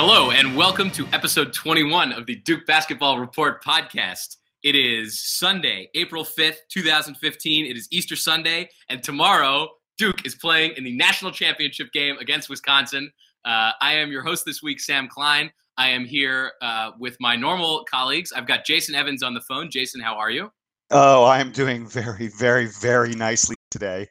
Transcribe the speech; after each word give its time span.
Hello, 0.00 0.30
and 0.30 0.54
welcome 0.54 0.92
to 0.92 1.08
episode 1.12 1.52
21 1.52 2.12
of 2.12 2.24
the 2.24 2.36
Duke 2.36 2.64
Basketball 2.66 3.18
Report 3.18 3.64
podcast. 3.64 4.36
It 4.62 4.76
is 4.76 5.20
Sunday, 5.20 5.90
April 5.96 6.24
5th, 6.24 6.58
2015. 6.68 7.66
It 7.66 7.76
is 7.76 7.88
Easter 7.90 8.14
Sunday, 8.14 8.68
and 8.88 9.02
tomorrow, 9.02 9.68
Duke 9.96 10.24
is 10.24 10.36
playing 10.36 10.74
in 10.76 10.84
the 10.84 10.96
national 10.96 11.32
championship 11.32 11.90
game 11.90 12.16
against 12.18 12.48
Wisconsin. 12.48 13.10
Uh, 13.44 13.72
I 13.80 13.94
am 13.94 14.12
your 14.12 14.22
host 14.22 14.44
this 14.46 14.62
week, 14.62 14.78
Sam 14.78 15.08
Klein. 15.08 15.50
I 15.76 15.88
am 15.88 16.04
here 16.04 16.52
uh, 16.62 16.92
with 17.00 17.16
my 17.18 17.34
normal 17.34 17.84
colleagues. 17.90 18.32
I've 18.32 18.46
got 18.46 18.64
Jason 18.64 18.94
Evans 18.94 19.24
on 19.24 19.34
the 19.34 19.40
phone. 19.40 19.68
Jason, 19.68 20.00
how 20.00 20.14
are 20.14 20.30
you? 20.30 20.52
Oh, 20.92 21.24
I 21.24 21.40
am 21.40 21.50
doing 21.50 21.88
very, 21.88 22.28
very, 22.28 22.66
very 22.66 23.14
nicely 23.14 23.56
today. 23.72 24.08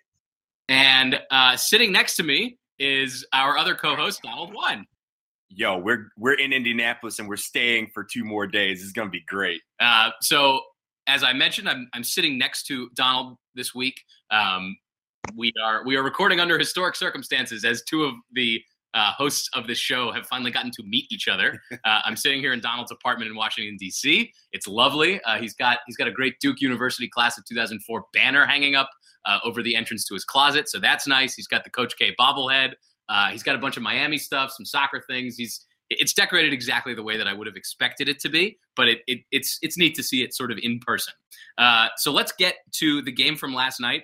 And 0.67 1.21
uh, 1.31 1.55
sitting 1.55 1.93
next 1.93 2.17
to 2.17 2.23
me 2.23 2.57
is 2.77 3.25
our 3.31 3.57
other 3.57 3.73
co-host, 3.73 4.21
Donald 4.21 4.53
One 4.53 4.85
yo, 5.49 5.77
we're 5.77 6.09
we're 6.17 6.33
in 6.33 6.53
Indianapolis 6.53 7.19
and 7.19 7.27
we're 7.27 7.37
staying 7.37 7.91
for 7.93 8.03
two 8.03 8.23
more 8.23 8.47
days. 8.47 8.81
It's 8.81 8.91
gonna 8.91 9.09
be 9.09 9.23
great. 9.27 9.61
Uh, 9.79 10.11
so 10.21 10.61
as 11.07 11.23
I 11.23 11.33
mentioned, 11.33 11.69
I'm 11.69 11.89
I'm 11.93 12.03
sitting 12.03 12.37
next 12.37 12.63
to 12.67 12.89
Donald 12.93 13.37
this 13.55 13.73
week. 13.73 14.01
Um, 14.31 14.77
we 15.35 15.51
are 15.63 15.83
we 15.85 15.95
are 15.95 16.03
recording 16.03 16.39
under 16.39 16.57
historic 16.57 16.95
circumstances 16.95 17.65
as 17.65 17.83
two 17.83 18.03
of 18.03 18.13
the 18.33 18.61
uh, 18.93 19.11
hosts 19.11 19.49
of 19.53 19.67
this 19.67 19.77
show 19.77 20.11
have 20.11 20.25
finally 20.25 20.49
gotten 20.49 20.71
to 20.71 20.83
meet 20.83 21.05
each 21.11 21.27
other. 21.27 21.61
Uh, 21.85 22.01
I'm 22.03 22.17
sitting 22.17 22.41
here 22.41 22.51
in 22.51 22.59
Donald's 22.59 22.91
apartment 22.91 23.29
in 23.29 23.37
Washington 23.37 23.77
D.C. 23.77 24.33
It's 24.51 24.67
lovely. 24.67 25.21
Uh, 25.21 25.37
he's 25.37 25.53
got 25.53 25.79
he's 25.85 25.95
got 25.95 26.07
a 26.07 26.11
great 26.11 26.37
Duke 26.41 26.59
University 26.59 27.07
class 27.07 27.37
of 27.37 27.45
2004 27.45 28.03
banner 28.13 28.45
hanging 28.45 28.75
up 28.75 28.89
uh, 29.25 29.39
over 29.45 29.63
the 29.63 29.73
entrance 29.73 30.05
to 30.05 30.13
his 30.13 30.25
closet, 30.25 30.67
so 30.67 30.79
that's 30.79 31.07
nice. 31.07 31.33
He's 31.35 31.47
got 31.47 31.63
the 31.63 31.69
Coach 31.69 31.97
K 31.97 32.13
bobblehead. 32.19 32.73
Uh, 33.09 33.29
he's 33.29 33.43
got 33.43 33.55
a 33.55 33.59
bunch 33.59 33.77
of 33.77 33.83
Miami 33.83 34.17
stuff, 34.17 34.51
some 34.51 34.65
soccer 34.65 35.03
things. 35.07 35.37
He's 35.37 35.65
it's 35.89 36.13
decorated 36.13 36.51
exactly 36.51 36.93
the 36.93 37.03
way 37.03 37.17
that 37.17 37.27
I 37.27 37.33
would 37.33 37.47
have 37.47 37.55
expected 37.55 38.09
it 38.09 38.19
to 38.19 38.29
be, 38.29 38.57
but 38.75 38.89
it, 38.89 38.99
it 39.07 39.19
it's 39.31 39.57
it's 39.61 39.77
neat 39.77 39.95
to 39.95 40.03
see 40.03 40.21
it 40.21 40.33
sort 40.33 40.51
of 40.51 40.57
in 40.61 40.79
person. 40.79 41.13
Uh, 41.57 41.87
so 41.97 42.11
let's 42.11 42.33
get 42.33 42.55
to 42.75 43.01
the 43.01 43.11
game 43.11 43.37
from 43.37 43.53
last 43.53 43.79
night. 43.79 44.03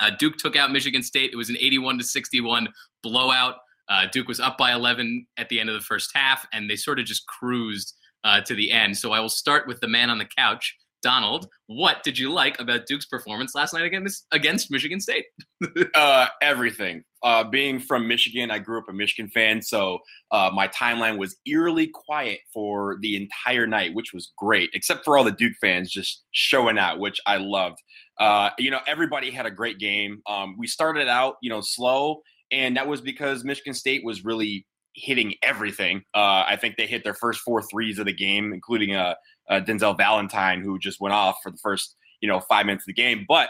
Uh, 0.00 0.10
Duke 0.18 0.36
took 0.36 0.54
out 0.54 0.70
Michigan 0.70 1.02
State. 1.02 1.30
It 1.32 1.36
was 1.36 1.50
an 1.50 1.56
81 1.58 1.98
to 1.98 2.04
61 2.04 2.68
blowout. 3.02 3.56
Uh, 3.88 4.06
Duke 4.12 4.28
was 4.28 4.38
up 4.38 4.56
by 4.56 4.72
11 4.72 5.26
at 5.38 5.48
the 5.48 5.58
end 5.58 5.68
of 5.68 5.74
the 5.74 5.80
first 5.80 6.10
half, 6.14 6.46
and 6.52 6.70
they 6.70 6.76
sort 6.76 7.00
of 7.00 7.06
just 7.06 7.26
cruised 7.26 7.94
uh, 8.22 8.40
to 8.42 8.54
the 8.54 8.70
end. 8.70 8.96
So 8.96 9.12
I 9.12 9.20
will 9.20 9.28
start 9.28 9.66
with 9.66 9.80
the 9.80 9.88
man 9.88 10.10
on 10.10 10.18
the 10.18 10.28
couch. 10.36 10.76
Donald, 11.02 11.48
what 11.66 12.02
did 12.02 12.18
you 12.18 12.32
like 12.32 12.60
about 12.60 12.86
Duke's 12.86 13.06
performance 13.06 13.54
last 13.54 13.72
night 13.72 13.84
against 13.84 14.26
against 14.32 14.70
Michigan 14.70 15.00
State? 15.00 15.26
uh, 15.94 16.26
everything. 16.42 17.04
Uh, 17.22 17.42
being 17.42 17.80
from 17.80 18.06
Michigan, 18.06 18.50
I 18.50 18.58
grew 18.58 18.78
up 18.78 18.88
a 18.88 18.92
Michigan 18.92 19.28
fan, 19.30 19.60
so 19.60 19.98
uh, 20.30 20.50
my 20.54 20.68
timeline 20.68 21.18
was 21.18 21.36
eerily 21.46 21.88
quiet 21.88 22.38
for 22.52 22.96
the 23.00 23.16
entire 23.16 23.66
night, 23.66 23.92
which 23.94 24.12
was 24.12 24.32
great, 24.38 24.70
except 24.72 25.04
for 25.04 25.18
all 25.18 25.24
the 25.24 25.32
Duke 25.32 25.54
fans 25.60 25.90
just 25.90 26.24
showing 26.30 26.78
out, 26.78 27.00
which 27.00 27.20
I 27.26 27.38
loved. 27.38 27.78
Uh, 28.20 28.50
you 28.58 28.70
know, 28.70 28.80
everybody 28.86 29.30
had 29.30 29.46
a 29.46 29.50
great 29.50 29.78
game. 29.78 30.22
Um, 30.28 30.56
we 30.58 30.66
started 30.68 31.08
out, 31.08 31.36
you 31.42 31.50
know, 31.50 31.60
slow, 31.60 32.22
and 32.52 32.76
that 32.76 32.86
was 32.86 33.00
because 33.00 33.44
Michigan 33.44 33.74
State 33.74 34.04
was 34.04 34.24
really 34.24 34.66
hitting 34.94 35.34
everything. 35.42 36.02
Uh, 36.14 36.44
I 36.46 36.56
think 36.60 36.76
they 36.76 36.86
hit 36.86 37.04
their 37.04 37.14
first 37.14 37.40
four 37.40 37.62
threes 37.62 37.98
of 37.98 38.06
the 38.06 38.12
game, 38.12 38.52
including 38.52 38.94
a, 38.94 39.16
a 39.48 39.60
Denzel 39.60 39.96
Valentine 39.96 40.62
who 40.62 40.78
just 40.78 41.00
went 41.00 41.14
off 41.14 41.38
for 41.42 41.50
the 41.50 41.58
first, 41.58 41.96
you 42.20 42.28
know, 42.28 42.40
five 42.40 42.66
minutes 42.66 42.82
of 42.82 42.94
the 42.94 43.02
game. 43.02 43.24
But 43.28 43.48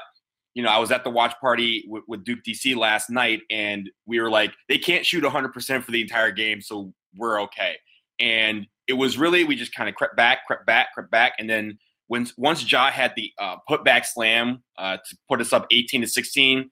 you 0.59 0.65
know, 0.65 0.71
I 0.71 0.79
was 0.79 0.91
at 0.91 1.05
the 1.05 1.11
watch 1.11 1.35
party 1.41 1.85
with, 1.87 2.03
with 2.09 2.25
Duke 2.25 2.41
DC 2.45 2.75
last 2.75 3.11
night, 3.11 3.43
and 3.49 3.89
we 4.07 4.19
were 4.19 4.29
like, 4.29 4.53
they 4.69 4.77
can't 4.77 5.07
shoot 5.07 5.23
100% 5.23 5.85
for 5.85 5.93
the 5.93 6.03
entire 6.03 6.33
game, 6.33 6.61
so 6.61 6.93
we're 7.17 7.41
okay. 7.43 7.77
And 8.19 8.67
it 8.89 8.95
was 8.95 9.17
really 9.17 9.45
we 9.45 9.55
just 9.55 9.73
kind 9.73 9.89
of 9.89 9.95
crept 9.95 10.17
back, 10.17 10.45
crept 10.49 10.67
back, 10.67 10.89
crept 10.93 11.13
back, 11.13 11.35
and 11.39 11.49
then 11.49 11.79
when 12.09 12.27
once 12.37 12.69
Ja 12.69 12.91
had 12.91 13.13
the 13.15 13.31
uh, 13.39 13.59
putback 13.71 14.05
slam 14.05 14.65
uh, 14.77 14.97
to 14.97 15.17
put 15.29 15.41
us 15.41 15.53
up 15.53 15.69
18 15.71 16.01
to 16.01 16.09
16, 16.09 16.69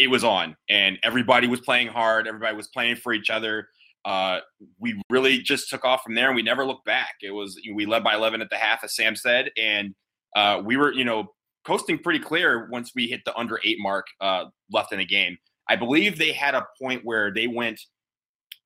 it 0.00 0.08
was 0.08 0.24
on, 0.24 0.56
and 0.68 0.98
everybody 1.04 1.46
was 1.46 1.60
playing 1.60 1.86
hard. 1.86 2.26
Everybody 2.26 2.56
was 2.56 2.66
playing 2.66 2.96
for 2.96 3.12
each 3.12 3.30
other. 3.30 3.68
Uh, 4.04 4.40
we 4.80 5.00
really 5.10 5.38
just 5.38 5.70
took 5.70 5.84
off 5.84 6.02
from 6.02 6.16
there, 6.16 6.26
and 6.26 6.34
we 6.34 6.42
never 6.42 6.66
looked 6.66 6.86
back. 6.86 7.14
It 7.22 7.30
was 7.30 7.56
we 7.72 7.86
led 7.86 8.02
by 8.02 8.16
11 8.16 8.42
at 8.42 8.50
the 8.50 8.56
half, 8.56 8.82
as 8.82 8.96
Sam 8.96 9.14
said, 9.14 9.52
and 9.56 9.94
uh, 10.34 10.60
we 10.64 10.76
were 10.76 10.92
you 10.92 11.04
know 11.04 11.28
coasting 11.66 11.98
pretty 11.98 12.18
clear 12.18 12.68
once 12.70 12.92
we 12.94 13.06
hit 13.06 13.20
the 13.24 13.36
under 13.36 13.60
eight 13.64 13.78
mark 13.80 14.06
uh, 14.20 14.44
left 14.72 14.92
in 14.92 14.98
the 14.98 15.06
game. 15.06 15.36
I 15.68 15.76
believe 15.76 16.18
they 16.18 16.32
had 16.32 16.54
a 16.54 16.66
point 16.80 17.02
where 17.04 17.32
they 17.32 17.46
went 17.46 17.80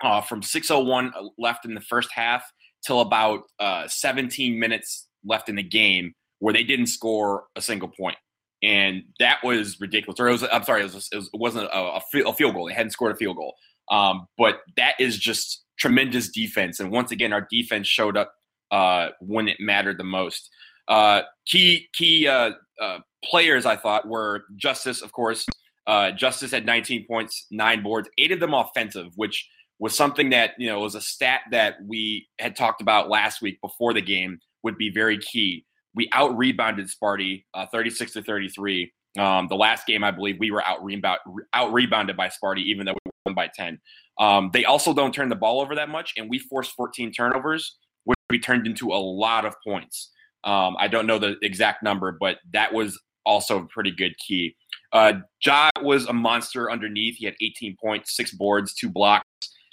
uh, 0.03 0.21
from 0.21 0.43
601 0.43 1.13
uh, 1.15 1.29
left 1.39 1.65
in 1.65 1.75
the 1.75 1.81
first 1.81 2.11
half 2.13 2.45
till 2.87 3.01
about 3.01 3.43
uh, 3.59 3.87
17 3.89 4.59
minutes 4.59 5.09
left 5.25 5.49
in 5.49 5.57
the 5.57 5.63
game 5.63 6.13
where 6.39 6.53
they 6.53 6.65
didn't 6.65 6.87
score 6.87 7.45
a 7.57 7.63
single 7.63 7.89
point. 7.89 8.17
And 8.63 9.03
that 9.19 9.39
was 9.43 9.81
ridiculous. 9.81 10.21
Or 10.21 10.29
it 10.29 10.33
was, 10.33 10.45
I'm 10.53 10.63
sorry, 10.65 10.83
it, 10.83 10.93
was, 10.93 11.09
it, 11.13 11.25
was, 11.35 11.55
not 11.55 11.65
a, 11.73 12.01
a, 12.27 12.33
field 12.33 12.55
goal. 12.55 12.67
They 12.67 12.75
hadn't 12.75 12.91
scored 12.91 13.13
a 13.13 13.17
field 13.17 13.37
goal. 13.37 13.55
Um, 13.91 14.27
but 14.39 14.61
that 14.77 14.95
is 15.01 15.19
just 15.19 15.65
tremendous 15.79 16.31
defense. 16.31 16.79
And 16.79 16.91
once 16.91 17.11
again, 17.11 17.33
our 17.33 17.47
defense 17.51 17.89
showed 17.89 18.17
up 18.17 18.33
uh, 18.71 19.09
when 19.21 19.49
it 19.49 19.59
mattered 19.61 19.99
the 19.99 20.05
most. 20.05 20.49
Uh, 20.89 21.23
key 21.47 21.89
key 21.95 22.27
uh, 22.27 22.53
uh, 22.81 22.99
players 23.25 23.67
I 23.67 23.77
thought 23.77 24.07
were 24.09 24.45
Justice, 24.57 25.03
of 25.03 25.13
course. 25.13 25.47
Uh, 25.87 26.13
Justice 26.13 26.53
had 26.53 26.65
19 26.65 27.07
points, 27.07 27.47
nine 27.51 27.83
boards, 27.83 28.09
eight 28.19 28.33
of 28.33 28.41
them 28.41 28.55
offensive, 28.55 29.13
which 29.17 29.49
was 29.79 29.97
something 29.97 30.31
that 30.31 30.53
you 30.59 30.69
know 30.69 30.81
was 30.81 30.95
a 30.95 31.01
stat 31.01 31.41
that 31.51 31.77
we 31.85 32.29
had 32.39 32.57
talked 32.57 32.81
about 32.81 33.09
last 33.09 33.43
week 33.43 33.61
before 33.61 33.93
the 33.93 34.01
game 34.01 34.39
would 34.63 34.79
be 34.79 34.91
very 34.91 35.19
key. 35.19 35.65
We 35.95 36.09
out 36.13 36.37
rebounded 36.37 36.89
Sparty 36.89 37.45
uh, 37.53 37.67
36 37.67 38.13
to 38.13 38.23
33. 38.23 38.93
Um, 39.19 39.47
the 39.49 39.57
last 39.57 39.87
game, 39.87 40.05
I 40.05 40.11
believe, 40.11 40.37
we 40.39 40.51
were 40.51 40.65
out 40.65 40.83
rebound 40.83 41.19
out 41.53 41.73
rebounded 41.73 42.17
by 42.17 42.29
Sparty, 42.29 42.63
even 42.65 42.87
though 42.87 42.95
we 43.05 43.11
won 43.27 43.35
by 43.35 43.49
10. 43.55 43.81
Um, 44.19 44.51
they 44.53 44.65
also 44.65 44.95
don't 44.95 45.13
turn 45.13 45.29
the 45.29 45.37
ball 45.37 45.61
over 45.61 45.75
that 45.75 45.89
much, 45.89 46.15
and 46.17 46.31
we 46.31 46.39
forced 46.39 46.73
14 46.73 47.13
turnovers, 47.13 47.77
which 48.05 48.19
we 48.31 48.39
turned 48.39 48.67
into 48.67 48.93
a 48.93 48.97
lot 48.97 49.45
of 49.45 49.55
points. 49.67 50.11
Um, 50.45 50.77
I 50.79 50.89
don't 50.89 51.07
know 51.07 51.19
the 51.19 51.37
exact 51.43 51.83
number, 51.83 52.17
but 52.19 52.39
that 52.53 52.73
was 52.73 53.01
also 53.25 53.61
a 53.61 53.67
pretty 53.67 53.91
good 53.91 54.17
key. 54.19 54.57
Uh, 54.93 55.15
Ja 55.45 55.71
was 55.81 56.07
a 56.07 56.13
monster 56.13 56.71
underneath. 56.71 57.17
He 57.17 57.25
had 57.25 57.35
18 57.41 57.77
points, 57.81 58.17
six 58.17 58.33
boards, 58.33 58.75
two 58.75 58.91
blocks, 58.91 59.27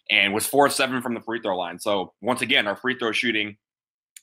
and 0.10 0.34
was 0.34 0.46
four 0.46 0.68
of 0.68 0.74
seven 0.74 1.02
from 1.02 1.14
the 1.14 1.22
free 1.22 1.42
throw 1.42 1.58
line. 1.58 1.80
So 1.80 2.14
once 2.22 2.42
again, 2.42 2.68
our 2.68 2.76
free 2.76 2.98
throw 2.98 3.12
shooting 3.12 3.58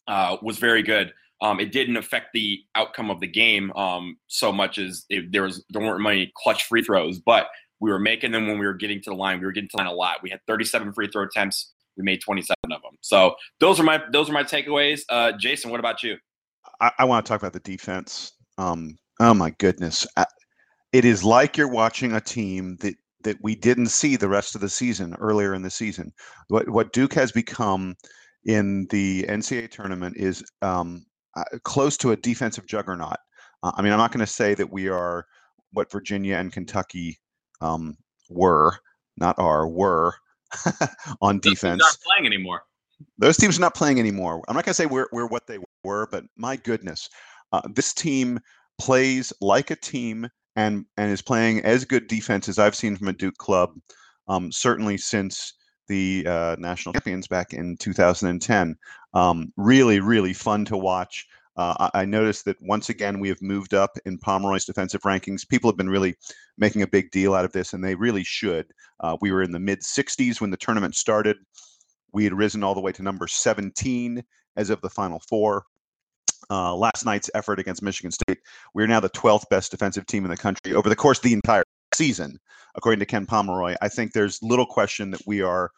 uh, 0.09 0.37
was 0.43 0.59
very 0.59 0.83
good. 0.83 1.13
Um, 1.43 1.61
it 1.61 1.71
didn't 1.71 1.99
affect 1.99 2.29
the 2.33 2.61
outcome 2.75 3.11
of 3.11 3.21
the 3.21 3.27
game 3.27 3.71
um, 3.73 4.17
so 4.27 4.53
much 4.53 4.79
as 4.79 5.05
it, 5.11 5.31
there 5.33 5.43
was 5.43 5.65
there 5.69 5.83
weren't 5.83 6.01
many 6.01 6.33
clutch 6.35 6.65
free 6.65 6.83
throws, 6.83 7.19
but 7.19 7.49
we 7.79 7.91
were 7.91 7.99
making 7.99 8.33
them 8.33 8.47
when 8.47 8.59
we 8.59 8.67
were 8.67 8.75
getting 8.75 9.03
to 9.03 9.11
the 9.11 9.17
line. 9.17 9.39
We 9.39 9.45
were 9.45 9.53
getting 9.53 9.69
to 9.69 9.77
the 9.77 9.83
line 9.83 9.93
a 9.93 9.93
lot. 9.93 10.23
We 10.23 10.31
had 10.31 10.41
37 10.47 10.95
free 10.95 11.09
throw 11.09 11.25
attempts. 11.25 11.75
We 11.99 12.05
made 12.05 12.23
27 12.23 12.57
of 12.65 12.81
them. 12.83 12.97
So 13.03 13.35
those 13.61 13.79
are 13.79 13.83
my 13.83 14.03
those 14.13 14.31
are 14.31 14.33
my 14.33 14.45
takeaways. 14.45 15.03
Uh, 15.11 15.33
Jason, 15.33 15.71
what 15.71 15.81
about 15.81 16.03
you? 16.03 16.17
I, 16.81 16.93
I 16.99 17.05
want 17.05 17.25
to 17.25 17.31
talk 17.31 17.41
about 17.41 17.53
the 17.53 17.61
defense. 17.61 18.33
Um, 18.59 18.99
oh 19.21 19.35
my 19.35 19.51
goodness, 19.59 20.07
it 20.93 21.05
is 21.05 21.25
like 21.25 21.57
you're 21.57 21.69
watching 21.69 22.13
a 22.13 22.21
team 22.21 22.77
that 22.81 22.95
that 23.25 23.39
we 23.43 23.55
didn't 23.57 23.89
see 23.89 24.17
the 24.17 24.29
rest 24.29 24.55
of 24.55 24.61
the 24.61 24.69
season 24.69 25.15
earlier 25.19 25.53
in 25.53 25.63
the 25.63 25.71
season. 25.71 26.13
What 26.49 26.69
what 26.69 26.93
Duke 26.93 27.15
has 27.15 27.33
become 27.33 27.97
in 28.45 28.87
the 28.91 29.25
NCAA 29.25 29.71
tournament 29.71 30.17
is 30.17 30.45
um, 30.63 31.05
uh, 31.37 31.45
close 31.65 31.97
to 31.99 32.13
a 32.13 32.17
defensive 32.17 32.67
juggernaut. 32.67 33.19
Uh, 33.63 33.73
I 33.75 33.83
mean, 33.83 33.93
I'm 33.93 33.99
not 33.99 34.13
going 34.13 34.25
to 34.25 34.33
say 34.33 34.55
that 34.55 34.73
we 34.73 34.89
are 34.89 35.27
what 35.73 35.91
Virginia 35.91 36.37
and 36.37 36.53
Kentucky 36.53 37.19
um, 37.61 37.97
were, 38.31 38.79
not 39.17 39.39
are, 39.39 39.69
were 39.69 40.15
on 41.21 41.41
defense. 41.41 41.81
Not 41.81 41.99
playing 42.05 42.27
anymore. 42.27 42.63
Those 43.19 43.37
teams 43.37 43.59
are 43.59 43.61
not 43.61 43.75
playing 43.75 43.99
anymore. 43.99 44.43
I'm 44.49 44.55
not 44.55 44.65
going 44.65 44.71
to 44.71 44.75
say 44.75 44.87
we're, 44.87 45.09
we're 45.13 45.27
what 45.27 45.47
they 45.47 45.59
were, 45.87 46.09
but 46.11 46.25
my 46.37 46.57
goodness, 46.57 47.09
uh, 47.53 47.63
this 47.75 47.95
team 47.95 48.41
plays 48.79 49.33
like 49.41 49.71
a 49.71 49.77
team 49.77 50.29
and 50.57 50.85
and 50.97 51.11
is 51.13 51.23
playing 51.23 51.61
as 51.65 51.85
good 51.85 52.09
defense 52.09 52.49
as 52.49 52.59
I've 52.59 52.75
seen 52.75 52.97
from 52.97 53.09
a 53.09 53.13
Duke 53.13 53.37
club, 53.39 53.71
um, 54.29 54.51
certainly 54.51 54.99
since 54.99 55.55
the 55.89 56.27
uh, 56.27 56.57
national 56.59 56.95
champions 56.95 57.29
back 57.29 57.53
in 57.53 57.77
2010. 57.77 58.77
Um, 59.15 59.53
really, 59.57 60.01
really 60.01 60.33
fun 60.33 60.65
to 60.67 60.77
watch. 60.77 61.27
Uh, 61.57 61.89
I, 61.95 62.05
noticed 62.05 62.45
that 62.45 62.61
once 62.61 62.91
again 62.91 63.19
we 63.19 63.31
have 63.31 63.41
moved 63.41 63.73
up 63.73 63.97
in 64.05 64.19
Pomeroy's 64.19 64.67
defensive 64.67 65.01
rankings. 65.03 65.49
People 65.49 65.71
have 65.71 65.77
been 65.79 65.89
really 65.89 66.15
making 66.59 66.83
a 66.83 66.87
big 66.87 67.11
deal 67.11 67.35
out 67.35 67.47
of 67.47 67.53
this, 67.53 67.73
and 67.73 67.83
they 67.83 67.95
really 67.95 68.25
should. 68.25 68.67
Uh, 69.01 69.17
we 69.23 69.33
were 69.33 69.43
in 69.43 69.53
the 69.53 69.59
mid 69.59 69.81
60s 69.81 70.39
when 70.39 70.51
the 70.51 70.59
tournament 70.59 70.95
started. 70.97 71.39
We 72.13 72.25
had 72.25 72.35
risen 72.35 72.63
all 72.63 72.75
the 72.75 72.83
way 72.83 72.93
to 72.93 73.03
number 73.03 73.27
17 73.27 74.23
as 74.57 74.69
of 74.69 74.83
the 74.83 74.91
Final 74.91 75.21
Four. 75.21 75.65
Uh, 76.51 76.75
last 76.75 77.05
night's 77.05 77.31
effort 77.35 77.59
against 77.59 77.83
Michigan 77.83 78.11
State, 78.11 78.39
we're 78.75 78.87
now 78.87 79.01
the 79.01 79.11
12th 79.11 79.49
best 79.51 79.71
defensive 79.71 80.07
team 80.07 80.25
in 80.25 80.31
the 80.31 80.37
country 80.37 80.75
over 80.75 80.89
the 80.89 80.97
course 80.97 81.19
of 81.19 81.25
the 81.25 81.33
entire 81.33 81.65
season, 81.95 82.39
according 82.75 83.01
to 83.01 83.07
Ken 83.07 83.27
Pomeroy. 83.27 83.75
I 83.81 83.89
think 83.89 84.13
there's 84.13 84.43
little 84.43 84.67
question 84.67 85.11
that 85.11 85.23
we 85.27 85.43
are 85.43 85.71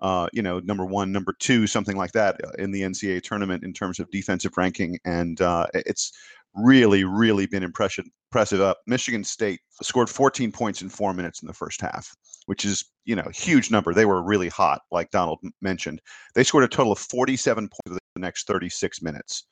uh, 0.00 0.28
you 0.32 0.42
know, 0.42 0.60
number 0.60 0.84
one, 0.84 1.12
number 1.12 1.34
two, 1.38 1.66
something 1.66 1.96
like 1.96 2.12
that 2.12 2.38
uh, 2.44 2.50
in 2.58 2.70
the 2.70 2.82
NCAA 2.82 3.22
tournament 3.22 3.64
in 3.64 3.72
terms 3.72 3.98
of 3.98 4.10
defensive 4.10 4.52
ranking. 4.56 4.98
And 5.04 5.40
uh, 5.40 5.66
it's 5.72 6.12
really, 6.54 7.04
really 7.04 7.46
been 7.46 7.62
impressive. 7.62 8.06
Impressive. 8.30 8.60
Uh, 8.60 8.74
Michigan 8.86 9.24
State 9.24 9.60
scored 9.80 10.10
14 10.10 10.50
points 10.52 10.82
in 10.82 10.88
four 10.88 11.14
minutes 11.14 11.42
in 11.42 11.46
the 11.46 11.54
first 11.54 11.80
half, 11.80 12.14
which 12.46 12.64
is 12.64 12.84
you 13.04 13.16
know 13.16 13.28
huge 13.32 13.70
number. 13.70 13.92
They 13.92 14.06
were 14.06 14.22
really 14.22 14.48
hot, 14.48 14.82
like 14.90 15.10
Donald 15.10 15.40
mentioned. 15.60 16.00
They 16.34 16.44
scored 16.44 16.64
a 16.64 16.68
total 16.68 16.92
of 16.92 16.98
47 16.98 17.68
points 17.68 17.80
in 17.86 17.98
the 18.14 18.20
next 18.20 18.46
36 18.46 19.02
minutes. 19.02 19.44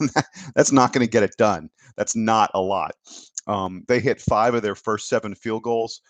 That's 0.54 0.72
not 0.72 0.92
going 0.92 1.06
to 1.06 1.10
get 1.10 1.22
it 1.22 1.34
done. 1.38 1.68
That's 1.96 2.16
not 2.16 2.50
a 2.54 2.60
lot. 2.60 2.92
Um, 3.46 3.84
they 3.88 4.00
hit 4.00 4.20
five 4.20 4.54
of 4.54 4.62
their 4.62 4.74
first 4.74 5.08
seven 5.08 5.34
field 5.34 5.62
goals. 5.62 6.00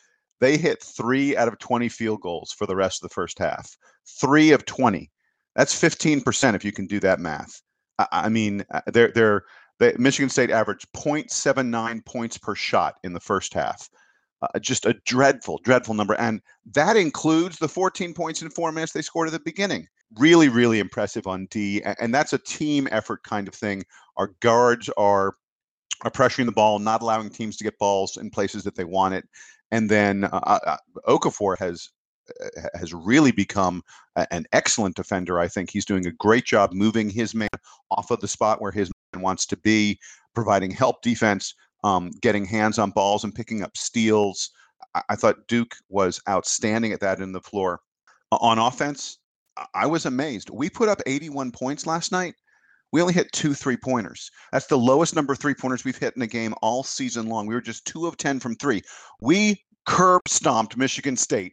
They 0.41 0.57
hit 0.57 0.83
three 0.83 1.37
out 1.37 1.49
of 1.49 1.59
20 1.59 1.89
field 1.89 2.21
goals 2.21 2.53
for 2.53 2.67
the 2.67 2.77
rest 2.77 3.03
of 3.03 3.09
the 3.09 3.15
first 3.15 3.39
half. 3.39 3.77
Three 4.21 4.53
of 4.53 4.65
20. 4.67 5.11
That's 5.55 5.79
15% 5.81 6.55
if 6.55 6.65
you 6.65 6.73
can 6.73 6.87
do 6.87 7.01
that 7.01 7.21
math. 7.21 7.63
I, 7.99 8.07
I 8.13 8.29
mean, 8.29 8.65
uh, 8.71 8.83
they're, 8.87 9.13
they're, 9.13 9.45
they, 9.79 9.95
Michigan 9.99 10.29
State 10.29 10.51
averaged 10.51 10.87
0.79 10.95 12.05
points 12.05 12.39
per 12.39 12.55
shot 12.55 12.97
in 13.05 13.13
the 13.13 13.21
first 13.21 13.55
half. 13.55 13.89
Uh, 14.43 14.59
just 14.59 14.85
a 14.85 14.93
dreadful, 15.07 15.59
dreadful 15.65 15.95
number. 15.95 16.15
And 16.15 16.43
that 16.75 16.97
includes 16.97 17.59
the 17.59 17.69
14 17.69 18.13
points 18.13 18.43
in 18.43 18.51
four 18.51 18.71
minutes 18.71 18.93
they 18.93 19.01
scored 19.01 19.29
at 19.29 19.33
the 19.33 19.41
beginning. 19.41 19.89
Really, 20.19 20.51
really 20.51 20.79
impressive 20.79 21.27
on 21.27 21.47
D. 21.47 21.83
And 21.83 22.15
that's 22.15 22.35
a 22.35 22.39
team 22.39 22.87
effort 22.91 23.23
kind 23.23 23.49
of 23.49 23.55
thing. 23.55 23.83
Our 24.17 24.35
guards 24.41 24.91
are 24.97 25.37
are 26.05 26.11
pressuring 26.11 26.45
the 26.45 26.53
ball, 26.53 26.79
not 26.79 27.01
allowing 27.01 27.31
teams 27.31 27.57
to 27.57 27.65
get 27.65 27.79
balls 27.79 28.19
in 28.19 28.29
places 28.29 28.63
that 28.65 28.75
they 28.75 28.85
want 28.85 29.15
it. 29.15 29.25
And 29.71 29.89
then 29.91 30.25
uh, 30.25 30.41
uh, 30.43 30.59
uh 30.67 30.77
Okafor 31.09 31.57
has 31.59 31.89
uh, 32.29 32.61
has 32.75 32.93
really 32.93 33.33
become 33.33 33.83
an 34.31 34.47
excellent 34.53 34.97
defender. 34.97 35.39
I 35.39 35.49
think 35.49 35.71
he's 35.71 35.85
doing 35.85 36.07
a 36.07 36.13
great 36.13 36.45
job 36.45 36.73
moving 36.73 37.09
his 37.09 37.35
man 37.35 37.49
off 37.91 38.11
of 38.11 38.21
the 38.21 38.29
spot 38.29 38.61
where 38.61 38.73
his 38.73 38.91
man 39.13 39.23
wants 39.23 39.47
to 39.47 39.57
be, 39.57 39.99
providing 40.35 40.71
help 40.71 41.03
defense, 41.03 41.55
um, 41.87 42.11
getting 42.21 42.45
hands 42.45 42.81
on 42.81 42.91
balls 42.91 43.23
and 43.23 43.33
picking 43.33 43.63
up 43.63 43.77
steals. 43.77 44.51
I, 45.09 45.15
thought 45.15 45.47
Duke 45.47 45.77
was 45.89 46.21
outstanding 46.29 46.93
at 46.93 47.01
that 47.01 47.21
in 47.21 47.31
the 47.31 47.41
floor. 47.41 47.81
on 48.33 48.59
offense, 48.59 49.19
I 49.73 49.87
was 49.87 50.05
amazed. 50.05 50.51
We 50.51 50.69
put 50.69 50.89
up 50.89 51.01
81 51.07 51.53
points 51.53 51.87
last 51.87 52.11
night. 52.11 52.35
We 52.93 53.01
only 53.01 53.15
hit 53.15 53.31
two 53.33 53.55
three 53.55 53.77
pointers. 53.77 54.31
That's 54.53 54.67
the 54.67 54.79
lowest 54.79 55.15
number 55.15 55.33
of 55.33 55.39
three 55.39 55.55
pointers 55.55 55.85
we've 55.85 55.97
hit 55.97 56.17
in 56.17 56.23
a 56.23 56.27
game 56.27 56.55
all 56.61 56.83
season 56.83 57.29
long. 57.29 57.47
We 57.47 57.55
were 57.55 57.61
just 57.61 57.87
two 57.87 58.07
of 58.07 58.17
10 58.17 58.41
from 58.41 58.57
three. 58.57 58.83
We 59.21 59.63
curb 59.87 60.23
stomped 60.29 60.77
Michigan 60.77 61.17
State 61.17 61.53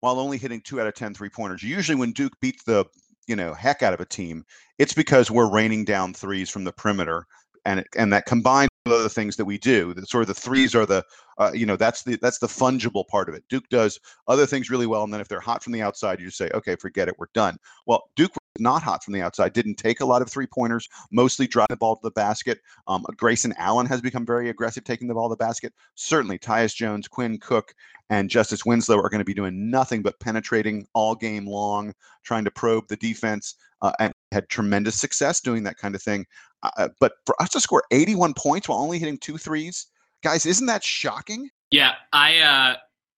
while 0.00 0.18
only 0.18 0.38
hitting 0.38 0.60
two 0.62 0.80
out 0.80 0.86
of 0.86 0.94
10 0.94 1.14
three 1.14 1.28
pointers. 1.28 1.62
Usually, 1.62 1.96
when 1.96 2.12
Duke 2.12 2.32
beats 2.40 2.64
the 2.64 2.84
you 3.28 3.36
know 3.36 3.54
heck 3.54 3.82
out 3.82 3.94
of 3.94 4.00
a 4.00 4.06
team, 4.06 4.44
it's 4.78 4.94
because 4.94 5.30
we're 5.30 5.50
raining 5.50 5.84
down 5.84 6.14
threes 6.14 6.50
from 6.50 6.64
the 6.64 6.72
perimeter, 6.72 7.26
and 7.64 7.84
and 7.96 8.12
that 8.12 8.26
combined 8.26 8.69
other 8.86 9.08
things 9.08 9.36
that 9.36 9.44
we 9.44 9.58
do, 9.58 9.92
the, 9.92 10.06
sort 10.06 10.22
of 10.22 10.28
the 10.28 10.34
threes 10.34 10.74
are 10.74 10.86
the 10.86 11.04
uh, 11.38 11.50
you 11.52 11.66
know 11.66 11.76
that's 11.76 12.02
the 12.02 12.16
that's 12.16 12.38
the 12.38 12.46
fungible 12.46 13.06
part 13.06 13.28
of 13.28 13.34
it. 13.34 13.44
Duke 13.48 13.68
does 13.68 14.00
other 14.26 14.46
things 14.46 14.70
really 14.70 14.86
well, 14.86 15.04
and 15.04 15.12
then 15.12 15.20
if 15.20 15.28
they're 15.28 15.40
hot 15.40 15.62
from 15.62 15.72
the 15.72 15.82
outside, 15.82 16.18
you 16.18 16.26
just 16.26 16.38
say, 16.38 16.50
okay, 16.54 16.76
forget 16.76 17.08
it, 17.08 17.14
we're 17.18 17.26
done. 17.34 17.58
Well, 17.86 18.08
Duke 18.16 18.32
was 18.32 18.62
not 18.62 18.82
hot 18.82 19.04
from 19.04 19.14
the 19.14 19.22
outside, 19.22 19.52
didn't 19.52 19.76
take 19.76 20.00
a 20.00 20.04
lot 20.04 20.22
of 20.22 20.30
three 20.30 20.46
pointers, 20.46 20.88
mostly 21.12 21.46
drive 21.46 21.68
the 21.68 21.76
ball 21.76 21.96
to 21.96 22.02
the 22.02 22.10
basket. 22.10 22.60
Um, 22.86 23.04
Grayson 23.16 23.54
Allen 23.58 23.86
has 23.86 24.00
become 24.00 24.24
very 24.24 24.48
aggressive 24.48 24.84
taking 24.84 25.08
the 25.08 25.14
ball 25.14 25.28
to 25.28 25.32
the 25.34 25.44
basket. 25.44 25.74
Certainly, 25.94 26.38
Tyus 26.38 26.74
Jones, 26.74 27.06
Quinn 27.06 27.38
Cook, 27.38 27.74
and 28.08 28.28
Justice 28.28 28.64
Winslow 28.64 28.98
are 28.98 29.08
going 29.08 29.20
to 29.20 29.24
be 29.24 29.34
doing 29.34 29.70
nothing 29.70 30.02
but 30.02 30.18
penetrating 30.20 30.86
all 30.94 31.14
game 31.14 31.46
long, 31.46 31.94
trying 32.24 32.44
to 32.44 32.50
probe 32.50 32.88
the 32.88 32.96
defense, 32.96 33.56
uh, 33.82 33.92
and 34.00 34.12
had 34.32 34.48
tremendous 34.48 35.00
success 35.00 35.40
doing 35.40 35.62
that 35.64 35.76
kind 35.76 35.94
of 35.94 36.02
thing. 36.02 36.26
Uh, 36.62 36.70
uh 36.76 36.88
but 37.00 37.12
for 37.26 37.40
us 37.40 37.50
to 37.50 37.60
score 37.60 37.82
81 37.90 38.34
points 38.34 38.68
while 38.68 38.78
only 38.78 38.98
hitting 38.98 39.18
two 39.18 39.38
threes, 39.38 39.86
guys, 40.22 40.46
isn't 40.46 40.66
that 40.66 40.84
shocking? 40.84 41.50
Yeah, 41.70 41.94
I 42.12 42.38
uh, 42.38 42.76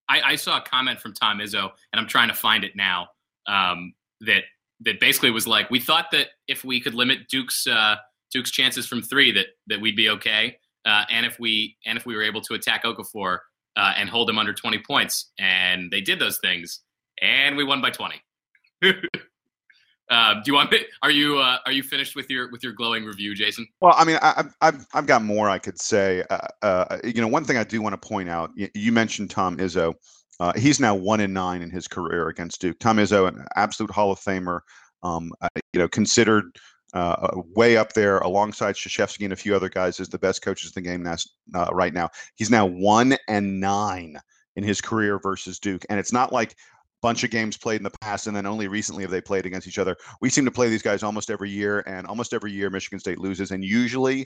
I, 0.08 0.32
I 0.32 0.36
saw 0.36 0.58
a 0.58 0.60
comment 0.60 1.00
from 1.00 1.14
Tom 1.14 1.38
Izzo, 1.38 1.70
and 1.92 2.00
I'm 2.00 2.06
trying 2.06 2.28
to 2.28 2.34
find 2.34 2.64
it 2.64 2.76
now. 2.76 3.08
Um, 3.46 3.94
that 4.20 4.44
that 4.80 5.00
basically 5.00 5.30
was 5.30 5.46
like, 5.46 5.70
we 5.70 5.80
thought 5.80 6.10
that 6.12 6.28
if 6.48 6.64
we 6.64 6.80
could 6.80 6.94
limit 6.94 7.28
Duke's 7.28 7.66
uh, 7.66 7.96
Duke's 8.30 8.50
chances 8.50 8.86
from 8.86 9.02
three, 9.02 9.32
that 9.32 9.46
that 9.68 9.80
we'd 9.80 9.96
be 9.96 10.10
okay. 10.10 10.58
Uh, 10.84 11.04
and 11.10 11.24
if 11.24 11.38
we 11.38 11.76
and 11.86 11.96
if 11.96 12.06
we 12.06 12.14
were 12.14 12.22
able 12.22 12.40
to 12.42 12.54
attack 12.54 12.84
Okafor 12.84 13.38
uh, 13.76 13.94
and 13.96 14.08
hold 14.08 14.28
him 14.28 14.38
under 14.38 14.52
20 14.52 14.78
points, 14.86 15.32
and 15.38 15.90
they 15.90 16.00
did 16.00 16.18
those 16.18 16.38
things, 16.38 16.80
and 17.20 17.56
we 17.56 17.64
won 17.64 17.80
by 17.80 17.90
20. 17.90 18.22
Uh, 20.12 20.34
do 20.34 20.42
you 20.44 20.52
want? 20.52 20.74
Are 21.02 21.10
you 21.10 21.38
uh, 21.38 21.56
are 21.64 21.72
you 21.72 21.82
finished 21.82 22.14
with 22.14 22.28
your 22.28 22.50
with 22.50 22.62
your 22.62 22.74
glowing 22.74 23.06
review, 23.06 23.34
Jason? 23.34 23.66
Well, 23.80 23.94
I 23.96 24.04
mean, 24.04 24.18
I, 24.20 24.44
have 24.60 24.86
I've 24.92 25.06
got 25.06 25.24
more 25.24 25.48
I 25.48 25.58
could 25.58 25.80
say. 25.80 26.22
Uh, 26.28 26.38
uh, 26.60 26.98
you 27.02 27.22
know, 27.22 27.28
one 27.28 27.46
thing 27.46 27.56
I 27.56 27.64
do 27.64 27.80
want 27.80 27.94
to 27.94 28.08
point 28.08 28.28
out. 28.28 28.50
You, 28.54 28.92
mentioned 28.92 29.30
Tom 29.30 29.56
Izzo. 29.56 29.94
Uh, 30.38 30.52
he's 30.54 30.78
now 30.78 30.94
one 30.94 31.20
in 31.20 31.32
nine 31.32 31.62
in 31.62 31.70
his 31.70 31.88
career 31.88 32.28
against 32.28 32.60
Duke. 32.60 32.78
Tom 32.78 32.98
Izzo, 32.98 33.26
an 33.26 33.46
absolute 33.56 33.90
Hall 33.90 34.12
of 34.12 34.20
Famer, 34.20 34.60
um, 35.02 35.32
you 35.72 35.80
know, 35.80 35.88
considered 35.88 36.44
way 37.54 37.78
up 37.78 37.94
there 37.94 38.18
alongside 38.18 38.74
Krzyzewski 38.74 39.24
and 39.24 39.32
a 39.32 39.36
few 39.36 39.56
other 39.56 39.70
guys 39.70 39.98
as 39.98 40.10
the 40.10 40.18
best 40.18 40.42
coaches 40.42 40.72
in 40.76 40.82
the 40.82 40.86
game 40.86 41.02
now, 41.02 41.16
right 41.72 41.94
now. 41.94 42.10
He's 42.34 42.50
now 42.50 42.66
one 42.66 43.16
and 43.28 43.60
nine 43.60 44.18
in 44.56 44.64
his 44.64 44.82
career 44.82 45.18
versus 45.18 45.58
Duke, 45.58 45.86
and 45.88 45.98
it's 45.98 46.12
not 46.12 46.34
like 46.34 46.54
bunch 47.02 47.24
of 47.24 47.30
games 47.30 47.56
played 47.56 47.78
in 47.78 47.82
the 47.82 47.92
past 48.00 48.26
and 48.26 48.36
then 48.36 48.46
only 48.46 48.68
recently 48.68 49.02
have 49.02 49.10
they 49.10 49.20
played 49.20 49.44
against 49.44 49.66
each 49.66 49.78
other. 49.78 49.96
We 50.20 50.30
seem 50.30 50.44
to 50.44 50.50
play 50.50 50.68
these 50.68 50.82
guys 50.82 51.02
almost 51.02 51.30
every 51.30 51.50
year, 51.50 51.82
and 51.86 52.06
almost 52.06 52.32
every 52.32 52.52
year 52.52 52.70
Michigan 52.70 53.00
State 53.00 53.18
loses, 53.18 53.50
and 53.50 53.64
usually 53.64 54.24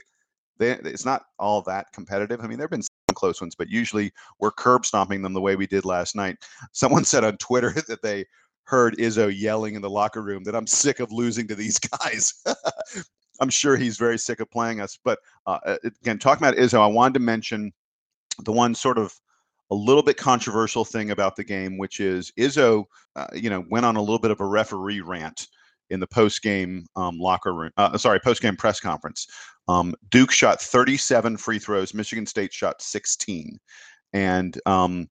they, 0.57 0.71
it's 0.71 1.05
not 1.05 1.23
all 1.39 1.61
that 1.63 1.91
competitive. 1.91 2.39
I 2.39 2.47
mean, 2.47 2.57
there 2.57 2.65
have 2.65 2.71
been 2.71 2.83
some 2.83 3.15
close 3.15 3.41
ones, 3.41 3.55
but 3.55 3.69
usually 3.69 4.11
we're 4.39 4.51
curb 4.51 4.85
stomping 4.85 5.21
them 5.21 5.33
the 5.33 5.41
way 5.41 5.55
we 5.55 5.67
did 5.67 5.85
last 5.85 6.15
night. 6.15 6.37
Someone 6.71 7.03
said 7.03 7.23
on 7.23 7.37
Twitter 7.37 7.71
that 7.87 8.01
they 8.01 8.25
heard 8.63 8.97
Izzo 8.97 9.33
yelling 9.35 9.75
in 9.75 9.81
the 9.81 9.89
locker 9.89 10.21
room 10.21 10.43
that 10.43 10.55
I'm 10.55 10.67
sick 10.67 10.99
of 10.99 11.11
losing 11.11 11.47
to 11.47 11.55
these 11.55 11.79
guys. 12.01 12.43
I'm 13.39 13.49
sure 13.49 13.77
he's 13.77 13.97
very 13.97 14.17
sick 14.17 14.39
of 14.39 14.49
playing 14.51 14.81
us. 14.81 14.97
But 15.03 15.19
uh, 15.45 15.77
again, 15.83 16.19
talking 16.19 16.45
about 16.45 16.57
Izzo, 16.57 16.81
I 16.81 16.87
wanted 16.87 17.15
to 17.15 17.19
mention 17.21 17.71
the 18.43 18.51
one 18.51 18.75
sort 18.75 18.97
of 18.97 19.13
a 19.71 19.75
little 19.75 20.03
bit 20.03 20.17
controversial 20.17 20.85
thing 20.85 21.11
about 21.11 21.35
the 21.35 21.43
game, 21.43 21.77
which 21.77 21.99
is 21.99 22.31
Izzo, 22.37 22.85
uh, 23.15 23.27
you 23.33 23.49
know, 23.49 23.65
went 23.69 23.85
on 23.85 23.95
a 23.95 24.01
little 24.01 24.19
bit 24.19 24.31
of 24.31 24.39
a 24.39 24.45
referee 24.45 25.01
rant 25.01 25.47
in 25.89 25.99
the 25.99 26.07
post 26.07 26.41
game 26.41 26.85
um, 26.95 27.17
locker 27.19 27.53
room. 27.53 27.71
Uh, 27.77 27.97
sorry, 27.97 28.19
post 28.19 28.41
game 28.41 28.55
press 28.55 28.79
conference. 28.79 29.27
Um, 29.67 29.93
Duke 30.09 30.31
shot 30.31 30.61
37 30.61 31.37
free 31.37 31.59
throws. 31.59 31.93
Michigan 31.93 32.25
State 32.25 32.53
shot 32.53 32.81
16. 32.81 33.59
And 34.13 34.59
um, 34.65 35.09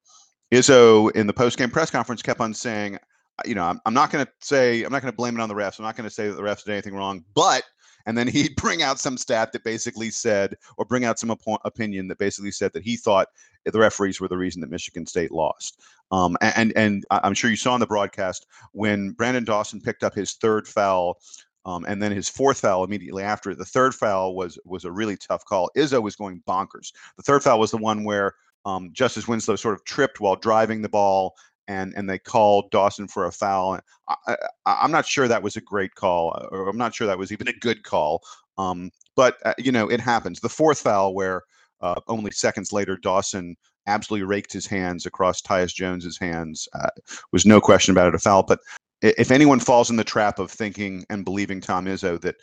Izzo 0.52 1.10
in 1.12 1.26
the 1.26 1.32
post 1.32 1.58
game 1.58 1.70
press 1.70 1.90
conference 1.90 2.22
kept 2.22 2.40
on 2.40 2.54
saying, 2.54 2.98
you 3.44 3.54
know, 3.54 3.64
I'm, 3.64 3.80
I'm 3.84 3.94
not 3.94 4.10
going 4.10 4.24
to 4.24 4.32
say, 4.40 4.82
I'm 4.82 4.92
not 4.92 5.02
going 5.02 5.12
to 5.12 5.16
blame 5.16 5.38
it 5.38 5.42
on 5.42 5.48
the 5.48 5.54
refs. 5.54 5.78
I'm 5.78 5.84
not 5.84 5.96
going 5.96 6.08
to 6.08 6.14
say 6.14 6.28
that 6.28 6.34
the 6.34 6.42
refs 6.42 6.64
did 6.64 6.72
anything 6.72 6.94
wrong, 6.94 7.24
but 7.34 7.62
and 8.06 8.16
then 8.16 8.28
he'd 8.28 8.56
bring 8.56 8.82
out 8.82 8.98
some 8.98 9.18
stat 9.18 9.52
that 9.52 9.64
basically 9.64 10.10
said, 10.10 10.56
or 10.78 10.84
bring 10.84 11.04
out 11.04 11.18
some 11.18 11.30
op- 11.30 11.60
opinion 11.64 12.08
that 12.08 12.18
basically 12.18 12.52
said 12.52 12.72
that 12.72 12.82
he 12.84 12.96
thought 12.96 13.28
the 13.64 13.78
referees 13.78 14.20
were 14.20 14.28
the 14.28 14.36
reason 14.36 14.60
that 14.60 14.70
Michigan 14.70 15.06
State 15.06 15.32
lost. 15.32 15.82
Um, 16.12 16.36
and 16.40 16.72
and 16.76 17.04
I'm 17.10 17.34
sure 17.34 17.50
you 17.50 17.56
saw 17.56 17.74
in 17.74 17.80
the 17.80 17.86
broadcast 17.86 18.46
when 18.72 19.14
Branden 19.14 19.44
Dawson 19.44 19.80
picked 19.80 20.04
up 20.04 20.14
his 20.14 20.34
third 20.34 20.66
foul. 20.66 21.18
Um, 21.64 21.84
and 21.88 22.00
then 22.00 22.12
his 22.12 22.28
fourth 22.28 22.60
foul 22.60 22.84
immediately 22.84 23.24
after. 23.24 23.52
The 23.52 23.64
third 23.64 23.92
foul 23.92 24.36
was 24.36 24.56
was 24.64 24.84
a 24.84 24.92
really 24.92 25.16
tough 25.16 25.44
call. 25.44 25.68
Izzo 25.76 26.00
was 26.00 26.14
going 26.14 26.40
bonkers. 26.46 26.92
The 27.16 27.24
third 27.24 27.42
foul 27.42 27.58
was 27.58 27.72
the 27.72 27.76
one 27.76 28.04
where 28.04 28.34
um, 28.64 28.90
Justice 28.92 29.26
Winslow 29.26 29.56
sort 29.56 29.74
of 29.74 29.84
tripped 29.84 30.20
while 30.20 30.36
driving 30.36 30.82
the 30.82 30.88
ball 30.88 31.34
and 31.68 31.94
and 31.96 32.08
they 32.08 32.18
called 32.18 32.70
Dawson 32.70 33.08
for 33.08 33.26
a 33.26 33.32
foul. 33.32 33.80
I, 34.26 34.36
am 34.66 34.90
not 34.90 35.06
sure 35.06 35.28
that 35.28 35.42
was 35.42 35.56
a 35.56 35.60
great 35.60 35.94
call, 35.94 36.36
uh, 36.36 36.46
or 36.50 36.68
I'm 36.68 36.76
not 36.76 36.94
sure 36.94 37.06
that 37.06 37.18
was 37.18 37.32
even 37.32 37.48
a 37.48 37.52
good 37.52 37.82
call. 37.82 38.22
Um, 38.58 38.90
but 39.14 39.36
uh, 39.44 39.54
you 39.58 39.72
know, 39.72 39.88
it 39.88 40.00
happens. 40.00 40.40
The 40.40 40.48
fourth 40.48 40.80
foul, 40.80 41.14
where 41.14 41.42
uh, 41.80 42.00
only 42.08 42.30
seconds 42.30 42.72
later 42.72 42.96
Dawson 42.96 43.56
absolutely 43.86 44.26
raked 44.26 44.52
his 44.52 44.66
hands 44.66 45.06
across 45.06 45.40
Tyus 45.40 45.74
Jones's 45.74 46.18
hands, 46.18 46.68
uh, 46.74 46.88
was 47.32 47.46
no 47.46 47.60
question 47.60 47.92
about 47.92 48.08
it 48.08 48.14
a 48.14 48.18
foul. 48.18 48.42
But 48.42 48.60
if 49.02 49.30
anyone 49.30 49.60
falls 49.60 49.90
in 49.90 49.96
the 49.96 50.04
trap 50.04 50.38
of 50.38 50.50
thinking 50.50 51.04
and 51.10 51.24
believing 51.24 51.60
Tom 51.60 51.86
Izzo 51.86 52.20
that 52.20 52.36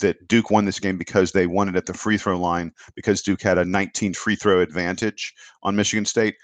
that 0.00 0.26
Duke 0.26 0.50
won 0.50 0.64
this 0.64 0.80
game 0.80 0.98
because 0.98 1.32
they 1.32 1.46
won 1.46 1.68
it 1.68 1.76
at 1.76 1.86
the 1.86 1.94
free 1.94 2.18
throw 2.18 2.38
line 2.38 2.72
because 2.96 3.22
Duke 3.22 3.42
had 3.42 3.58
a 3.58 3.64
19 3.64 4.14
free 4.14 4.34
throw 4.34 4.60
advantage 4.60 5.32
on 5.62 5.76
Michigan 5.76 6.04
State, 6.04 6.34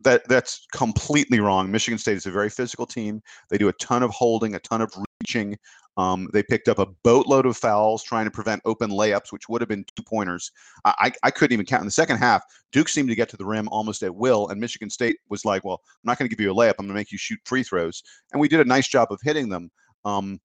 that 0.00 0.26
that's 0.28 0.66
completely 0.72 1.40
wrong. 1.40 1.70
Michigan 1.70 1.98
State 1.98 2.16
is 2.16 2.26
a 2.26 2.30
very 2.30 2.50
physical 2.50 2.86
team. 2.86 3.22
They 3.50 3.58
do 3.58 3.68
a 3.68 3.72
ton 3.74 4.02
of 4.02 4.10
holding, 4.10 4.54
a 4.54 4.60
ton 4.60 4.80
of 4.80 4.92
reaching. 5.20 5.56
Um, 5.96 6.28
they 6.32 6.42
picked 6.42 6.68
up 6.68 6.80
a 6.80 6.86
boatload 7.04 7.46
of 7.46 7.56
fouls 7.56 8.02
trying 8.02 8.24
to 8.24 8.30
prevent 8.30 8.62
open 8.64 8.90
layups, 8.90 9.30
which 9.30 9.48
would 9.48 9.60
have 9.60 9.68
been 9.68 9.84
two 9.94 10.02
pointers. 10.02 10.50
I, 10.84 11.12
I 11.22 11.30
couldn't 11.30 11.52
even 11.52 11.66
count 11.66 11.82
in 11.82 11.86
the 11.86 11.92
second 11.92 12.16
half. 12.16 12.42
Duke 12.72 12.88
seemed 12.88 13.08
to 13.10 13.14
get 13.14 13.28
to 13.28 13.36
the 13.36 13.44
rim 13.44 13.68
almost 13.68 14.02
at 14.02 14.14
will, 14.14 14.48
and 14.48 14.60
Michigan 14.60 14.90
State 14.90 15.16
was 15.28 15.44
like, 15.44 15.64
"Well, 15.64 15.80
I'm 15.84 16.08
not 16.08 16.18
going 16.18 16.28
to 16.28 16.34
give 16.34 16.42
you 16.42 16.50
a 16.50 16.54
layup. 16.54 16.74
I'm 16.78 16.86
going 16.86 16.88
to 16.88 16.94
make 16.94 17.12
you 17.12 17.18
shoot 17.18 17.38
free 17.44 17.62
throws." 17.62 18.02
And 18.32 18.40
we 18.40 18.48
did 18.48 18.60
a 18.60 18.64
nice 18.64 18.88
job 18.88 19.12
of 19.12 19.20
hitting 19.22 19.48
them. 19.48 19.70
Um, 20.04 20.40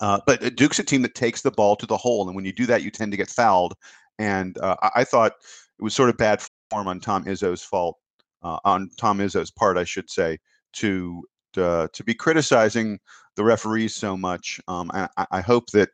uh, 0.00 0.20
but 0.26 0.56
Duke's 0.56 0.78
a 0.78 0.84
team 0.84 1.02
that 1.02 1.14
takes 1.14 1.42
the 1.42 1.50
ball 1.50 1.76
to 1.76 1.86
the 1.86 1.96
hole, 1.96 2.26
and 2.26 2.34
when 2.34 2.44
you 2.44 2.52
do 2.52 2.66
that, 2.66 2.82
you 2.82 2.90
tend 2.90 3.12
to 3.12 3.16
get 3.16 3.30
fouled. 3.30 3.74
And 4.18 4.58
uh, 4.58 4.76
I, 4.82 4.90
I, 4.96 5.04
thought 5.04 5.32
it 5.78 5.82
was 5.82 5.94
sort 5.94 6.08
of 6.10 6.16
bad 6.16 6.42
form 6.70 6.88
on 6.88 7.00
Tom 7.00 7.24
Izzo's 7.24 7.62
fault, 7.62 7.98
uh, 8.42 8.58
on 8.64 8.90
Tom 8.98 9.18
Izzo's 9.18 9.50
part, 9.50 9.76
I 9.76 9.84
should 9.84 10.10
say, 10.10 10.38
to 10.74 11.22
uh, 11.56 11.88
to 11.92 12.04
be 12.04 12.14
criticizing 12.14 12.98
the 13.36 13.44
referees 13.44 13.94
so 13.94 14.16
much. 14.16 14.60
Um, 14.68 14.90
I, 14.94 15.08
I, 15.30 15.40
hope 15.40 15.70
that 15.72 15.90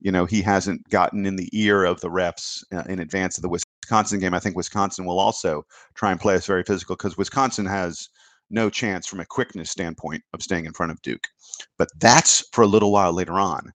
you 0.00 0.12
know 0.12 0.26
he 0.26 0.42
hasn't 0.42 0.88
gotten 0.90 1.26
in 1.26 1.36
the 1.36 1.48
ear 1.52 1.84
of 1.84 2.00
the 2.00 2.10
refs 2.10 2.62
uh, 2.72 2.84
in 2.88 3.00
advance 3.00 3.38
of 3.38 3.42
the 3.42 3.48
Wisconsin 3.48 4.20
game. 4.20 4.34
I 4.34 4.40
think 4.40 4.56
Wisconsin 4.56 5.06
will 5.06 5.18
also 5.18 5.64
try 5.94 6.10
and 6.10 6.20
play 6.20 6.34
us 6.34 6.46
very 6.46 6.62
physical 6.62 6.96
because 6.96 7.16
Wisconsin 7.16 7.66
has 7.66 8.08
no 8.50 8.68
chance 8.68 9.06
from 9.06 9.20
a 9.20 9.26
quickness 9.26 9.70
standpoint 9.70 10.22
of 10.34 10.42
staying 10.42 10.66
in 10.66 10.72
front 10.72 10.92
of 10.92 11.00
Duke. 11.02 11.26
But 11.78 11.88
that's 11.98 12.44
for 12.52 12.62
a 12.62 12.66
little 12.66 12.92
while 12.92 13.12
later 13.12 13.38
on. 13.38 13.72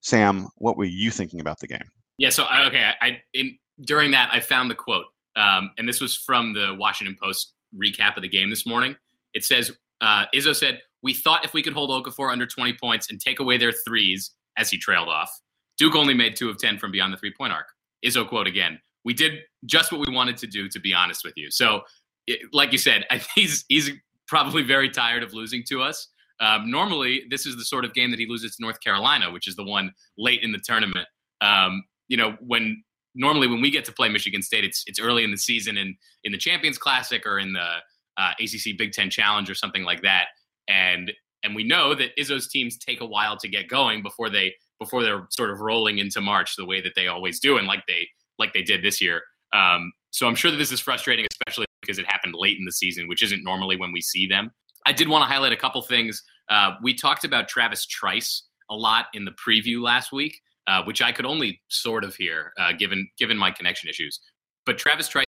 Sam, 0.00 0.48
what 0.56 0.76
were 0.76 0.84
you 0.84 1.10
thinking 1.10 1.40
about 1.40 1.60
the 1.60 1.68
game? 1.68 1.90
Yeah, 2.18 2.30
so 2.30 2.46
okay, 2.66 2.92
I 3.00 3.20
in, 3.34 3.58
during 3.84 4.10
that 4.12 4.30
I 4.32 4.40
found 4.40 4.70
the 4.70 4.74
quote, 4.74 5.06
um, 5.36 5.70
and 5.78 5.88
this 5.88 6.00
was 6.00 6.16
from 6.16 6.52
the 6.52 6.74
Washington 6.78 7.16
Post 7.20 7.54
recap 7.76 8.16
of 8.16 8.22
the 8.22 8.28
game 8.28 8.50
this 8.50 8.66
morning. 8.66 8.96
It 9.34 9.44
says 9.44 9.72
uh, 10.00 10.26
Izzo 10.34 10.54
said, 10.54 10.80
"We 11.02 11.14
thought 11.14 11.44
if 11.44 11.54
we 11.54 11.62
could 11.62 11.72
hold 11.72 11.90
Okafor 11.90 12.30
under 12.30 12.46
20 12.46 12.76
points 12.80 13.10
and 13.10 13.20
take 13.20 13.40
away 13.40 13.56
their 13.56 13.72
threes 13.72 14.32
as 14.56 14.70
he 14.70 14.78
trailed 14.78 15.08
off, 15.08 15.30
Duke 15.78 15.94
only 15.94 16.14
made 16.14 16.36
two 16.36 16.50
of 16.50 16.58
10 16.58 16.78
from 16.78 16.92
beyond 16.92 17.12
the 17.12 17.16
three 17.16 17.32
point 17.36 17.52
arc." 17.52 17.66
Izzo 18.04 18.28
quote 18.28 18.46
again. 18.46 18.80
We 19.04 19.14
did 19.14 19.40
just 19.64 19.92
what 19.92 20.06
we 20.06 20.14
wanted 20.14 20.36
to 20.38 20.46
do, 20.46 20.68
to 20.68 20.80
be 20.80 20.92
honest 20.94 21.24
with 21.24 21.34
you. 21.36 21.50
So, 21.50 21.82
it, 22.26 22.40
like 22.52 22.72
you 22.72 22.78
said, 22.78 23.06
he's 23.34 23.64
he's 23.68 23.90
probably 24.26 24.62
very 24.62 24.90
tired 24.90 25.22
of 25.22 25.34
losing 25.34 25.62
to 25.68 25.82
us. 25.82 26.08
Um, 26.40 26.70
normally, 26.70 27.24
this 27.30 27.46
is 27.46 27.56
the 27.56 27.64
sort 27.64 27.84
of 27.84 27.94
game 27.94 28.10
that 28.10 28.18
he 28.18 28.26
loses 28.26 28.56
to 28.56 28.62
North 28.62 28.80
Carolina, 28.80 29.30
which 29.30 29.46
is 29.46 29.54
the 29.54 29.64
one 29.64 29.92
late 30.18 30.42
in 30.42 30.52
the 30.52 30.58
tournament. 30.58 31.06
Um, 31.40 31.84
you 32.08 32.16
know, 32.16 32.36
when 32.40 32.82
normally 33.14 33.46
when 33.46 33.60
we 33.60 33.70
get 33.70 33.84
to 33.86 33.92
play 33.92 34.08
Michigan 34.08 34.42
State, 34.42 34.64
it's 34.64 34.84
it's 34.86 35.00
early 35.00 35.24
in 35.24 35.30
the 35.30 35.38
season 35.38 35.76
in 35.76 35.96
in 36.24 36.32
the 36.32 36.38
Champions 36.38 36.78
Classic 36.78 37.24
or 37.26 37.38
in 37.38 37.52
the 37.52 37.76
uh, 38.18 38.32
ACC 38.40 38.76
Big 38.76 38.92
Ten 38.92 39.10
Challenge 39.10 39.48
or 39.50 39.54
something 39.54 39.84
like 39.84 40.02
that, 40.02 40.28
and 40.68 41.12
and 41.44 41.54
we 41.54 41.64
know 41.64 41.94
that 41.94 42.16
Izzo's 42.16 42.48
teams 42.48 42.78
take 42.78 43.00
a 43.00 43.06
while 43.06 43.36
to 43.36 43.48
get 43.48 43.68
going 43.68 44.02
before 44.02 44.30
they 44.30 44.54
before 44.78 45.02
they're 45.02 45.26
sort 45.30 45.50
of 45.50 45.60
rolling 45.60 45.98
into 45.98 46.20
March 46.20 46.56
the 46.56 46.66
way 46.66 46.80
that 46.80 46.92
they 46.94 47.08
always 47.08 47.40
do, 47.40 47.58
and 47.58 47.66
like 47.66 47.84
they 47.86 48.08
like 48.38 48.52
they 48.52 48.62
did 48.62 48.82
this 48.82 49.00
year. 49.00 49.22
Um, 49.52 49.92
so 50.10 50.26
I'm 50.26 50.34
sure 50.34 50.50
that 50.50 50.56
this 50.56 50.72
is 50.72 50.80
frustrating, 50.80 51.26
especially 51.30 51.66
because 51.80 51.98
it 51.98 52.06
happened 52.06 52.34
late 52.36 52.58
in 52.58 52.64
the 52.64 52.72
season, 52.72 53.08
which 53.08 53.22
isn't 53.22 53.42
normally 53.44 53.76
when 53.76 53.92
we 53.92 54.00
see 54.00 54.26
them. 54.26 54.50
I 54.86 54.92
did 54.92 55.08
want 55.08 55.22
to 55.22 55.26
highlight 55.26 55.52
a 55.52 55.56
couple 55.56 55.80
things. 55.82 56.22
Uh, 56.48 56.72
we 56.82 56.94
talked 56.94 57.24
about 57.24 57.48
Travis 57.48 57.86
Trice 57.86 58.44
a 58.70 58.74
lot 58.74 59.06
in 59.14 59.24
the 59.24 59.32
preview 59.32 59.82
last 59.82 60.12
week, 60.12 60.40
uh, 60.66 60.82
which 60.84 61.02
I 61.02 61.12
could 61.12 61.26
only 61.26 61.60
sort 61.68 62.04
of 62.04 62.14
hear 62.14 62.52
uh, 62.58 62.72
given 62.72 63.08
given 63.18 63.36
my 63.36 63.50
connection 63.50 63.88
issues. 63.88 64.20
But 64.64 64.78
Travis 64.78 65.08
Trice 65.08 65.24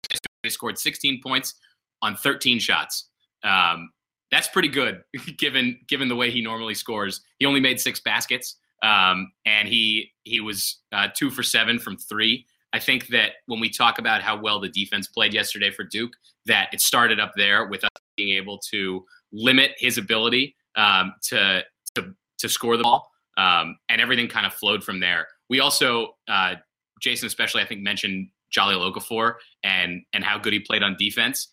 scored 0.48 0.78
16 0.78 1.20
points 1.22 1.54
on 2.02 2.16
13 2.16 2.58
shots. 2.58 3.08
Um, 3.42 3.90
that's 4.30 4.48
pretty 4.48 4.68
good 4.68 5.02
given 5.38 5.78
given 5.88 6.08
the 6.08 6.16
way 6.16 6.30
he 6.30 6.42
normally 6.42 6.74
scores. 6.74 7.20
He 7.38 7.46
only 7.46 7.60
made 7.60 7.80
six 7.80 8.00
baskets, 8.00 8.56
um, 8.82 9.32
and 9.46 9.68
he 9.68 10.10
he 10.24 10.40
was 10.40 10.80
uh, 10.92 11.08
two 11.14 11.30
for 11.30 11.42
seven 11.42 11.78
from 11.78 11.96
three. 11.96 12.46
I 12.72 12.80
think 12.80 13.06
that 13.08 13.34
when 13.46 13.60
we 13.60 13.70
talk 13.70 14.00
about 14.00 14.20
how 14.22 14.40
well 14.40 14.60
the 14.60 14.68
defense 14.68 15.06
played 15.06 15.32
yesterday 15.32 15.70
for 15.70 15.84
Duke, 15.84 16.12
that 16.46 16.70
it 16.72 16.80
started 16.80 17.20
up 17.20 17.32
there 17.36 17.66
with 17.66 17.84
us 17.84 17.90
being 18.16 18.36
able 18.36 18.58
to 18.70 19.04
limit 19.32 19.70
his 19.78 19.96
ability 19.96 20.56
um, 20.76 21.14
to, 21.28 21.62
to 21.94 22.14
to 22.38 22.48
score 22.48 22.76
the 22.76 22.82
ball, 22.82 23.10
um, 23.36 23.76
and 23.88 24.00
everything 24.00 24.28
kind 24.28 24.46
of 24.46 24.54
flowed 24.54 24.82
from 24.84 25.00
there. 25.00 25.26
We 25.48 25.60
also, 25.60 26.16
uh, 26.28 26.56
Jason 27.00 27.26
especially, 27.26 27.62
I 27.62 27.66
think 27.66 27.82
mentioned 27.82 28.28
Jahlil 28.56 28.92
Okafor 28.92 29.34
and 29.62 30.02
and 30.12 30.24
how 30.24 30.38
good 30.38 30.52
he 30.52 30.60
played 30.60 30.82
on 30.82 30.96
defense. 30.98 31.48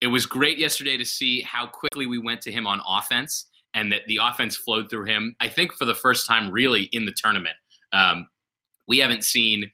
It 0.00 0.08
was 0.08 0.26
great 0.26 0.58
yesterday 0.58 0.96
to 0.96 1.04
see 1.04 1.40
how 1.40 1.66
quickly 1.66 2.06
we 2.06 2.18
went 2.18 2.42
to 2.42 2.52
him 2.52 2.66
on 2.66 2.80
offense 2.86 3.46
and 3.72 3.90
that 3.92 4.02
the 4.06 4.20
offense 4.22 4.56
flowed 4.56 4.90
through 4.90 5.06
him. 5.06 5.34
I 5.40 5.48
think 5.48 5.72
for 5.72 5.84
the 5.84 5.94
first 5.94 6.26
time, 6.26 6.50
really 6.50 6.84
in 6.92 7.06
the 7.06 7.12
tournament, 7.12 7.56
um, 7.92 8.28
we 8.86 8.98
haven't 8.98 9.24
seen 9.24 9.70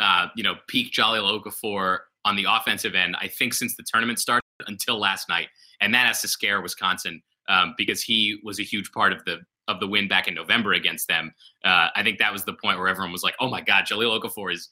uh, 0.00 0.28
you 0.34 0.42
know 0.42 0.54
peak 0.68 0.92
Jahlil 0.92 1.42
Okafor 1.42 1.98
on 2.24 2.36
the 2.36 2.46
offensive 2.48 2.94
end. 2.94 3.16
I 3.20 3.28
think 3.28 3.54
since 3.54 3.76
the 3.76 3.84
tournament 3.86 4.18
started 4.18 4.42
until 4.66 4.98
last 4.98 5.28
night, 5.28 5.48
and 5.80 5.94
that 5.94 6.06
has 6.06 6.20
to 6.22 6.28
scare 6.28 6.60
Wisconsin 6.60 7.22
um, 7.48 7.74
because 7.76 8.02
he 8.02 8.40
was 8.42 8.58
a 8.58 8.64
huge 8.64 8.90
part 8.92 9.12
of 9.12 9.24
the 9.24 9.40
of 9.68 9.80
the 9.80 9.86
win 9.86 10.08
back 10.08 10.28
in 10.28 10.34
November 10.34 10.72
against 10.72 11.08
them. 11.08 11.32
Uh, 11.64 11.88
I 11.94 12.02
think 12.02 12.18
that 12.18 12.32
was 12.32 12.44
the 12.44 12.54
point 12.54 12.78
where 12.78 12.88
everyone 12.88 13.12
was 13.12 13.22
like, 13.22 13.34
"Oh 13.40 13.48
my 13.48 13.60
God, 13.60 13.84
Jahlil 13.84 14.20
Okafor 14.20 14.52
is 14.52 14.70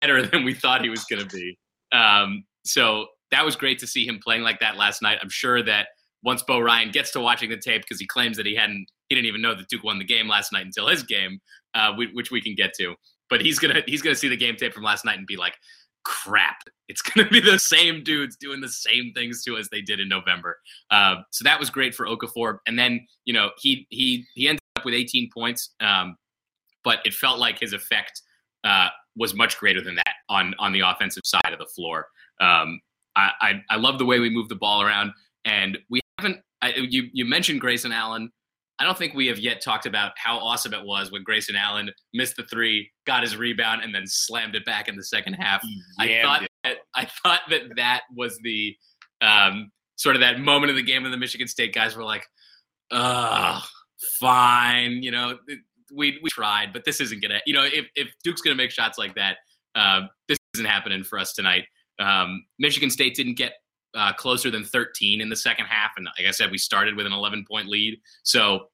better 0.00 0.26
than 0.26 0.44
we 0.44 0.54
thought 0.54 0.82
he 0.82 0.90
was 0.90 1.04
going 1.04 1.26
to 1.26 1.36
be." 1.36 1.58
Um, 1.92 2.44
so 2.64 3.06
that 3.30 3.44
was 3.44 3.56
great 3.56 3.78
to 3.80 3.86
see 3.86 4.06
him 4.06 4.20
playing 4.22 4.42
like 4.42 4.60
that 4.60 4.76
last 4.76 5.02
night. 5.02 5.18
I'm 5.22 5.30
sure 5.30 5.62
that 5.62 5.88
once 6.22 6.42
Bo 6.42 6.60
Ryan 6.60 6.90
gets 6.90 7.10
to 7.12 7.20
watching 7.20 7.50
the 7.50 7.56
tape, 7.56 7.82
because 7.82 7.98
he 7.98 8.06
claims 8.06 8.36
that 8.36 8.46
he 8.46 8.54
hadn't, 8.54 8.86
he 9.08 9.14
didn't 9.14 9.26
even 9.26 9.42
know 9.42 9.54
that 9.54 9.68
Duke 9.68 9.82
won 9.82 9.98
the 9.98 10.04
game 10.04 10.28
last 10.28 10.52
night 10.52 10.64
until 10.64 10.86
his 10.86 11.02
game, 11.02 11.40
uh, 11.74 11.92
which 11.94 12.30
we 12.30 12.40
can 12.40 12.54
get 12.54 12.72
to. 12.78 12.94
But 13.28 13.40
he's 13.40 13.58
gonna 13.58 13.82
he's 13.86 14.02
gonna 14.02 14.16
see 14.16 14.28
the 14.28 14.36
game 14.36 14.56
tape 14.56 14.74
from 14.74 14.84
last 14.84 15.04
night 15.04 15.18
and 15.18 15.26
be 15.26 15.36
like, 15.36 15.54
crap, 16.04 16.56
it's 16.88 17.02
going 17.02 17.26
to 17.26 17.32
be 17.32 17.40
the 17.40 17.58
same 17.58 18.02
dudes 18.02 18.36
doing 18.36 18.60
the 18.60 18.68
same 18.68 19.12
things 19.14 19.42
to 19.44 19.56
us 19.56 19.68
they 19.70 19.80
did 19.80 20.00
in 20.00 20.08
November. 20.08 20.58
Uh, 20.90 21.16
so 21.30 21.44
that 21.44 21.58
was 21.58 21.70
great 21.70 21.94
for 21.94 22.06
Okafor. 22.06 22.58
And 22.66 22.78
then, 22.78 23.06
you 23.24 23.32
know, 23.32 23.50
he 23.58 23.86
he 23.90 24.24
he 24.34 24.48
ended 24.48 24.60
up 24.76 24.84
with 24.84 24.94
18 24.94 25.30
points, 25.32 25.70
um, 25.80 26.16
but 26.84 26.98
it 27.04 27.14
felt 27.14 27.38
like 27.38 27.58
his 27.58 27.72
effect 27.72 28.22
uh, 28.64 28.88
was 29.16 29.34
much 29.34 29.58
greater 29.58 29.82
than 29.82 29.94
that 29.96 30.14
on 30.28 30.54
on 30.58 30.72
the 30.72 30.80
offensive 30.80 31.22
side 31.24 31.52
of 31.52 31.58
the 31.58 31.66
floor. 31.66 32.08
Um, 32.40 32.80
I, 33.14 33.30
I, 33.40 33.62
I 33.70 33.76
love 33.76 33.98
the 33.98 34.06
way 34.06 34.20
we 34.20 34.30
move 34.30 34.48
the 34.48 34.56
ball 34.56 34.82
around, 34.82 35.12
and 35.44 35.78
we 35.90 36.00
haven't. 36.18 36.38
I, 36.62 36.74
you 36.74 37.08
you 37.12 37.24
mentioned 37.24 37.60
Grayson 37.60 37.92
Allen. 37.92 38.30
I 38.78 38.84
don't 38.84 38.98
think 38.98 39.14
we 39.14 39.26
have 39.28 39.38
yet 39.38 39.60
talked 39.60 39.86
about 39.86 40.12
how 40.16 40.38
awesome 40.38 40.74
it 40.74 40.84
was 40.84 41.12
when 41.12 41.22
Grayson 41.22 41.54
Allen 41.54 41.90
missed 42.14 42.36
the 42.36 42.44
three, 42.44 42.90
got 43.06 43.22
his 43.22 43.36
rebound, 43.36 43.82
and 43.82 43.94
then 43.94 44.06
slammed 44.06 44.56
it 44.56 44.64
back 44.64 44.88
in 44.88 44.96
the 44.96 45.04
second 45.04 45.34
half. 45.34 45.62
I 45.98 46.20
thought 46.22 46.48
that, 46.64 46.76
I 46.94 47.08
thought 47.22 47.40
that 47.50 47.62
that 47.76 48.02
was 48.16 48.38
the 48.42 48.74
um, 49.20 49.70
sort 49.96 50.16
of 50.16 50.20
that 50.20 50.40
moment 50.40 50.70
of 50.70 50.76
the 50.76 50.82
game 50.82 51.02
when 51.02 51.12
the 51.12 51.18
Michigan 51.18 51.46
State 51.46 51.74
guys 51.74 51.94
were 51.94 52.02
like, 52.02 52.24
"Ugh, 52.90 53.62
fine," 54.18 55.02
you 55.02 55.10
know, 55.10 55.38
we 55.94 56.18
we 56.22 56.30
tried, 56.30 56.72
but 56.72 56.84
this 56.84 57.00
isn't 57.00 57.22
gonna, 57.22 57.40
you 57.46 57.54
know, 57.54 57.64
if 57.64 57.86
if 57.94 58.08
Duke's 58.24 58.40
gonna 58.40 58.56
make 58.56 58.70
shots 58.70 58.98
like 58.98 59.14
that, 59.14 59.36
uh, 59.74 60.02
this 60.28 60.38
isn't 60.54 60.66
happening 60.66 61.04
for 61.04 61.18
us 61.18 61.34
tonight. 61.34 61.64
Um, 62.00 62.44
Michigan 62.58 62.90
State 62.90 63.14
didn't 63.14 63.34
get 63.34 63.52
uh, 63.94 64.12
closer 64.14 64.50
than 64.50 64.64
13 64.64 65.20
in 65.20 65.28
the 65.28 65.36
second 65.36 65.66
half. 65.66 65.92
And 65.96 66.06
like 66.18 66.26
I 66.26 66.30
said, 66.30 66.50
we 66.50 66.58
started 66.58 66.96
with 66.96 67.06
an 67.06 67.12
11 67.12 67.44
point 67.48 67.68
lead. 67.68 67.98
So 68.22 68.66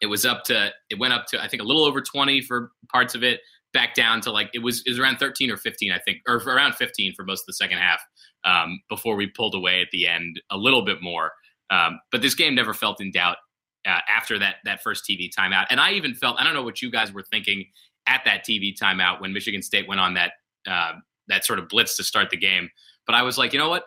it 0.00 0.06
was 0.06 0.24
up 0.24 0.44
to, 0.44 0.70
it 0.90 0.98
went 0.98 1.14
up 1.14 1.26
to, 1.28 1.42
I 1.42 1.48
think, 1.48 1.62
a 1.62 1.66
little 1.66 1.84
over 1.84 2.00
20 2.00 2.42
for 2.42 2.72
parts 2.90 3.14
of 3.14 3.22
it, 3.22 3.40
back 3.72 3.94
down 3.94 4.20
to 4.20 4.30
like, 4.30 4.50
it 4.52 4.58
was, 4.58 4.82
it 4.84 4.90
was 4.90 4.98
around 4.98 5.16
13 5.16 5.50
or 5.50 5.56
15, 5.56 5.92
I 5.92 5.98
think, 5.98 6.18
or 6.28 6.36
around 6.36 6.74
15 6.74 7.14
for 7.14 7.24
most 7.24 7.42
of 7.42 7.46
the 7.46 7.54
second 7.54 7.78
half 7.78 8.02
um, 8.44 8.80
before 8.88 9.16
we 9.16 9.28
pulled 9.28 9.54
away 9.54 9.80
at 9.80 9.88
the 9.92 10.06
end 10.06 10.40
a 10.50 10.56
little 10.56 10.84
bit 10.84 11.02
more. 11.02 11.32
Um, 11.70 12.00
but 12.10 12.20
this 12.20 12.34
game 12.34 12.54
never 12.54 12.74
felt 12.74 13.00
in 13.00 13.10
doubt 13.12 13.38
uh, 13.86 14.00
after 14.08 14.38
that, 14.38 14.56
that 14.64 14.82
first 14.82 15.04
TV 15.08 15.30
timeout. 15.36 15.66
And 15.70 15.80
I 15.80 15.92
even 15.92 16.14
felt, 16.14 16.38
I 16.38 16.44
don't 16.44 16.54
know 16.54 16.62
what 16.62 16.82
you 16.82 16.90
guys 16.90 17.12
were 17.12 17.24
thinking 17.30 17.64
at 18.06 18.22
that 18.24 18.44
TV 18.44 18.74
timeout 18.78 19.20
when 19.20 19.32
Michigan 19.32 19.62
State 19.62 19.88
went 19.88 20.00
on 20.00 20.14
that, 20.14 20.32
uh, 20.66 20.92
that 21.28 21.44
sort 21.44 21.58
of 21.58 21.68
blitz 21.68 21.96
to 21.96 22.04
start 22.04 22.30
the 22.30 22.36
game. 22.36 22.68
But 23.06 23.14
I 23.14 23.22
was 23.22 23.38
like, 23.38 23.52
you 23.52 23.58
know 23.58 23.68
what? 23.68 23.84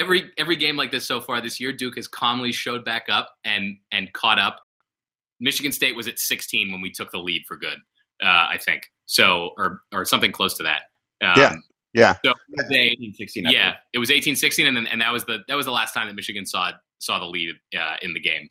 Every 0.00 0.32
every 0.38 0.56
game 0.56 0.76
like 0.76 0.90
this 0.90 1.06
so 1.06 1.20
far 1.20 1.40
this 1.40 1.60
year, 1.60 1.72
Duke 1.72 1.96
has 1.96 2.08
calmly 2.08 2.52
showed 2.52 2.84
back 2.84 3.04
up 3.08 3.30
and 3.44 3.76
and 3.92 4.12
caught 4.12 4.38
up. 4.38 4.60
Michigan 5.38 5.72
State 5.72 5.96
was 5.96 6.06
at 6.08 6.18
16 6.18 6.70
when 6.70 6.80
we 6.80 6.90
took 6.90 7.10
the 7.12 7.18
lead 7.18 7.44
for 7.46 7.56
good, 7.56 7.78
uh, 8.22 8.46
I 8.50 8.58
think. 8.58 8.82
So 9.06 9.50
or 9.56 9.82
or 9.92 10.04
something 10.04 10.32
close 10.32 10.56
to 10.56 10.62
that. 10.64 10.82
Um, 11.22 11.34
yeah. 11.36 11.54
Yeah. 11.92 12.14
So 12.24 12.32
they, 12.68 12.96
16, 13.14 13.46
yeah, 13.48 13.74
it 13.92 13.98
was 13.98 14.12
18 14.12 14.36
16 14.36 14.66
and 14.66 14.76
then 14.76 14.86
and 14.86 15.00
that 15.00 15.12
was 15.12 15.24
the 15.24 15.40
that 15.48 15.56
was 15.56 15.66
the 15.66 15.72
last 15.72 15.92
time 15.92 16.06
that 16.06 16.14
Michigan 16.14 16.46
saw 16.46 16.70
saw 16.98 17.18
the 17.18 17.26
lead 17.26 17.54
uh, 17.76 17.96
in 18.02 18.14
the 18.14 18.20
game. 18.20 18.48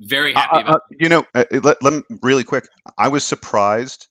Very 0.00 0.32
happy 0.32 0.64
uh, 0.64 0.74
uh 0.74 0.78
you 0.98 1.08
know, 1.08 1.24
uh, 1.34 1.44
let, 1.62 1.82
let 1.82 1.92
me 1.92 2.02
really 2.22 2.44
quick. 2.44 2.66
I 2.96 3.08
was 3.08 3.24
surprised 3.24 4.08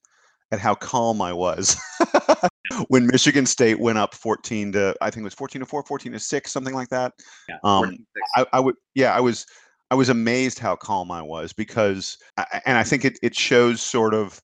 at 0.51 0.59
how 0.59 0.75
calm 0.75 1.21
I 1.21 1.33
was 1.33 1.77
when 2.87 3.07
Michigan 3.07 3.45
State 3.45 3.79
went 3.79 3.97
up 3.97 4.13
14 4.13 4.71
to 4.73 4.95
I 5.01 5.09
think 5.09 5.21
it 5.21 5.23
was 5.25 5.33
14 5.33 5.61
to 5.61 5.65
4, 5.65 5.83
14 5.83 6.11
to 6.11 6.19
6, 6.19 6.51
something 6.51 6.73
like 6.75 6.89
that. 6.89 7.13
Yeah, 7.49 7.57
Um, 7.63 7.97
I, 8.35 8.45
I 8.53 8.59
would 8.59 8.75
yeah, 8.95 9.13
I 9.15 9.19
was 9.19 9.45
I 9.89 9.95
was 9.95 10.09
amazed 10.09 10.59
how 10.59 10.75
calm 10.75 11.11
I 11.11 11.21
was 11.21 11.53
because 11.53 12.17
and 12.65 12.77
I 12.77 12.83
think 12.83 13.05
it 13.05 13.17
it 13.21 13.35
shows 13.35 13.81
sort 13.81 14.13
of 14.13 14.41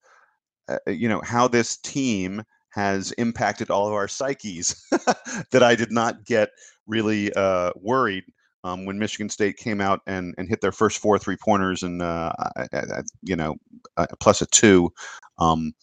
uh, 0.69 0.77
you 0.87 1.07
know 1.09 1.21
how 1.23 1.47
this 1.47 1.77
team 1.77 2.43
has 2.71 3.11
impacted 3.13 3.69
all 3.69 3.87
of 3.87 3.93
our 3.93 4.07
psyches 4.07 4.75
that 5.51 5.63
I 5.63 5.73
did 5.75 5.91
not 5.91 6.25
get 6.25 6.49
really 6.85 7.33
uh, 7.33 7.71
worried 7.75 8.23
um, 8.63 8.85
when 8.85 8.99
Michigan 8.99 9.29
State 9.29 9.57
came 9.57 9.81
out 9.81 10.01
and, 10.05 10.35
and 10.37 10.47
hit 10.49 10.61
their 10.61 10.71
first 10.73 10.99
four 10.99 11.17
three 11.17 11.37
pointers 11.37 11.83
and 11.83 12.01
uh, 12.01 12.31
I- 12.57 12.67
I- 12.73 12.77
I- 12.77 13.01
you 13.23 13.35
know 13.35 13.55
uh, 13.97 14.05
plus 14.19 14.41
a 14.41 14.45
two. 14.47 14.91
Um, 15.39 15.73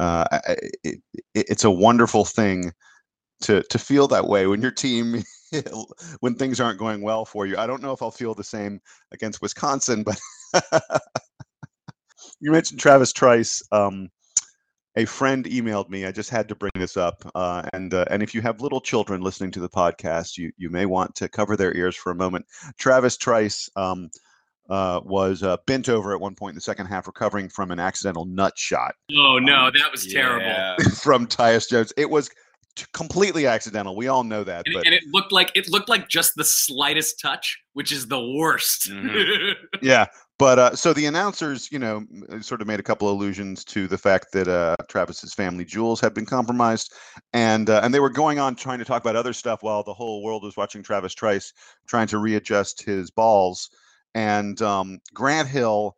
uh, 0.00 0.24
it, 0.82 1.02
it's 1.34 1.64
a 1.64 1.70
wonderful 1.70 2.24
thing 2.24 2.72
to 3.42 3.62
to 3.64 3.78
feel 3.78 4.08
that 4.08 4.26
way 4.26 4.46
when 4.46 4.62
your 4.62 4.70
team 4.70 5.22
when 6.20 6.34
things 6.34 6.58
aren't 6.58 6.78
going 6.78 7.02
well 7.02 7.24
for 7.24 7.46
you. 7.46 7.56
I 7.58 7.66
don't 7.66 7.82
know 7.82 7.92
if 7.92 8.02
I'll 8.02 8.10
feel 8.10 8.34
the 8.34 8.44
same 8.44 8.80
against 9.12 9.42
Wisconsin, 9.42 10.02
but 10.02 10.18
you 12.40 12.50
mentioned 12.50 12.80
Travis 12.80 13.12
Trice. 13.12 13.62
Um, 13.72 14.08
a 14.96 15.04
friend 15.04 15.44
emailed 15.44 15.88
me. 15.88 16.04
I 16.04 16.12
just 16.12 16.30
had 16.30 16.48
to 16.48 16.56
bring 16.56 16.72
this 16.74 16.96
up, 16.96 17.22
uh, 17.34 17.62
and 17.72 17.92
uh, 17.92 18.06
and 18.10 18.22
if 18.22 18.34
you 18.34 18.40
have 18.40 18.60
little 18.60 18.80
children 18.80 19.20
listening 19.20 19.50
to 19.52 19.60
the 19.60 19.68
podcast, 19.68 20.38
you 20.38 20.50
you 20.56 20.70
may 20.70 20.86
want 20.86 21.14
to 21.16 21.28
cover 21.28 21.56
their 21.56 21.76
ears 21.76 21.94
for 21.94 22.10
a 22.10 22.14
moment. 22.14 22.46
Travis 22.78 23.16
Trice 23.16 23.68
um, 23.76 24.10
uh, 24.70 25.00
was 25.04 25.42
uh, 25.42 25.56
bent 25.66 25.88
over 25.88 26.14
at 26.14 26.20
one 26.20 26.34
point 26.34 26.52
in 26.52 26.54
the 26.54 26.60
second 26.60 26.86
half, 26.86 27.06
recovering 27.06 27.48
from 27.48 27.70
an 27.70 27.80
accidental 27.80 28.24
nut 28.24 28.56
shot 28.56 28.94
Oh 29.16 29.38
no, 29.38 29.70
that 29.70 29.90
was 29.92 30.06
terrible. 30.06 30.46
Yeah. 30.46 30.76
from 31.02 31.26
Tyus 31.26 31.68
Jones. 31.68 31.92
It 31.96 32.08
was 32.08 32.30
t- 32.76 32.86
completely 32.92 33.46
accidental. 33.46 33.96
We 33.96 34.08
all 34.08 34.24
know 34.24 34.44
that, 34.44 34.66
And, 34.66 34.74
but 34.74 34.86
and 34.86 34.94
it 34.94 35.02
looked 35.12 35.32
like 35.32 35.50
it 35.54 35.68
looked 35.68 35.88
like 35.88 36.08
just 36.08 36.34
the 36.36 36.44
slightest 36.44 37.20
touch, 37.20 37.58
which 37.72 37.92
is 37.92 38.06
the 38.06 38.20
worst. 38.20 38.90
Mhm. 38.90 39.54
Yeah, 39.82 40.06
but 40.38 40.58
uh, 40.58 40.76
so 40.76 40.92
the 40.92 41.06
announcers, 41.06 41.70
you 41.72 41.78
know, 41.78 42.04
sort 42.40 42.60
of 42.60 42.66
made 42.66 42.80
a 42.80 42.82
couple 42.82 43.10
allusions 43.10 43.64
to 43.66 43.86
the 43.86 43.98
fact 43.98 44.28
that 44.32 44.46
uh, 44.46 44.76
Travis's 44.88 45.34
family 45.34 45.64
jewels 45.64 46.00
had 46.00 46.14
been 46.14 46.26
compromised, 46.26 46.92
and 47.32 47.68
uh, 47.68 47.80
and 47.82 47.92
they 47.92 48.00
were 48.00 48.10
going 48.10 48.38
on 48.38 48.54
trying 48.54 48.78
to 48.78 48.84
talk 48.84 49.02
about 49.02 49.16
other 49.16 49.32
stuff 49.32 49.62
while 49.62 49.82
the 49.82 49.94
whole 49.94 50.22
world 50.22 50.42
was 50.42 50.56
watching 50.56 50.82
Travis 50.82 51.14
Trice 51.14 51.52
trying 51.86 52.06
to 52.08 52.18
readjust 52.18 52.82
his 52.82 53.10
balls, 53.10 53.70
and 54.14 54.60
um, 54.62 55.00
Grant 55.14 55.48
Hill, 55.48 55.94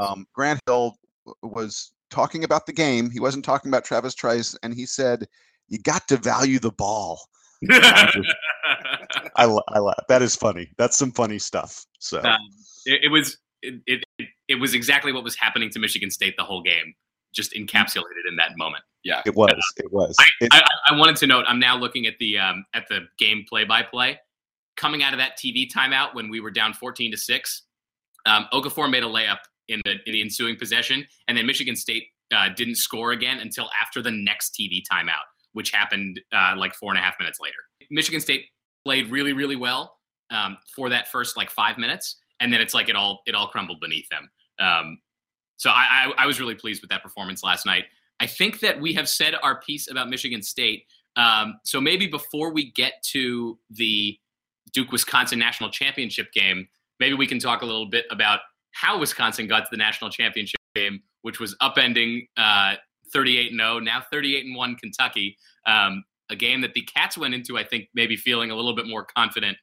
um, 0.00 0.26
Grant 0.32 0.60
Hill 0.66 0.96
was 1.42 1.92
talking 2.10 2.44
about 2.44 2.66
the 2.66 2.72
game. 2.72 3.10
He 3.10 3.20
wasn't 3.20 3.44
talking 3.44 3.70
about 3.70 3.84
Travis 3.84 4.14
Trice, 4.14 4.56
and 4.62 4.74
he 4.74 4.86
said, 4.86 5.26
"You 5.68 5.78
got 5.78 6.06
to 6.08 6.16
value 6.16 6.58
the 6.58 6.72
ball." 6.72 7.20
I, 7.70 9.58
I 9.68 9.78
laugh. 9.78 10.04
That 10.08 10.22
is 10.22 10.36
funny. 10.36 10.70
That's 10.76 10.98
some 10.98 11.12
funny 11.12 11.38
stuff. 11.38 11.84
So. 11.98 12.20
Um, 12.22 12.38
it, 12.86 13.04
it 13.04 13.08
was 13.08 13.38
it, 13.62 13.80
it 13.86 14.28
it 14.48 14.56
was 14.56 14.74
exactly 14.74 15.12
what 15.12 15.24
was 15.24 15.34
happening 15.36 15.70
to 15.70 15.78
Michigan 15.78 16.10
State 16.10 16.34
the 16.36 16.44
whole 16.44 16.62
game, 16.62 16.94
just 17.34 17.54
encapsulated 17.54 18.28
in 18.28 18.36
that 18.36 18.56
moment. 18.56 18.84
yeah. 19.04 19.22
It 19.24 19.34
was. 19.34 19.54
It 19.78 19.92
was. 19.92 20.14
I, 20.18 20.48
I, 20.52 20.62
I 20.90 20.98
wanted 20.98 21.16
to 21.16 21.26
note. 21.26 21.44
I'm 21.48 21.58
now 21.58 21.76
looking 21.76 22.06
at 22.06 22.14
the 22.18 22.38
um, 22.38 22.64
at 22.74 22.86
the 22.88 23.06
game 23.18 23.44
play 23.48 23.64
by 23.64 23.82
play. 23.82 24.18
Coming 24.76 25.02
out 25.02 25.12
of 25.12 25.18
that 25.18 25.38
TV 25.38 25.70
timeout 25.70 26.14
when 26.14 26.28
we 26.28 26.40
were 26.40 26.50
down 26.50 26.72
14 26.74 27.10
to 27.10 27.16
six, 27.16 27.62
um, 28.26 28.46
Okafor 28.52 28.90
made 28.90 29.04
a 29.04 29.06
layup 29.06 29.38
in 29.68 29.80
the 29.84 29.92
in 30.06 30.12
the 30.12 30.20
ensuing 30.20 30.56
possession, 30.56 31.06
and 31.28 31.36
then 31.36 31.46
Michigan 31.46 31.76
State 31.76 32.04
uh, 32.34 32.48
didn't 32.56 32.76
score 32.76 33.12
again 33.12 33.38
until 33.38 33.68
after 33.80 34.02
the 34.02 34.10
next 34.10 34.56
TV 34.58 34.82
timeout, 34.90 35.24
which 35.52 35.70
happened 35.70 36.20
uh, 36.32 36.54
like 36.56 36.74
four 36.74 36.90
and 36.90 36.98
a 36.98 37.02
half 37.02 37.14
minutes 37.18 37.38
later. 37.40 37.56
Michigan 37.90 38.20
State 38.20 38.46
played 38.84 39.10
really 39.10 39.32
really 39.32 39.56
well 39.56 39.96
um, 40.30 40.56
for 40.74 40.88
that 40.88 41.08
first 41.08 41.36
like 41.36 41.50
five 41.50 41.78
minutes, 41.78 42.16
and 42.40 42.52
then 42.52 42.60
it's 42.60 42.74
like 42.74 42.88
it 42.88 42.96
all 42.96 43.22
it 43.26 43.34
all 43.34 43.48
crumbled 43.48 43.80
beneath 43.80 44.08
them. 44.08 44.30
Um, 44.58 44.98
so 45.56 45.70
I, 45.70 46.12
I 46.18 46.24
I 46.24 46.26
was 46.26 46.40
really 46.40 46.54
pleased 46.54 46.82
with 46.82 46.90
that 46.90 47.02
performance 47.02 47.42
last 47.42 47.66
night. 47.66 47.84
I 48.20 48.26
think 48.26 48.60
that 48.60 48.80
we 48.80 48.92
have 48.94 49.08
said 49.08 49.34
our 49.42 49.60
piece 49.60 49.90
about 49.90 50.08
Michigan 50.08 50.42
State. 50.42 50.84
Um, 51.16 51.60
so 51.64 51.80
maybe 51.80 52.06
before 52.06 52.52
we 52.52 52.72
get 52.72 52.94
to 53.12 53.58
the 53.70 54.18
Duke 54.74 54.92
Wisconsin 54.92 55.38
national 55.38 55.70
championship 55.70 56.32
game, 56.32 56.68
maybe 57.00 57.14
we 57.14 57.26
can 57.26 57.38
talk 57.38 57.62
a 57.62 57.64
little 57.64 57.86
bit 57.86 58.04
about 58.10 58.40
how 58.72 58.98
Wisconsin 58.98 59.46
got 59.46 59.60
to 59.60 59.68
the 59.70 59.76
national 59.76 60.10
championship 60.10 60.60
game, 60.74 61.00
which 61.22 61.40
was 61.40 61.56
upending 61.62 62.28
uh, 62.36 62.74
38 63.12 63.52
and 63.52 63.60
0, 63.60 63.78
now 63.78 64.02
38 64.12 64.44
and 64.44 64.56
1 64.56 64.76
Kentucky. 64.76 65.38
Um, 65.66 66.04
a 66.30 66.36
game 66.36 66.60
that 66.62 66.74
the 66.74 66.82
Cats 66.82 67.16
went 67.16 67.34
into, 67.34 67.56
I 67.56 67.64
think, 67.64 67.88
maybe 67.94 68.16
feeling 68.16 68.50
a 68.50 68.56
little 68.56 68.74
bit 68.74 68.88
more 68.88 69.06
confident 69.16 69.56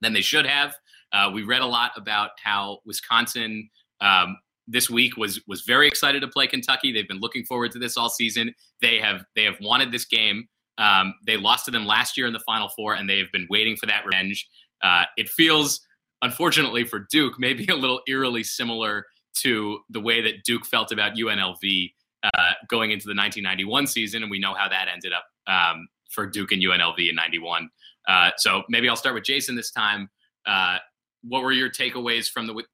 than 0.00 0.12
they 0.12 0.20
should 0.20 0.46
have. 0.46 0.74
Uh, 1.12 1.30
we 1.32 1.42
read 1.42 1.62
a 1.62 1.66
lot 1.66 1.92
about 1.96 2.30
how 2.42 2.80
Wisconsin 2.84 3.68
um, 4.00 4.36
this 4.66 4.90
week 4.90 5.16
was 5.16 5.40
was 5.46 5.62
very 5.62 5.86
excited 5.86 6.20
to 6.20 6.28
play 6.28 6.46
Kentucky. 6.46 6.92
They've 6.92 7.08
been 7.08 7.20
looking 7.20 7.44
forward 7.44 7.70
to 7.72 7.78
this 7.78 7.96
all 7.96 8.08
season. 8.08 8.54
They 8.80 8.98
have 8.98 9.24
they 9.36 9.44
have 9.44 9.56
wanted 9.60 9.92
this 9.92 10.04
game. 10.04 10.48
Um, 10.78 11.14
they 11.26 11.36
lost 11.36 11.64
to 11.66 11.70
them 11.70 11.86
last 11.86 12.16
year 12.16 12.26
in 12.26 12.32
the 12.32 12.40
Final 12.40 12.68
Four, 12.68 12.94
and 12.94 13.08
they 13.08 13.18
have 13.18 13.30
been 13.32 13.46
waiting 13.50 13.76
for 13.76 13.86
that 13.86 14.04
revenge. 14.04 14.48
Uh, 14.82 15.04
it 15.16 15.28
feels, 15.28 15.80
unfortunately 16.22 16.84
for 16.84 17.06
Duke, 17.10 17.38
maybe 17.38 17.66
a 17.70 17.76
little 17.76 18.00
eerily 18.08 18.42
similar 18.42 19.06
to 19.34 19.80
the 19.90 20.00
way 20.00 20.20
that 20.20 20.44
Duke 20.44 20.66
felt 20.66 20.92
about 20.92 21.14
UNLV 21.14 21.92
uh, 22.22 22.52
going 22.68 22.90
into 22.90 23.06
the 23.06 23.14
1991 23.14 23.86
season, 23.86 24.22
and 24.22 24.30
we 24.30 24.38
know 24.38 24.54
how 24.54 24.68
that 24.68 24.88
ended 24.92 25.12
up 25.12 25.24
um, 25.46 25.88
for 26.10 26.26
Duke 26.26 26.52
and 26.52 26.62
UNLV 26.62 27.08
in 27.08 27.14
'91. 27.14 27.68
Uh, 28.08 28.30
so 28.36 28.62
maybe 28.68 28.88
I'll 28.88 28.96
start 28.96 29.14
with 29.14 29.24
Jason 29.24 29.54
this 29.54 29.70
time. 29.70 30.10
Uh, 30.46 30.78
what 31.22 31.42
were 31.42 31.52
your 31.52 31.70
takeaways 31.70 32.28
from 32.28 32.46
the 32.46 32.64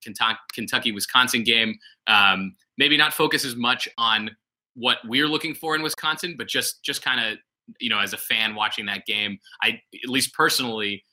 Kentucky 0.52 0.92
Wisconsin 0.92 1.44
game? 1.44 1.78
Um, 2.06 2.56
maybe 2.78 2.96
not 2.96 3.12
focus 3.12 3.44
as 3.44 3.56
much 3.56 3.88
on 3.98 4.30
what 4.74 4.98
we're 5.06 5.28
looking 5.28 5.54
for 5.54 5.74
in 5.74 5.82
Wisconsin, 5.82 6.34
but 6.38 6.48
just 6.48 6.82
just 6.82 7.02
kind 7.02 7.20
of 7.20 7.38
you 7.80 7.90
know 7.90 7.98
as 7.98 8.12
a 8.12 8.16
fan 8.16 8.54
watching 8.54 8.86
that 8.86 9.06
game, 9.06 9.38
I 9.62 9.80
at 10.02 10.08
least 10.08 10.34
personally, 10.34 11.04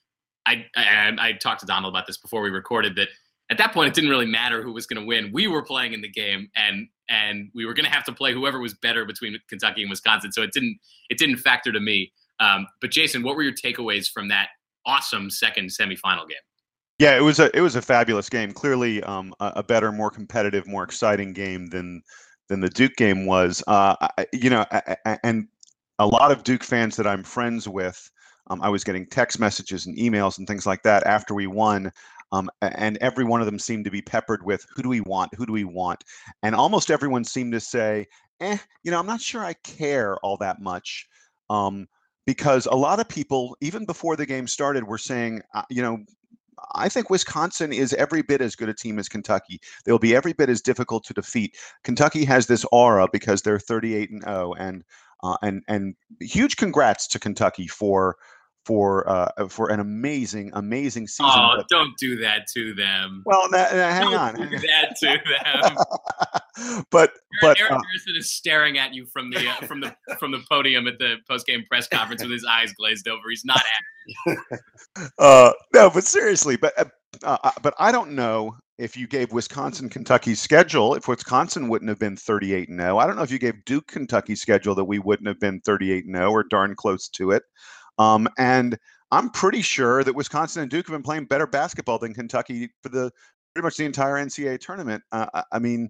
I, 0.46 0.66
I 0.76 1.16
I 1.18 1.32
talked 1.32 1.60
to 1.60 1.66
Donald 1.66 1.92
about 1.92 2.06
this 2.06 2.16
before 2.16 2.42
we 2.42 2.50
recorded 2.50 2.96
that 2.96 3.08
at 3.50 3.58
that 3.58 3.72
point 3.72 3.88
it 3.88 3.94
didn't 3.94 4.10
really 4.10 4.26
matter 4.26 4.62
who 4.62 4.72
was 4.72 4.86
going 4.86 5.00
to 5.00 5.06
win. 5.06 5.30
We 5.32 5.46
were 5.46 5.62
playing 5.62 5.92
in 5.92 6.00
the 6.00 6.10
game, 6.10 6.48
and 6.56 6.88
and 7.08 7.50
we 7.54 7.64
were 7.64 7.74
going 7.74 7.84
to 7.84 7.90
have 7.90 8.04
to 8.04 8.12
play 8.12 8.32
whoever 8.32 8.60
was 8.60 8.74
better 8.74 9.04
between 9.04 9.38
Kentucky 9.48 9.82
and 9.82 9.90
Wisconsin. 9.90 10.32
So 10.32 10.42
it 10.42 10.52
didn't 10.52 10.78
it 11.10 11.18
didn't 11.18 11.38
factor 11.38 11.72
to 11.72 11.80
me. 11.80 12.12
Um, 12.40 12.66
but 12.80 12.90
Jason, 12.90 13.22
what 13.22 13.36
were 13.36 13.42
your 13.42 13.54
takeaways 13.54 14.10
from 14.10 14.28
that 14.28 14.48
awesome 14.84 15.30
second 15.30 15.70
semifinal 15.70 16.28
game? 16.28 16.36
Yeah, 16.98 17.16
it 17.16 17.20
was 17.20 17.38
a 17.38 17.54
it 17.56 17.60
was 17.60 17.76
a 17.76 17.82
fabulous 17.82 18.28
game. 18.28 18.52
Clearly, 18.52 19.02
um, 19.02 19.34
a, 19.40 19.54
a 19.56 19.62
better, 19.62 19.92
more 19.92 20.10
competitive, 20.10 20.66
more 20.66 20.82
exciting 20.82 21.32
game 21.32 21.66
than 21.66 22.02
than 22.48 22.60
the 22.60 22.70
Duke 22.70 22.96
game 22.96 23.26
was. 23.26 23.62
Uh, 23.66 23.96
I, 24.16 24.26
you 24.32 24.50
know, 24.50 24.64
I, 24.70 24.96
I, 25.04 25.18
and 25.22 25.48
a 25.98 26.06
lot 26.06 26.30
of 26.30 26.44
Duke 26.44 26.62
fans 26.62 26.96
that 26.96 27.06
I'm 27.06 27.22
friends 27.22 27.68
with, 27.68 28.10
um, 28.48 28.62
I 28.62 28.68
was 28.68 28.84
getting 28.84 29.06
text 29.06 29.40
messages 29.40 29.86
and 29.86 29.96
emails 29.96 30.38
and 30.38 30.46
things 30.46 30.66
like 30.66 30.82
that 30.82 31.04
after 31.06 31.34
we 31.34 31.46
won. 31.46 31.90
Um, 32.32 32.50
and 32.60 32.98
every 32.98 33.24
one 33.24 33.40
of 33.40 33.46
them 33.46 33.58
seemed 33.58 33.84
to 33.84 33.90
be 33.90 34.02
peppered 34.02 34.44
with 34.44 34.66
who 34.74 34.82
do 34.82 34.88
we 34.88 35.00
want? 35.00 35.34
Who 35.34 35.46
do 35.46 35.52
we 35.52 35.64
want? 35.64 36.02
And 36.42 36.54
almost 36.54 36.90
everyone 36.90 37.24
seemed 37.24 37.52
to 37.52 37.60
say, 37.60 38.06
eh, 38.40 38.58
you 38.82 38.90
know, 38.90 38.98
I'm 38.98 39.06
not 39.06 39.20
sure 39.20 39.44
I 39.44 39.54
care 39.64 40.16
all 40.18 40.36
that 40.38 40.60
much. 40.60 41.06
Um, 41.50 41.86
because 42.26 42.66
a 42.66 42.74
lot 42.74 42.98
of 42.98 43.08
people, 43.08 43.56
even 43.60 43.84
before 43.84 44.16
the 44.16 44.26
game 44.26 44.48
started, 44.48 44.84
were 44.84 44.98
saying, 44.98 45.42
uh, 45.54 45.62
you 45.70 45.80
know, 45.80 45.98
I 46.74 46.88
think 46.88 47.10
Wisconsin 47.10 47.72
is 47.72 47.92
every 47.94 48.22
bit 48.22 48.40
as 48.40 48.56
good 48.56 48.68
a 48.68 48.74
team 48.74 48.98
as 48.98 49.08
Kentucky. 49.08 49.60
They'll 49.84 49.98
be 49.98 50.16
every 50.16 50.32
bit 50.32 50.48
as 50.48 50.60
difficult 50.60 51.04
to 51.04 51.14
defeat. 51.14 51.56
Kentucky 51.84 52.24
has 52.24 52.46
this 52.46 52.64
aura 52.72 53.08
because 53.12 53.42
they're 53.42 53.60
38 53.60 54.10
and 54.10 54.22
0, 54.24 54.54
and 54.54 54.82
uh, 55.22 55.36
and 55.42 55.62
and 55.68 55.94
huge 56.20 56.56
congrats 56.56 57.06
to 57.08 57.18
Kentucky 57.18 57.66
for 57.66 58.16
for 58.66 59.08
uh, 59.08 59.46
for 59.48 59.70
an 59.70 59.78
amazing 59.78 60.50
amazing 60.54 61.06
season. 61.06 61.32
Oh, 61.32 61.54
but, 61.56 61.68
don't 61.68 61.96
do 61.98 62.16
that 62.16 62.48
to 62.54 62.74
them. 62.74 63.22
well, 63.24 63.48
hang 63.52 64.10
don't 64.10 64.14
on. 64.14 64.34
do 64.34 64.58
that 64.58 64.96
to 65.00 65.18
them. 65.28 66.82
but 66.90 67.12
but 67.40 67.60
Eric 67.60 67.72
uh, 67.72 67.78
Harrison 67.88 68.16
is 68.16 68.32
staring 68.32 68.76
at 68.76 68.92
you 68.92 69.06
from 69.06 69.30
the 69.30 69.48
uh, 69.48 69.66
from 69.66 69.80
the 69.80 69.94
from 70.18 70.32
the 70.32 70.42
podium 70.50 70.88
at 70.88 70.98
the 70.98 71.16
post 71.30 71.46
game 71.46 71.64
press 71.68 71.86
conference 71.86 72.22
with 72.22 72.32
his 72.32 72.44
eyes 72.44 72.72
glazed 72.72 73.06
over. 73.06 73.30
He's 73.30 73.44
not 73.44 73.60
happy. 74.26 74.40
uh, 75.18 75.52
no, 75.72 75.88
but 75.88 76.02
seriously, 76.02 76.56
but 76.56 76.72
uh, 77.24 77.38
uh, 77.44 77.50
but 77.62 77.74
I 77.78 77.92
don't 77.92 78.12
know 78.12 78.56
if 78.78 78.96
you 78.96 79.06
gave 79.06 79.32
Wisconsin 79.32 79.88
Kentucky's 79.88 80.40
schedule, 80.40 80.94
if 80.94 81.08
Wisconsin 81.08 81.68
wouldn't 81.68 81.88
have 81.88 81.98
been 81.98 82.16
38 82.16 82.68
and 82.68 82.80
0. 82.80 82.98
I 82.98 83.06
don't 83.06 83.16
know 83.16 83.22
if 83.22 83.30
you 83.30 83.38
gave 83.38 83.64
Duke 83.64 83.86
Kentucky's 83.86 84.40
schedule 84.42 84.74
that 84.74 84.84
we 84.84 84.98
wouldn't 84.98 85.28
have 85.28 85.40
been 85.40 85.60
38 85.60 86.04
and 86.06 86.14
0 86.16 86.30
or 86.30 86.44
darn 86.44 86.74
close 86.74 87.08
to 87.10 87.30
it. 87.32 87.42
Um, 87.98 88.28
and 88.38 88.78
I'm 89.10 89.30
pretty 89.30 89.62
sure 89.62 90.04
that 90.04 90.14
Wisconsin 90.14 90.62
and 90.62 90.70
Duke 90.70 90.86
have 90.88 90.94
been 90.94 91.02
playing 91.02 91.26
better 91.26 91.46
basketball 91.46 91.98
than 91.98 92.12
Kentucky 92.14 92.70
for 92.82 92.88
the 92.90 93.10
pretty 93.54 93.64
much 93.64 93.76
the 93.76 93.84
entire 93.86 94.14
NCAA 94.16 94.58
tournament. 94.60 95.02
Uh, 95.12 95.42
I- 95.52 95.58
mean, 95.58 95.88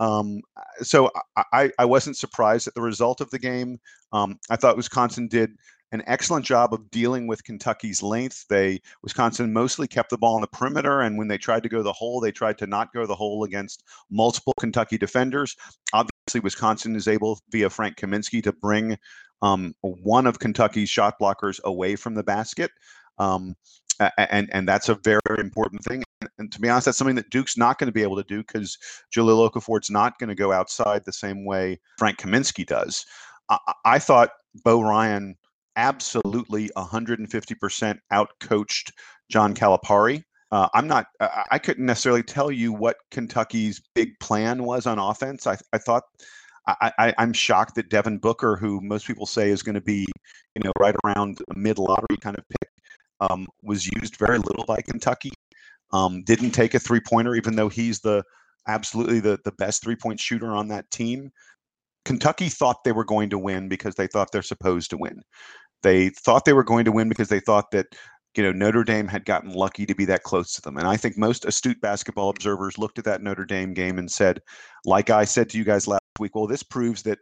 Um, 0.00 0.40
so 0.80 1.10
I, 1.52 1.70
I 1.78 1.84
wasn't 1.84 2.16
surprised 2.16 2.66
at 2.66 2.74
the 2.74 2.82
result 2.82 3.20
of 3.20 3.30
the 3.30 3.38
game. 3.38 3.78
Um, 4.12 4.38
I 4.50 4.56
thought 4.56 4.76
Wisconsin 4.76 5.28
did 5.28 5.50
an 5.92 6.02
excellent 6.06 6.44
job 6.44 6.74
of 6.74 6.90
dealing 6.90 7.26
with 7.26 7.44
Kentucky's 7.44 8.02
length. 8.02 8.46
They 8.48 8.80
Wisconsin 9.02 9.52
mostly 9.52 9.86
kept 9.86 10.10
the 10.10 10.18
ball 10.18 10.34
on 10.34 10.40
the 10.40 10.46
perimeter, 10.46 11.00
and 11.00 11.16
when 11.16 11.28
they 11.28 11.38
tried 11.38 11.62
to 11.62 11.68
go 11.68 11.82
the 11.82 11.92
hole, 11.92 12.20
they 12.20 12.32
tried 12.32 12.58
to 12.58 12.66
not 12.66 12.92
go 12.92 13.06
the 13.06 13.14
hole 13.14 13.44
against 13.44 13.84
multiple 14.10 14.54
Kentucky 14.58 14.98
defenders. 14.98 15.56
Obviously, 15.92 16.40
Wisconsin 16.40 16.96
is 16.96 17.08
able 17.08 17.38
via 17.50 17.70
Frank 17.70 17.96
Kaminsky 17.96 18.42
to 18.42 18.52
bring 18.52 18.98
um, 19.42 19.74
one 19.82 20.26
of 20.26 20.38
Kentucky's 20.38 20.90
shot 20.90 21.14
blockers 21.20 21.62
away 21.64 21.96
from 21.96 22.14
the 22.14 22.24
basket. 22.24 22.70
Um, 23.18 23.54
and 24.18 24.48
and 24.52 24.66
that's 24.66 24.88
a 24.88 24.98
very 25.04 25.20
important 25.38 25.84
thing. 25.84 26.02
And 26.38 26.50
to 26.50 26.60
be 26.60 26.68
honest, 26.68 26.86
that's 26.86 26.98
something 26.98 27.16
that 27.16 27.30
Duke's 27.30 27.56
not 27.56 27.78
going 27.78 27.86
to 27.86 27.92
be 27.92 28.02
able 28.02 28.16
to 28.16 28.24
do 28.24 28.38
because 28.38 28.76
Jahlil 29.14 29.48
Okafor's 29.48 29.90
not 29.90 30.18
going 30.18 30.28
to 30.28 30.34
go 30.34 30.52
outside 30.52 31.04
the 31.04 31.12
same 31.12 31.44
way 31.44 31.78
Frank 31.98 32.18
Kaminsky 32.18 32.66
does. 32.66 33.04
I, 33.48 33.58
I 33.84 33.98
thought 33.98 34.30
Bo 34.64 34.80
Ryan 34.80 35.36
absolutely 35.76 36.70
150% 36.76 37.98
outcoached 38.12 38.90
John 39.30 39.54
Calipari. 39.54 40.22
Uh, 40.52 40.68
I'm 40.74 40.86
not. 40.86 41.06
I 41.50 41.58
couldn't 41.58 41.86
necessarily 41.86 42.22
tell 42.22 42.50
you 42.50 42.72
what 42.72 42.96
Kentucky's 43.10 43.82
big 43.94 44.18
plan 44.20 44.62
was 44.62 44.86
on 44.86 44.98
offense. 44.98 45.46
I, 45.46 45.56
I 45.72 45.78
thought. 45.78 46.04
I, 46.66 47.12
am 47.18 47.34
shocked 47.34 47.74
that 47.74 47.90
Devin 47.90 48.16
Booker, 48.16 48.56
who 48.56 48.80
most 48.80 49.06
people 49.06 49.26
say 49.26 49.50
is 49.50 49.62
going 49.62 49.74
to 49.74 49.82
be, 49.82 50.06
you 50.54 50.62
know, 50.64 50.72
right 50.80 50.94
around 51.04 51.38
a 51.54 51.58
mid 51.58 51.78
lottery 51.78 52.16
kind 52.22 52.38
of 52.38 52.44
pick, 52.48 52.70
um, 53.20 53.46
was 53.62 53.86
used 53.86 54.16
very 54.16 54.38
little 54.38 54.64
by 54.64 54.80
Kentucky. 54.80 55.32
Um, 55.92 56.22
didn't 56.22 56.52
take 56.52 56.72
a 56.72 56.78
three 56.78 57.00
pointer, 57.00 57.34
even 57.34 57.56
though 57.56 57.68
he's 57.68 58.00
the 58.00 58.22
absolutely 58.66 59.20
the 59.20 59.38
the 59.44 59.52
best 59.52 59.82
three 59.82 59.96
point 59.96 60.20
shooter 60.20 60.52
on 60.52 60.68
that 60.68 60.90
team. 60.90 61.30
Kentucky 62.04 62.48
thought 62.48 62.84
they 62.84 62.92
were 62.92 63.04
going 63.04 63.30
to 63.30 63.38
win 63.38 63.68
because 63.68 63.94
they 63.94 64.06
thought 64.06 64.30
they're 64.30 64.42
supposed 64.42 64.90
to 64.90 64.96
win. 64.96 65.22
They 65.84 66.08
thought 66.08 66.46
they 66.46 66.54
were 66.54 66.64
going 66.64 66.86
to 66.86 66.92
win 66.92 67.08
because 67.08 67.28
they 67.28 67.40
thought 67.40 67.70
that 67.70 67.94
you 68.36 68.42
know 68.42 68.50
Notre 68.50 68.82
Dame 68.82 69.06
had 69.06 69.24
gotten 69.24 69.52
lucky 69.52 69.86
to 69.86 69.94
be 69.94 70.06
that 70.06 70.24
close 70.24 70.54
to 70.54 70.62
them. 70.62 70.78
And 70.78 70.88
I 70.88 70.96
think 70.96 71.16
most 71.16 71.44
astute 71.44 71.80
basketball 71.80 72.30
observers 72.30 72.78
looked 72.78 72.98
at 72.98 73.04
that 73.04 73.22
Notre 73.22 73.44
Dame 73.44 73.74
game 73.74 73.98
and 73.98 74.10
said, 74.10 74.40
like 74.84 75.10
I 75.10 75.24
said 75.24 75.50
to 75.50 75.58
you 75.58 75.64
guys 75.64 75.86
last 75.86 76.02
week, 76.18 76.34
well, 76.34 76.46
this 76.46 76.62
proves 76.62 77.02
that 77.02 77.18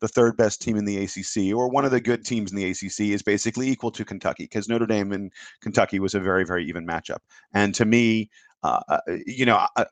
the 0.00 0.08
third 0.08 0.36
best 0.36 0.62
team 0.62 0.76
in 0.76 0.84
the 0.84 1.04
ACC 1.04 1.54
or 1.56 1.68
one 1.68 1.84
of 1.84 1.90
the 1.90 2.00
good 2.00 2.24
teams 2.24 2.52
in 2.52 2.56
the 2.56 2.70
ACC 2.70 3.12
is 3.12 3.22
basically 3.22 3.68
equal 3.68 3.90
to 3.90 4.04
Kentucky 4.04 4.44
because 4.44 4.68
Notre 4.68 4.86
Dame 4.86 5.12
and 5.12 5.32
Kentucky 5.60 5.98
was 5.98 6.14
a 6.14 6.20
very 6.20 6.44
very 6.44 6.64
even 6.66 6.86
matchup. 6.86 7.18
And 7.52 7.74
to 7.74 7.84
me, 7.84 8.30
uh, 8.62 8.80
uh 8.88 9.00
you 9.26 9.44
know, 9.44 9.66
I, 9.76 9.86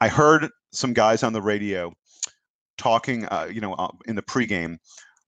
I, 0.00 0.08
heard 0.08 0.48
some 0.72 0.92
guys 0.92 1.22
on 1.22 1.32
the 1.32 1.42
radio 1.42 1.92
talking, 2.78 3.26
uh, 3.26 3.48
you 3.52 3.60
know, 3.60 3.74
uh, 3.74 3.88
in 4.06 4.16
the 4.16 4.22
pregame 4.22 4.78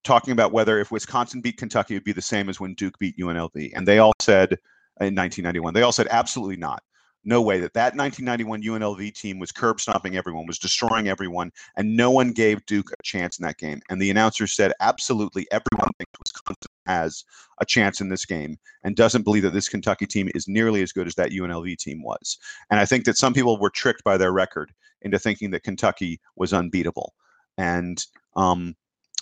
talking 0.05 0.33
about 0.33 0.53
whether 0.53 0.81
if 0.81 0.91
Wisconsin 0.91 1.41
beat 1.41 1.57
Kentucky, 1.57 1.95
it 1.95 1.99
would 1.99 2.05
be 2.05 2.13
the 2.13 2.23
same 2.23 2.49
as 2.49 2.61
when 2.61 2.75
Duke 2.75 2.99
beat 2.99 3.19
UNLV. 3.19 3.73
And 3.75 3.87
they 3.87 3.99
all 3.99 4.15
said 4.21 4.53
in 5.01 5.15
1991, 5.15 5.75
they 5.75 5.83
all 5.83 5.93
said 5.93 6.09
absolutely 6.11 6.57
not. 6.57 6.83
No 7.25 7.41
way 7.41 7.61
that 7.61 7.75
that 7.75 7.95
1991 7.95 8.63
UNLV 8.63 9.15
team 9.15 9.39
was 9.39 9.53
curb 9.53 9.81
stomping 9.81 10.17
everyone, 10.17 10.45
was 10.45 10.59
destroying 10.59 11.07
everyone, 11.07 11.53
and 11.77 11.97
no 11.97 12.11
one 12.11 12.33
gave 12.33 12.67
Duke 12.67 12.91
a 12.91 13.03
chance 13.05 13.39
in 13.39 13.45
that 13.45 13.59
game. 13.59 13.81
And 13.89 14.03
the 14.03 14.11
announcer 14.11 14.49
said 14.49 14.73
absolutely 14.81 15.47
everyone 15.53 15.91
thinks 15.99 16.19
Wisconsin 16.19 16.71
has 16.87 17.25
a 17.61 17.65
chance 17.65 18.01
in 18.01 18.09
this 18.09 18.25
game 18.25 18.59
and 18.83 18.97
doesn't 18.97 19.23
believe 19.23 19.45
that 19.45 19.53
this 19.53 19.69
Kentucky 19.69 20.07
team 20.07 20.31
is 20.35 20.49
nearly 20.49 20.83
as 20.83 20.91
good 20.91 21.07
as 21.07 21.15
that 21.15 21.31
UNLV 21.31 21.79
team 21.79 22.03
was. 22.03 22.39
And 22.71 22.81
I 22.81 22.85
think 22.85 23.05
that 23.05 23.17
some 23.17 23.35
people 23.35 23.57
were 23.57 23.71
tricked 23.71 24.03
by 24.03 24.17
their 24.17 24.33
record 24.33 24.73
into 25.03 25.19
thinking 25.21 25.53
that 25.53 25.63
Kentucky 25.63 26.21
was 26.35 26.53
unbeatable. 26.53 27.15
And 27.57 28.05
um, 28.35 28.75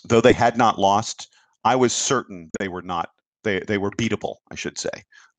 though 0.04 0.20
they 0.20 0.32
had 0.32 0.56
not 0.56 0.78
lost, 0.78 1.28
I 1.64 1.76
was 1.76 1.92
certain 1.92 2.50
they 2.58 2.68
were 2.68 2.82
not. 2.82 3.10
They 3.44 3.60
they 3.60 3.78
were 3.78 3.90
beatable, 3.92 4.36
I 4.50 4.54
should 4.54 4.78
say. 4.78 4.90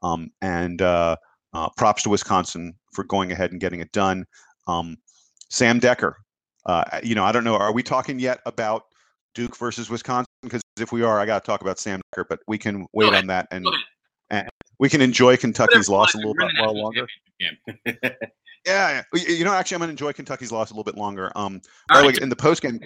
Um, 0.02 0.32
and 0.42 0.82
uh, 0.82 1.16
uh, 1.54 1.70
props 1.78 2.04
to 2.04 2.10
Wisconsin 2.10 2.74
for 2.94 3.04
going 3.04 3.32
ahead 3.32 3.52
and 3.52 3.62
getting 3.62 3.80
it 3.80 3.92
done. 3.92 4.26
Um, 4.68 4.98
Sam 5.50 5.80
Dekker, 5.80 6.14
uh, 6.66 7.00
you 7.04 7.16
know, 7.16 7.24
I 7.24 7.32
don't 7.32 7.44
know. 7.44 7.56
Are 7.56 7.74
we 7.74 7.84
talking 7.84 8.20
yet 8.20 8.40
about 8.46 8.84
Duke 9.36 9.58
versus 9.58 9.90
Wisconsin? 9.90 10.28
Because 10.42 10.62
if 10.80 10.92
we 10.92 11.04
are, 11.04 11.20
I 11.20 11.26
got 11.26 11.44
to 11.44 11.46
talk 11.46 11.62
about 11.62 11.80
Sam 11.80 12.02
Dekker, 12.16 12.26
But 12.30 12.40
we 12.48 12.58
can 12.58 12.88
wait 12.94 13.14
on 13.14 13.28
that 13.28 13.48
and, 13.52 13.66
and 14.30 14.50
we 14.80 14.90
can 14.90 15.02
enjoy 15.02 15.38
Kentucky's 15.38 15.90
loss 15.90 16.14
a 16.16 16.18
little 16.18 16.34
bit 16.34 16.50
while 16.60 16.76
longer. 16.76 17.08
yeah. 18.66 19.04
You 19.14 19.46
know, 19.46 19.54
actually, 19.54 19.76
I'm 19.76 19.80
going 19.80 19.90
to 19.90 19.92
enjoy 19.92 20.14
Kentucky's 20.14 20.52
loss 20.52 20.72
a 20.72 20.74
little 20.74 20.84
bit 20.84 20.98
longer. 20.98 21.32
Um, 21.36 21.62
by 21.90 22.02
the 22.02 22.08
way, 22.08 22.14
in 22.22 22.30
the 22.30 22.36
post 22.36 22.62
game, 22.62 22.80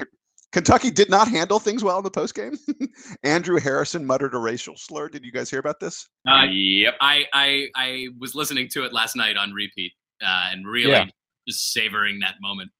Kentucky 0.51 0.89
did 0.89 1.09
not 1.09 1.27
handle 1.27 1.59
things 1.59 1.83
well 1.83 1.97
in 1.97 2.03
the 2.03 2.11
postgame. 2.11 2.57
Andrew 3.23 3.59
Harrison 3.59 4.05
muttered 4.05 4.33
a 4.33 4.37
racial 4.37 4.75
slur. 4.77 5.09
Did 5.09 5.25
you 5.25 5.31
guys 5.31 5.49
hear 5.49 5.59
about 5.59 5.79
this? 5.79 6.07
Uh, 6.27 6.43
yep. 6.49 6.95
I, 7.01 7.25
I 7.33 7.67
I 7.75 8.07
was 8.19 8.35
listening 8.35 8.69
to 8.69 8.85
it 8.85 8.93
last 8.93 9.15
night 9.15 9.37
on 9.37 9.51
repeat 9.51 9.91
uh, 10.23 10.49
and 10.51 10.67
really 10.67 10.91
yeah. 10.91 11.05
just 11.47 11.73
savoring 11.73 12.19
that 12.19 12.35
moment. 12.41 12.71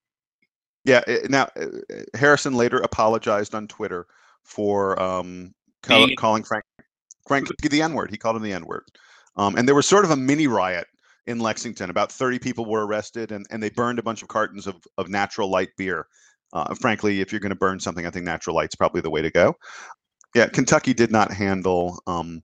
Yeah. 0.86 1.01
Now 1.30 1.49
uh, 1.60 1.67
Harrison 2.13 2.54
later 2.54 2.78
apologized 2.78 3.54
on 3.54 3.67
Twitter 3.67 4.08
for 4.43 5.01
um, 5.01 5.54
call, 5.82 6.08
calling 6.17 6.43
Frank 6.43 6.63
Frank 7.28 7.49
the 7.62 7.82
N 7.82 7.93
word. 7.93 8.12
He 8.12 8.17
called 8.17 8.36
him 8.36 8.43
the 8.43 8.54
N 8.54 8.65
word. 8.65 8.84
Um, 9.36 9.58
and 9.58 9.67
there 9.67 9.75
was 9.75 9.88
sort 9.88 10.06
of 10.06 10.12
a 10.12 10.15
mini 10.15 10.47
riot 10.47 10.88
in 11.28 11.39
Lexington. 11.39 11.89
About 11.89 12.12
30 12.12 12.39
people 12.39 12.65
were 12.65 12.86
arrested, 12.86 13.32
and, 13.32 13.45
and 13.49 13.62
they 13.62 13.69
burned 13.69 13.99
a 13.99 14.04
bunch 14.04 14.21
of 14.21 14.28
cartons 14.28 14.67
of, 14.67 14.75
of 14.97 15.10
natural 15.10 15.49
light 15.49 15.69
beer. 15.78 16.08
Uh, 16.56 16.74
frankly, 16.74 17.20
if 17.20 17.32
you're 17.32 17.41
going 17.41 17.52
to 17.52 17.56
burn 17.56 17.80
something, 17.80 18.06
I 18.06 18.10
think 18.10 18.26
natural 18.26 18.56
light's 18.56 18.76
probably 18.76 19.02
the 19.02 19.10
way 19.10 19.22
to 19.22 19.30
go. 19.30 19.56
Yeah, 20.34 20.48
Kentucky 20.48 20.94
did 20.94 21.12
not 21.12 21.32
handle. 21.32 22.02
Um, 22.08 22.41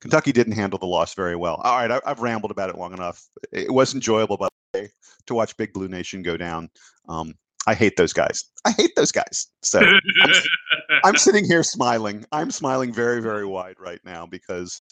Kentucky 0.00 0.32
didn't 0.32 0.54
handle 0.54 0.80
the 0.80 0.86
loss 0.86 1.14
very 1.14 1.36
well. 1.36 1.54
All 1.62 1.76
right, 1.78 1.90
I, 1.90 2.00
have 2.08 2.20
rambled 2.20 2.50
about 2.50 2.70
it 2.70 2.76
long 2.76 2.92
enough. 2.92 3.24
It 3.52 3.72
was 3.72 3.94
enjoyable, 3.94 4.36
by 4.36 4.48
the 4.72 4.80
way, 4.80 4.90
to 5.26 5.34
watch 5.34 5.56
Big 5.56 5.72
Blue 5.72 5.88
Nation 5.88 6.22
go 6.22 6.36
down. 6.36 6.68
Um, 7.08 7.34
I 7.68 7.74
hate 7.74 7.96
those 7.96 8.12
guys. 8.12 8.44
I 8.64 8.72
hate 8.72 8.94
those 8.96 9.12
guys. 9.12 9.46
So 9.62 9.80
I'm, 9.80 10.32
I'm, 11.04 11.16
sitting 11.16 11.44
here 11.44 11.62
smiling. 11.62 12.24
I'm 12.32 12.50
smiling 12.50 12.92
very, 12.92 13.22
very 13.22 13.46
wide 13.46 13.76
right 13.78 14.00
now 14.04 14.26
because 14.26 14.82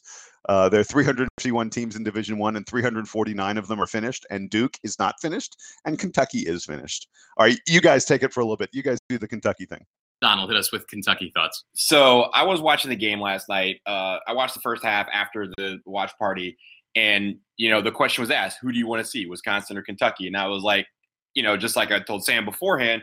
uh, 0.48 0.68
there 0.68 0.80
are 0.80 0.85
351 0.85 1.70
teams 1.70 1.96
in 1.96 2.04
Division 2.04 2.38
One, 2.38 2.57
and 2.57 2.66
349 2.66 3.57
of 3.57 3.68
them 3.68 3.80
are 3.80 3.87
finished. 3.87 4.26
And 4.30 4.50
Duke 4.50 4.78
is 4.83 4.98
not 4.98 5.14
finished, 5.20 5.57
and 5.85 5.98
Kentucky 5.98 6.40
is 6.40 6.64
finished. 6.64 7.09
All 7.37 7.46
right, 7.46 7.59
you 7.66 7.80
guys 7.80 8.04
take 8.04 8.22
it 8.22 8.33
for 8.33 8.40
a 8.40 8.44
little 8.44 8.57
bit. 8.57 8.70
You 8.72 8.83
guys 8.83 8.98
do 9.09 9.18
the 9.18 9.28
Kentucky 9.28 9.66
thing. 9.66 9.85
Donald, 10.20 10.48
hit 10.50 10.59
us 10.59 10.72
with 10.72 10.87
Kentucky 10.88 11.30
thoughts. 11.35 11.64
So 11.74 12.22
I 12.35 12.44
was 12.44 12.61
watching 12.61 12.88
the 12.88 12.96
game 12.96 13.20
last 13.20 13.48
night. 13.48 13.80
Uh, 13.87 14.18
I 14.26 14.33
watched 14.33 14.54
the 14.54 14.61
first 14.61 14.83
half 14.83 15.07
after 15.12 15.48
the 15.59 15.80
watch 15.85 16.12
party, 16.18 16.57
and 16.96 17.37
you 17.57 17.70
know 17.70 17.83
the 17.83 17.92
question 17.92 18.22
was 18.22 18.30
asked, 18.30 18.59
"Who 18.61 18.72
do 18.72 18.78
you 18.78 18.87
want 18.87 19.04
to 19.04 19.11
see, 19.11 19.26
Wisconsin 19.26 19.76
or 19.76 19.83
Kentucky?" 19.83 20.26
And 20.26 20.37
I 20.37 20.46
was 20.46 20.62
like, 20.62 20.87
you 21.35 21.42
know, 21.42 21.57
just 21.57 21.76
like 21.76 21.92
I 21.92 22.00
told 22.00 22.24
Sam 22.24 22.44
beforehand, 22.44 23.02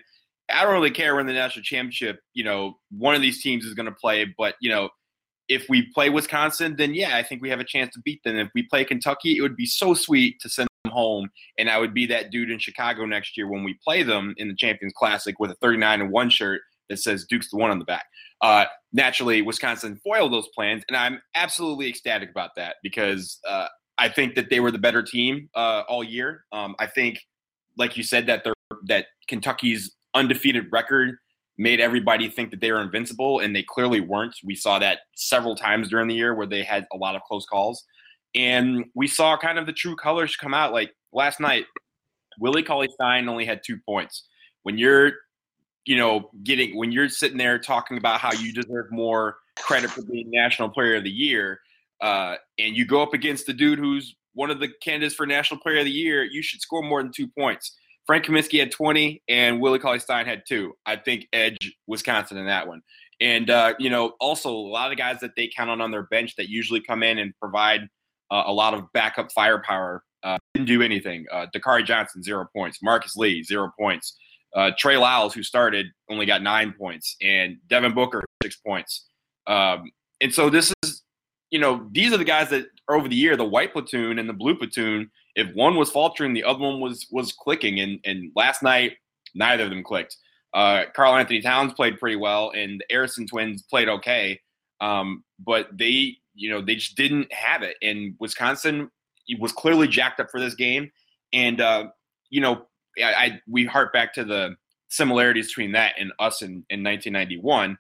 I 0.50 0.64
don't 0.64 0.74
really 0.74 0.92
care 0.92 1.16
when 1.16 1.28
the 1.28 1.34
national 1.34 1.64
championship. 1.64 2.20
You 2.34 2.44
know, 2.44 2.80
one 2.90 3.16
of 3.16 3.22
these 3.22 3.42
teams 3.42 3.66
is 3.66 3.74
going 3.74 3.88
to 3.88 3.92
play, 3.92 4.34
but 4.38 4.56
you 4.62 4.70
know, 4.70 4.90
if 5.52 5.66
we 5.68 5.92
play 5.94 6.10
Wisconsin, 6.10 6.76
then 6.78 6.94
yeah, 6.94 7.18
I 7.18 7.24
think 7.24 7.42
we 7.42 7.50
have 7.50 7.60
a 7.60 7.66
chance 7.66 7.94
to 7.94 8.02
beat 8.02 8.24
them. 8.24 8.38
If 8.38 8.50
we 8.56 8.64
play 8.64 8.86
Kentucky, 8.86 9.38
it 9.38 9.42
would 9.42 9.58
be 9.58 9.66
so 9.66 9.94
sweet 9.94 10.40
to 10.40 10.50
send 10.50 10.70
them 10.86 10.94
home, 10.94 11.30
and 11.58 11.70
I 11.70 11.78
would 11.78 11.94
be 11.94 12.06
that 12.08 12.32
dude 12.32 12.50
in 12.50 12.58
Chicago 12.58 13.06
next 13.06 13.36
year 13.36 13.50
when 13.50 13.64
we 13.64 13.78
play 13.84 14.02
them 14.02 14.34
in 14.38 14.48
the 14.48 14.56
Champions 14.56 14.94
Classic 14.96 15.38
with 15.40 15.52
a 15.52 15.56
39 15.56 16.02
and 16.02 16.12
one 16.12 16.30
shirt 16.30 16.62
that 16.90 16.98
says 16.98 17.26
Duke's 17.30 17.52
the 17.52 17.58
one 17.58 17.70
on 17.70 17.80
the 17.80 17.86
back. 17.86 18.06
Uh, 18.42 18.66
naturally, 18.94 19.42
Wisconsin 19.42 20.00
foiled 20.04 20.32
those 20.32 20.48
plans, 20.56 20.84
and 20.88 20.96
I'm 20.96 21.22
absolutely 21.36 21.90
ecstatic 21.90 22.30
about 22.30 22.52
that 22.56 22.78
because 22.82 23.40
uh, 23.48 23.68
I 23.98 24.08
think 24.08 24.36
that 24.36 24.50
they 24.50 24.62
were 24.62 24.72
the 24.72 24.80
better 24.80 25.04
team 25.04 25.50
uh, 25.54 25.84
all 25.90 26.04
year. 26.04 26.46
Um, 26.54 26.76
I 26.80 26.88
think, 26.88 27.20
like 27.78 27.98
you 27.98 28.04
said, 28.04 28.26
that 28.28 28.46
they're 28.46 28.54
that 28.88 29.08
Kentucky's 29.28 29.94
undefeated 30.14 30.68
record 30.72 31.18
made 31.62 31.80
everybody 31.80 32.28
think 32.28 32.50
that 32.50 32.60
they 32.60 32.72
were 32.72 32.82
invincible, 32.82 33.40
and 33.40 33.56
they 33.56 33.62
clearly 33.62 34.02
weren't. 34.02 34.36
We 34.44 34.56
saw 34.56 34.80
that 34.80 35.02
several 35.16 35.56
times 35.56 35.90
during 35.90 36.08
the 36.08 36.16
year 36.16 36.34
where 36.34 36.48
they 36.48 36.64
had 36.64 36.88
a 36.92 36.98
lot 36.98 37.16
of 37.16 37.22
close 37.22 37.46
calls. 37.46 37.86
And 38.34 38.86
we 38.96 39.08
saw 39.08 39.38
kind 39.38 39.60
of 39.60 39.68
the 39.68 39.74
true 39.74 39.96
colors 39.96 40.36
come 40.36 40.56
out. 40.56 40.74
Like 40.74 40.92
last 41.14 41.40
night, 41.40 41.66
Willie 42.40 42.64
Cauley 42.64 42.90
Stein 42.96 43.30
only 43.30 43.46
had 43.46 43.62
two 43.64 43.78
points. 43.86 44.28
When 44.64 44.80
you're, 44.80 45.12
you 45.86 45.98
know, 45.98 46.32
getting 46.44 46.76
when 46.76 46.92
you're 46.92 47.10
sitting 47.10 47.38
there 47.38 47.60
talking 47.60 47.98
about 47.98 48.20
how 48.20 48.34
you 48.34 48.52
deserve 48.52 48.88
more 48.92 49.38
credit 49.60 49.92
for 49.92 50.02
being 50.02 50.32
National 50.32 50.68
Player 50.68 50.96
of 50.96 51.04
the 51.04 51.12
Year, 51.12 51.60
uh, 52.02 52.38
and 52.58 52.76
you 52.76 52.88
go 52.88 53.04
up 53.04 53.14
against 53.14 53.46
the 53.46 53.54
dude 53.54 53.78
who's 53.78 54.16
one 54.34 54.50
of 54.50 54.60
the 54.60 54.70
candidates 54.82 55.14
for 55.14 55.28
National 55.28 55.60
Player 55.60 55.80
of 55.80 55.86
the 55.86 55.92
Year, 55.92 56.24
you 56.24 56.42
should 56.42 56.62
score 56.62 56.82
more 56.82 57.04
than 57.04 57.12
two 57.12 57.28
points. 57.28 57.76
Frank 58.12 58.26
Kaminsky 58.26 58.60
had 58.60 58.72
20 58.72 59.24
and 59.30 59.62
Willie 59.62 59.80
Cauley 59.80 60.00
Stein 60.00 60.26
had 60.26 60.44
two. 60.46 60.74
I 60.86 60.98
think 60.98 61.30
edge 61.32 61.78
Wisconsin 61.88 62.38
in 62.38 62.46
that 62.46 62.68
one. 62.68 62.82
And, 63.22 63.50
uh, 63.50 63.74
you 63.80 63.90
know, 63.90 64.16
also 64.20 64.50
a 64.50 64.52
lot 64.52 64.92
of 64.92 64.98
guys 64.98 65.22
that 65.22 65.32
they 65.38 65.48
count 65.48 65.70
on 65.70 65.80
on 65.80 65.92
their 65.92 66.04
bench 66.04 66.36
that 66.36 66.50
usually 66.50 66.82
come 66.82 67.04
in 67.04 67.20
and 67.20 67.34
provide 67.40 67.88
uh, 68.30 68.44
a 68.48 68.52
lot 68.52 68.74
of 68.74 68.92
backup 68.92 69.32
firepower 69.32 70.04
uh, 70.24 70.38
didn't 70.54 70.68
do 70.68 70.82
anything. 70.82 71.26
Uh, 71.32 71.46
Dakari 71.56 71.86
Johnson, 71.86 72.22
zero 72.22 72.50
points. 72.54 72.80
Marcus 72.84 73.16
Lee, 73.16 73.44
zero 73.44 73.72
points. 73.80 74.18
Uh, 74.54 74.72
Trey 74.78 74.98
Lyles, 74.98 75.34
who 75.34 75.42
started, 75.42 75.86
only 76.10 76.26
got 76.26 76.44
nine 76.44 76.74
points, 76.78 77.16
and 77.22 77.60
Devin 77.70 77.94
Booker 77.94 78.26
six 78.44 78.58
points. 78.58 79.08
Um, 79.48 79.90
and 80.20 80.34
so 80.34 80.50
this 80.50 80.74
is, 80.84 81.02
you 81.50 81.60
know, 81.60 81.88
these 81.94 82.12
are 82.12 82.18
the 82.18 82.26
guys 82.26 82.50
that 82.50 82.66
over 82.90 83.08
the 83.08 83.16
year, 83.16 83.38
the 83.38 83.46
white 83.46 83.72
platoon 83.72 84.20
and 84.20 84.28
the 84.28 84.34
blue 84.34 84.58
platoon. 84.58 85.10
If 85.36 85.54
one 85.56 85.76
was 85.76 85.90
faltering, 85.90 86.34
the 86.34 86.44
other 86.44 86.60
one 86.60 86.80
was 86.80 87.08
was 87.12 87.34
clicking. 87.34 87.80
And 87.80 88.00
and 88.06 88.32
last 88.36 88.64
night, 88.64 88.98
neither 89.36 89.64
of 89.64 89.70
them 89.70 89.84
clicked. 89.84 90.18
Uh, 90.54 90.84
Karl-Anthony 90.94 91.42
Towns 91.42 91.74
played 91.74 91.98
pretty 91.98 92.18
well, 92.18 92.52
and 92.54 92.82
the 92.82 92.86
Harrison 92.90 93.26
twins 93.26 93.64
played 93.64 93.88
okay. 93.88 94.40
Um, 94.82 95.24
but 95.40 95.70
they, 95.78 96.18
you 96.34 96.50
know, 96.50 96.62
they 96.62 96.76
just 96.76 96.98
didn't 96.98 97.32
have 97.32 97.62
it. 97.62 97.78
And 97.82 98.16
Wisconsin 98.20 98.90
was 99.40 99.54
clearly 99.54 99.88
jacked 99.88 100.20
up 100.20 100.30
for 100.30 100.40
this 100.40 100.56
game. 100.56 100.92
And 101.32 101.62
uh, 101.62 101.88
you 102.30 102.42
know, 102.42 102.66
I, 103.04 103.14
I 103.14 103.42
we 103.48 103.66
hark 103.66 103.94
back 103.94 104.14
to 104.16 104.26
the 104.26 104.56
similarities 104.90 105.48
between 105.48 105.72
that 105.72 105.96
and 105.98 106.12
us 106.20 106.42
in, 106.42 106.66
in 106.70 106.84
1991. 106.84 107.78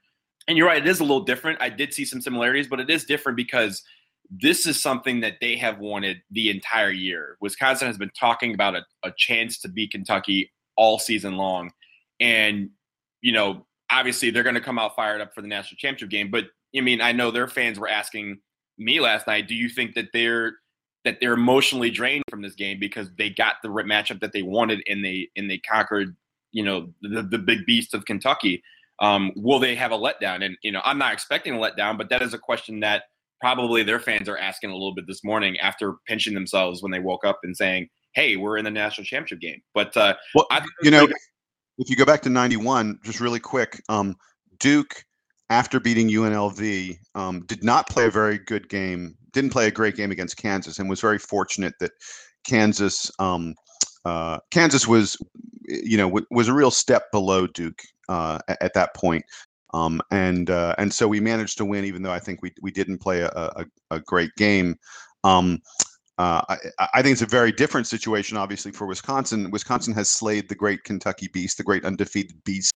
And 0.48 0.58
you're 0.58 0.68
right, 0.68 0.82
it 0.82 0.88
is 0.88 1.00
a 1.00 1.04
little 1.04 1.24
different. 1.24 1.62
I 1.62 1.70
did 1.70 1.94
see 1.94 2.06
some 2.06 2.22
similarities, 2.22 2.68
but 2.68 2.80
it 2.80 2.90
is 2.90 3.04
different 3.04 3.36
because 3.36 3.84
this 4.32 4.65
is 4.65 4.82
something 4.82 5.20
that 5.20 5.36
they 5.41 5.58
have 5.58 5.80
wanted 5.80 6.22
the 6.32 6.50
entire 6.50 6.91
year. 6.91 7.38
Wisconsin 7.41 7.88
has 7.88 7.98
been 7.98 8.12
talking 8.17 8.54
about 8.54 8.76
a, 8.76 8.86
a 9.04 9.12
chance 9.17 9.60
to 9.60 9.67
beat 9.67 9.91
Kentucky 9.91 10.52
all 10.78 10.98
season 10.98 11.36
long. 11.36 11.72
And, 12.22 12.70
you 13.22 13.34
know, 13.34 13.65
obviously 13.91 14.30
they're 14.30 14.44
going 14.44 14.56
to 14.56 14.62
come 14.62 14.80
out 14.80 14.96
fired 14.96 15.20
up 15.20 15.36
for 15.36 15.41
the 15.41 15.48
national 15.48 15.78
championship 15.78 16.10
game. 16.10 16.32
But 16.32 16.46
I 16.76 16.80
mean, 16.80 17.02
I 17.02 17.12
know 17.12 17.30
their 17.30 17.50
fans 17.50 17.78
were 17.78 17.89
asking 17.89 18.39
me 18.78 19.02
last 19.02 19.28
night, 19.28 19.50
do 19.50 19.56
you 19.56 19.67
think 19.67 19.96
that 19.96 20.08
they're 20.13 20.54
that 21.04 21.17
they're 21.20 21.34
emotionally 21.34 21.89
drained 21.89 22.24
from 22.30 22.41
this 22.41 22.54
game 22.54 22.80
because 22.80 23.10
they 23.17 23.30
got 23.30 23.56
the 23.63 23.70
matchup 23.70 24.20
that 24.22 24.32
they 24.34 24.44
wanted 24.44 24.82
and 24.88 25.04
they 25.04 25.30
and 25.36 25.50
they 25.50 25.58
conquered, 25.58 26.15
you 26.52 26.63
know, 26.63 26.94
the, 27.02 27.24
the 27.24 27.38
big 27.38 27.65
beast 27.65 27.94
of 27.94 28.06
Kentucky. 28.06 28.63
Um, 29.00 29.32
will 29.36 29.60
they 29.60 29.76
have 29.76 29.91
a 29.91 29.98
letdown? 29.98 30.46
And 30.46 30.56
you 30.62 30.72
know, 30.72 30.82
I'm 30.86 31.00
not 31.00 31.12
expecting 31.12 31.56
a 31.56 31.58
letdown, 31.58 31.98
but 31.98 32.10
that 32.10 32.22
is 32.22 32.34
a 32.34 32.39
question 32.39 32.80
that 32.82 33.04
probably 33.41 33.84
their 33.84 33.99
fans 33.99 34.30
are 34.30 34.38
asking 34.38 34.69
a 34.69 34.73
little 34.73 34.93
bit 34.93 35.06
this 35.08 35.23
morning 35.23 35.60
after 35.60 35.95
pinching 36.08 36.34
themselves 36.34 36.82
when 36.82 36.91
they 36.91 36.99
woke 36.99 37.25
up 37.25 37.39
and 37.43 37.58
saying, 37.58 37.89
"Hey, 38.13 38.38
we're 38.38 38.58
in 38.58 38.65
the 38.65 38.71
national 38.71 39.06
championship 39.06 39.41
game." 39.41 39.62
But 39.73 39.95
uh, 39.97 40.15
well, 40.36 40.47
you 40.82 40.91
know, 40.91 41.08
if 41.77 41.89
you 41.89 41.95
go 41.95 42.06
back 42.06 42.21
to 42.21 42.30
'91, 42.30 42.99
just 43.04 43.19
really 43.19 43.39
quick, 43.39 43.82
um, 43.89 44.15
Duke 44.60 45.04
after 45.49 45.80
beating 45.82 46.08
UNLV 46.08 46.97
um, 47.15 47.41
did 47.41 47.63
not 47.63 47.89
play 47.89 48.06
a 48.06 48.12
very 48.12 48.38
good 48.38 48.69
game. 48.69 49.15
Didn't 49.34 49.51
play 49.51 49.67
a 49.67 49.71
great 49.71 49.95
game 49.95 50.12
against 50.12 50.38
Kansas, 50.38 50.80
and 50.80 50.89
was 50.89 51.01
very 51.01 51.19
fortunate 51.19 51.73
that 51.80 51.91
Kansas. 52.45 53.12
Um, 53.19 53.56
uh, 54.04 54.39
Kansas 54.49 54.88
was, 54.88 55.15
you 55.67 55.95
know, 55.95 56.08
w- 56.08 56.25
was 56.32 56.47
a 56.47 56.54
real 56.54 56.71
step 56.71 57.04
below 57.12 57.45
Duke 57.45 57.80
uh, 58.10 58.39
at, 58.47 58.58
at, 58.62 58.73
that 58.73 58.95
point. 58.95 59.23
Um, 59.74 60.02
and 60.12 60.50
uh, 60.50 60.76
and 60.78 60.94
so 60.94 61.08
we 61.08 61.20
managed 61.20 61.58
to 61.60 61.66
win, 61.66 61.86
even 61.86 62.02
though 62.02 62.12
I 62.12 62.20
think 62.20 62.42
we 62.42 62.52
we 62.62 62.72
didn't 62.72 63.00
play 63.00 63.22
a, 63.22 63.30
a, 63.34 63.66
a 63.90 64.00
great 64.00 64.32
game. 64.36 64.76
Um, 65.24 65.60
uh, 66.18 66.42
I, 66.50 66.88
I, 66.94 67.02
think 67.02 67.14
it's 67.14 67.22
a 67.22 67.28
very 67.28 67.52
different 67.52 67.88
situation, 67.88 68.38
obviously, 68.38 68.72
for 68.72 68.86
Wisconsin. 68.86 69.50
Wisconsin 69.50 69.94
has 69.94 70.10
slayed 70.10 70.50
the 70.50 70.56
great 70.56 70.84
Kentucky 70.84 71.30
Beast, 71.34 71.58
the 71.58 71.64
great 71.64 71.86
undefeated 71.86 72.44
Beast, 72.44 72.74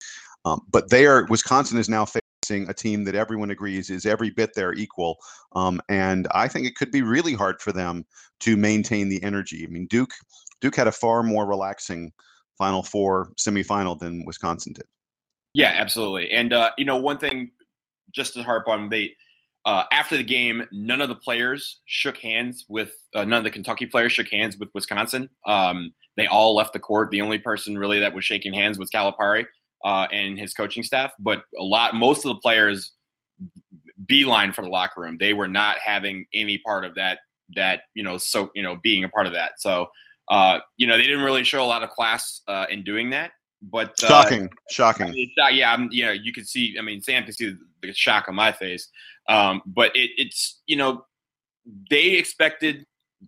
um, 0.45 0.61
but 0.71 0.91
they 0.91 1.07
are 1.07 1.27
Wisconsin 1.29 1.79
is 1.79 1.89
now 1.89 2.05
facing 2.05 2.69
a 2.69 2.75
team 2.75 3.05
that 3.05 3.15
everyone 3.15 3.51
agrees 3.51 3.91
is 3.91 4.07
every 4.07 4.31
bit 4.31 4.55
their 4.55 4.75
equal, 4.75 5.17
um, 5.57 5.81
and 5.89 6.29
I 6.33 6.47
think 6.47 6.67
it 6.67 6.77
could 6.77 6.93
be 6.93 7.03
really 7.03 7.33
hard 7.33 7.61
for 7.61 7.73
them 7.73 8.05
to 8.41 8.57
maintain 8.57 9.09
the 9.09 9.23
energy. 9.23 9.65
I 9.65 9.71
mean, 9.71 9.87
Duke 9.87 10.13
Duke 10.61 10.77
had 10.77 10.89
a 10.89 10.93
far 10.93 11.23
more 11.23 11.47
relaxing 11.47 12.13
Final 12.59 12.83
Four 12.83 13.33
semifinal 13.39 13.99
than 13.99 14.25
Wisconsin 14.27 14.75
did. 14.75 14.87
Yeah, 15.55 15.73
absolutely. 15.77 16.31
And 16.31 16.53
uh, 16.53 16.71
you 16.79 16.85
know, 16.85 16.97
one 16.97 17.19
thing 17.19 17.51
just 18.15 18.35
to 18.35 18.43
harp 18.43 18.69
on, 18.69 18.89
they 18.89 19.15
uh, 19.65 19.85
after 19.93 20.17
the 20.17 20.25
game, 20.25 20.67
none 20.73 21.01
of 21.01 21.09
the 21.09 21.15
players 21.15 21.81
shook 21.87 22.17
hands 22.19 22.65
with 22.69 22.93
uh, 23.15 23.25
none 23.25 23.39
of 23.39 23.45
the 23.45 23.51
Kentucky 23.51 23.87
players 23.87 24.13
shook 24.13 24.29
hands 24.29 24.57
with 24.57 24.71
Wisconsin. 24.75 25.29
Um, 25.47 25.93
they 26.17 26.27
all 26.27 26.55
left 26.55 26.73
the 26.73 26.79
court. 26.79 27.11
The 27.11 27.21
only 27.21 27.39
person 27.39 27.79
really 27.79 28.01
that 28.01 28.15
was 28.15 28.25
shaking 28.25 28.53
hands 28.53 28.79
was 28.79 28.91
Calipari 28.91 29.47
uh, 29.85 30.07
and 30.13 30.39
his 30.39 30.55
coaching 30.55 30.83
staff. 30.83 31.13
But 31.19 31.43
a 31.59 31.63
lot, 31.63 31.95
most 31.95 32.25
of 32.25 32.31
the 32.35 32.41
players 32.41 32.93
beeline 34.07 34.53
for 34.53 34.63
the 34.63 34.69
locker 34.69 35.01
room. 35.01 35.17
They 35.19 35.33
were 35.33 35.49
not 35.49 35.79
having 35.79 36.27
any 36.35 36.59
part 36.59 36.85
of 36.85 36.95
that. 36.97 37.21
That 37.55 37.83
you 37.95 38.03
know, 38.03 38.17
so 38.17 38.51
you 38.55 38.63
know, 38.63 38.79
being 38.83 39.05
a 39.05 39.09
part 39.09 39.27
of 39.27 39.35
that. 39.35 39.53
So 39.59 39.89
uh, 40.31 40.61
you 40.79 40.87
know, 40.87 40.97
they 40.97 41.05
didn't 41.05 41.25
really 41.25 41.45
show 41.45 41.63
a 41.63 41.67
lot 41.67 41.83
of 41.83 41.91
class 41.91 42.41
uh, 42.49 42.67
in 42.71 42.83
doing 42.83 43.11
that. 43.11 43.33
But 43.63 43.91
uh, 44.03 44.09
shocking, 44.09 44.51
shocking. 44.71 45.07
I 45.07 45.11
mean, 45.11 45.31
yeah, 45.53 45.73
I'm, 45.73 45.89
you 45.93 46.05
know, 46.05 46.13
you 46.13 46.33
can 46.33 46.45
see. 46.45 46.77
I 46.79 46.83
mean, 46.83 47.01
Sam 47.01 47.23
can 47.25 47.33
see 47.33 47.55
the 47.83 47.93
shock 47.93 48.29
on 48.29 48.35
my 48.35 48.53
face. 48.53 48.89
Um, 49.29 49.63
but 49.67 49.95
it, 49.95 50.11
it's 50.17 50.61
you 50.67 50.77
know, 50.77 51.05
they 51.91 52.13
expected 52.13 52.85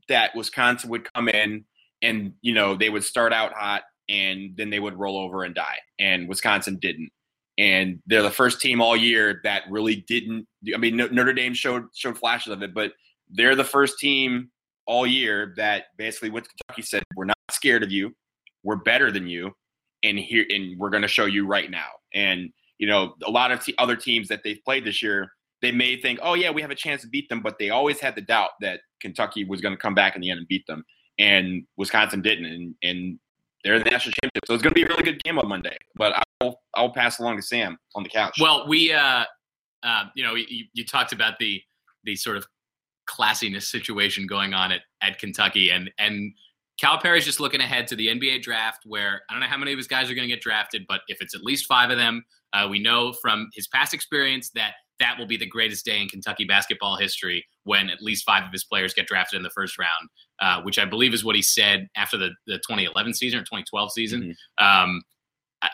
that 0.09 0.35
Wisconsin 0.35 0.91
would 0.91 1.13
come 1.13 1.29
in 1.29 1.65
and 2.03 2.33
you 2.43 2.53
know 2.53 2.75
they 2.75 2.91
would 2.91 3.05
start 3.05 3.33
out 3.33 3.53
hot 3.53 3.83
and 4.09 4.57
then 4.57 4.71
they 4.71 4.81
would 4.81 4.99
roll 4.99 5.17
over 5.19 5.45
and 5.45 5.55
die. 5.55 5.79
And 5.99 6.29
Wisconsin 6.29 6.79
didn't. 6.81 7.11
And 7.57 8.01
they're 8.07 8.23
the 8.23 8.31
first 8.31 8.61
team 8.61 8.81
all 8.81 8.97
year 8.97 9.41
that 9.45 9.63
really 9.71 9.97
didn't. 10.09 10.47
I 10.75 10.77
mean, 10.77 10.97
Notre 10.97 11.33
Dame 11.33 11.55
showed 11.55 11.85
showed 11.95 12.19
flashes 12.19 12.53
of 12.53 12.63
it, 12.63 12.75
but 12.75 12.93
they're 13.31 13.55
the 13.55 13.65
first 13.65 13.99
team 13.99 14.51
all 14.87 15.07
year 15.07 15.55
that 15.57 15.85
basically 15.97 16.31
went 16.31 16.47
to 16.47 16.51
Kentucky 16.51 16.83
said, 16.83 17.05
"We're 17.15 17.27
not 17.27 17.39
scared 17.53 17.85
of 17.85 17.93
you. 17.93 18.15
We're 18.65 18.77
better 18.77 19.13
than 19.13 19.29
you, 19.29 19.55
and 20.05 20.19
here 20.19 20.45
and 20.51 20.79
we're 20.79 20.91
going 20.91 21.03
to 21.03 21.09
show 21.09 21.25
you 21.25 21.47
right 21.47 21.71
now. 21.71 21.89
And 22.15 22.51
you 22.79 22.87
know, 22.87 23.15
a 23.25 23.31
lot 23.31 23.51
of 23.51 23.65
t- 23.65 23.75
other 23.79 23.97
teams 23.97 24.29
that 24.29 24.43
they've 24.45 24.63
played 24.65 24.85
this 24.85 25.03
year, 25.03 25.33
they 25.63 25.73
may 25.73 26.01
think, 26.01 26.21
oh 26.23 26.35
yeah, 26.35 26.51
we 26.51 26.61
have 26.61 26.71
a 26.71 26.77
chance 26.77 27.03
to 27.03 27.09
beat 27.09 27.29
them, 27.29 27.41
but 27.41 27.59
they 27.59 27.71
always 27.71 27.99
had 27.99 28.15
the 28.15 28.21
doubt 28.21 28.51
that 28.61 28.81
Kentucky 29.01 29.45
was 29.45 29.61
going 29.61 29.75
to 29.75 29.81
come 29.81 29.95
back 29.95 30.15
in 30.15 30.21
the 30.21 30.31
end 30.31 30.39
and 30.39 30.49
beat 30.49 30.67
them, 30.67 30.85
and 31.19 31.65
Wisconsin 31.77 32.23
didn't, 32.23 32.47
and 32.47 32.75
and 32.83 33.19
they're 33.65 33.79
the 33.79 33.91
national 33.91 34.13
championship. 34.23 34.47
So 34.47 34.55
it's 34.55 34.63
going 34.63 34.75
to 34.75 34.79
be 34.79 34.83
a 34.83 34.89
really 34.89 35.03
good 35.03 35.23
game 35.25 35.39
on 35.39 35.49
Monday. 35.49 35.77
But 35.97 36.23
I'll 36.41 36.61
I'll 36.75 36.93
pass 36.93 37.19
along 37.19 37.37
to 37.37 37.43
Sam 37.43 37.79
on 37.95 38.03
the 38.03 38.11
couch. 38.11 38.37
Well, 38.41 38.69
we 38.69 38.93
uh, 38.93 39.25
uh 39.83 40.05
you 40.15 40.23
know, 40.23 40.35
you, 40.35 40.67
you 40.75 40.85
talked 40.85 41.13
about 41.13 41.39
the 41.39 41.63
the 42.05 42.17
sort 42.17 42.37
of 42.37 42.47
classiness 43.09 43.65
situation 43.65 44.27
going 44.27 44.55
on 44.55 44.73
at 44.73 44.83
at 45.01 45.19
Kentucky, 45.19 45.71
and 45.71 45.91
and 45.99 46.33
Calipari's 46.81 47.25
just 47.25 47.41
looking 47.41 47.61
ahead 47.61 47.87
to 47.89 47.97
the 47.97 48.09
NBA 48.09 48.43
draft, 48.43 48.85
where 48.85 49.23
I 49.29 49.33
don't 49.33 49.41
know 49.41 49.47
how 49.47 49.57
many 49.57 49.73
of 49.73 49.79
his 49.79 49.87
guys 49.87 50.11
are 50.11 50.15
going 50.15 50.29
to 50.29 50.35
get 50.35 50.43
drafted, 50.43 50.85
but 50.89 51.03
if 51.09 51.19
it's 51.21 51.35
at 51.35 51.43
least 51.43 51.67
five 51.67 51.91
of 51.91 51.99
them, 51.99 52.25
uh, 52.53 52.67
we 52.69 52.79
know 52.79 53.13
from 53.13 53.49
his 53.55 53.69
past 53.69 53.95
experience 53.95 54.51
that 54.51 54.75
that 55.01 55.19
will 55.19 55.27
be 55.27 55.37
the 55.37 55.47
greatest 55.47 55.85
day 55.85 56.01
in 56.01 56.09
Kentucky 56.09 56.45
basketball 56.45 56.97
history 56.97 57.45
when 57.65 57.91
at 57.91 58.01
least 58.01 58.25
five 58.25 58.45
of 58.45 58.53
his 58.53 58.65
players 58.65 58.95
get 58.95 59.07
drafted 59.07 59.37
in 59.37 59.43
the 59.43 59.51
first 59.51 59.79
round, 59.79 60.09
uh, 60.41 60.63
which 60.63 60.79
I 60.79 60.85
believe 60.85 61.15
is 61.15 61.25
what 61.25 61.37
he 61.37 61.43
said 61.43 61.89
after 61.97 62.17
the, 62.17 62.31
the 62.47 62.59
2011 62.59 63.15
season 63.15 63.41
or 63.41 63.43
2012 63.43 63.93
season. 63.93 64.35
Mm-hmm. 64.61 64.65
Um, 64.65 65.03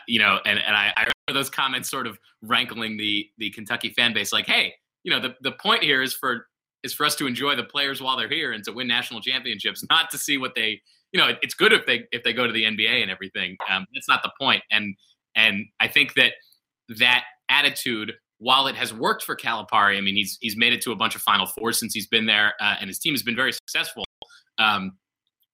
you 0.07 0.19
know, 0.19 0.39
and, 0.45 0.57
and 0.59 0.75
I, 0.75 0.93
I 0.95 1.01
remember 1.01 1.39
those 1.39 1.49
comments 1.49 1.89
sort 1.89 2.07
of 2.07 2.17
rankling 2.41 2.97
the 2.97 3.27
the 3.37 3.49
Kentucky 3.51 3.89
fan 3.89 4.13
base, 4.13 4.31
like, 4.31 4.47
hey, 4.47 4.73
you 5.03 5.11
know, 5.11 5.19
the, 5.19 5.35
the 5.41 5.51
point 5.51 5.83
here 5.83 6.01
is 6.01 6.13
for 6.13 6.47
is 6.83 6.93
for 6.93 7.05
us 7.05 7.15
to 7.15 7.27
enjoy 7.27 7.55
the 7.55 7.63
players 7.63 8.01
while 8.01 8.17
they're 8.17 8.29
here 8.29 8.51
and 8.53 8.63
to 8.63 8.71
win 8.71 8.87
national 8.87 9.21
championships, 9.21 9.83
not 9.89 10.09
to 10.11 10.17
see 10.17 10.37
what 10.37 10.55
they, 10.55 10.81
you 11.11 11.19
know, 11.19 11.33
it's 11.41 11.53
good 11.53 11.73
if 11.73 11.85
they 11.85 12.05
if 12.11 12.23
they 12.23 12.33
go 12.33 12.47
to 12.47 12.53
the 12.53 12.63
NBA 12.63 13.01
and 13.01 13.11
everything. 13.11 13.57
Um, 13.69 13.85
that's 13.93 14.07
not 14.07 14.23
the 14.23 14.31
point. 14.39 14.63
And 14.71 14.95
and 15.35 15.65
I 15.79 15.87
think 15.87 16.13
that 16.15 16.33
that 16.99 17.23
attitude, 17.49 18.13
while 18.39 18.67
it 18.67 18.75
has 18.75 18.93
worked 18.93 19.23
for 19.23 19.35
Calipari, 19.35 19.97
I 19.97 20.01
mean, 20.01 20.15
he's 20.15 20.37
he's 20.41 20.57
made 20.57 20.73
it 20.73 20.81
to 20.81 20.91
a 20.91 20.95
bunch 20.95 21.15
of 21.15 21.21
Final 21.21 21.45
Fours 21.45 21.79
since 21.79 21.93
he's 21.93 22.07
been 22.07 22.25
there, 22.25 22.53
uh, 22.59 22.75
and 22.79 22.87
his 22.87 22.99
team 22.99 23.13
has 23.13 23.23
been 23.23 23.35
very 23.35 23.51
successful. 23.51 24.05
Um, 24.57 24.93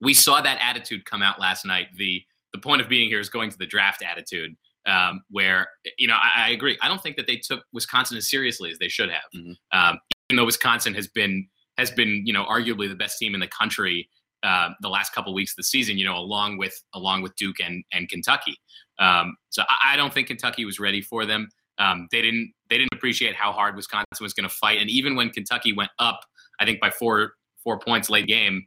we 0.01 0.13
saw 0.13 0.41
that 0.41 0.59
attitude 0.61 1.05
come 1.05 1.21
out 1.21 1.39
last 1.39 1.65
night. 1.65 1.87
The 1.97 2.21
the 2.53 2.59
point 2.59 2.81
of 2.81 2.89
being 2.89 3.09
here 3.09 3.19
is 3.19 3.29
going 3.29 3.49
to 3.49 3.57
the 3.57 3.67
draft 3.67 4.03
attitude. 4.03 4.55
Um, 4.85 5.21
where 5.29 5.67
you 5.97 6.07
know 6.07 6.15
I, 6.15 6.45
I, 6.45 6.49
agree. 6.51 6.77
I 6.81 6.87
don't 6.87 7.03
think 7.03 7.17
that 7.17 7.27
they 7.27 7.35
took 7.35 7.61
Wisconsin 7.73 8.15
as 8.15 8.29
seriously 8.29 8.71
as 8.71 8.77
they 8.79 8.87
should 8.87 9.09
have. 9.09 9.25
Mm-hmm. 9.35 9.77
Um, 9.77 9.99
even 10.29 10.37
though 10.37 10.45
Wisconsin 10.45 10.93
has 10.93 11.07
been 11.07 11.47
has 11.77 11.91
been 11.91 12.23
you 12.25 12.33
know 12.33 12.45
arguably 12.45 12.89
the 12.89 12.95
best 12.95 13.17
team 13.17 13.33
in 13.33 13.39
the 13.39 13.47
country 13.47 14.09
uh, 14.43 14.69
the 14.81 14.89
last 14.89 15.13
couple 15.13 15.33
weeks 15.33 15.51
of 15.53 15.57
the 15.57 15.63
season, 15.63 15.97
you 15.97 16.05
know, 16.05 16.15
along 16.15 16.57
with 16.57 16.81
along 16.93 17.21
with 17.21 17.35
Duke 17.35 17.59
and 17.59 17.83
and 17.91 18.07
Kentucky. 18.07 18.55
Um, 18.99 19.35
so 19.49 19.63
I, 19.67 19.93
I, 19.93 19.95
don't 19.95 20.13
think 20.13 20.27
Kentucky 20.27 20.65
was 20.65 20.79
ready 20.79 21.01
for 21.01 21.25
them. 21.25 21.49
Um, 21.79 22.07
they 22.11 22.21
didn't 22.21 22.53
they 22.69 22.77
didn't 22.77 22.93
appreciate 22.93 23.35
how 23.35 23.51
hard 23.51 23.75
Wisconsin 23.75 24.05
was 24.21 24.33
going 24.33 24.47
to 24.47 24.55
fight, 24.55 24.79
and 24.79 24.89
even 24.89 25.15
when 25.15 25.29
Kentucky 25.29 25.73
went 25.73 25.91
up, 25.99 26.21
I 26.59 26.65
think 26.65 26.79
by 26.79 26.89
four 26.89 27.33
four 27.63 27.79
points 27.79 28.09
late 28.09 28.27
game, 28.27 28.65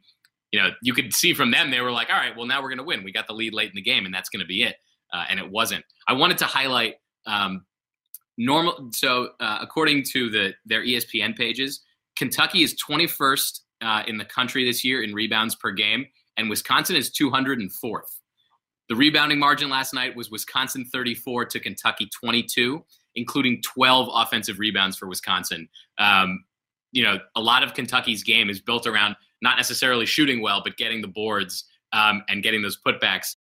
you 0.53 0.61
know, 0.61 0.71
you 0.83 0.93
could 0.93 1.15
see 1.15 1.35
from 1.35 1.51
them 1.51 1.71
they 1.71 1.81
were 1.81 1.93
like, 1.93 2.11
all 2.11 2.17
right, 2.17 2.37
well 2.37 2.47
now 2.47 2.61
we're 2.61 2.69
going 2.69 2.79
to 2.79 2.85
win. 2.85 3.05
We 3.05 3.13
got 3.13 3.27
the 3.27 3.35
lead 3.35 3.55
late 3.55 3.71
in 3.71 3.77
the 3.77 3.83
game, 3.83 4.05
and 4.05 4.15
that's 4.15 4.29
going 4.29 4.41
to 4.41 4.47
be 4.47 4.63
it. 4.63 4.77
Uh, 5.13 5.25
and 5.29 5.41
it 5.41 5.51
wasn't. 5.51 5.85
I 6.07 6.13
wanted 6.13 6.39
to 6.39 6.47
highlight 6.47 6.97
um, 7.27 7.65
normal. 8.41 8.89
So 8.93 9.31
uh, 9.39 9.59
according 9.61 10.05
to 10.13 10.31
the 10.31 10.55
their 10.65 10.83
ESPN 10.83 11.37
pages, 11.37 11.83
Kentucky 12.17 12.63
is 12.63 12.75
21st 12.75 13.61
uh, 13.83 14.03
in 14.09 14.17
the 14.17 14.25
country 14.25 14.65
this 14.65 14.83
year 14.83 15.03
in 15.03 15.15
rebounds 15.15 15.55
per 15.55 15.71
game, 15.71 16.07
and 16.37 16.49
Wisconsin 16.51 16.97
is 16.97 17.11
204th. 17.11 18.01
the 18.89 18.97
rebounding 18.97 19.39
margin 19.39 19.69
last 19.71 19.95
night 19.95 20.17
was 20.17 20.31
Wisconsin 20.31 20.85
34 20.93 21.45
to 21.45 21.61
Kentucky 21.61 22.09
22, 22.19 22.85
including 23.15 23.63
12 23.63 24.09
offensive 24.13 24.59
rebounds 24.59 24.97
for 24.97 25.07
Wisconsin. 25.07 25.69
Um, 25.99 26.45
you 26.93 27.05
know, 27.05 27.19
a 27.37 27.41
lot 27.41 27.63
of 27.63 27.75
Kentucky's 27.75 28.25
game 28.25 28.51
is 28.51 28.61
built 28.61 28.87
around 28.87 29.15
not 29.43 29.57
necessarily 29.57 30.07
shooting 30.07 30.43
well, 30.43 30.61
but 30.65 30.77
getting 30.77 31.03
the 31.03 31.09
boards 31.09 31.65
um, 31.93 32.25
and 32.29 32.43
getting 32.43 32.63
those 32.63 32.79
putbacks. 32.85 33.37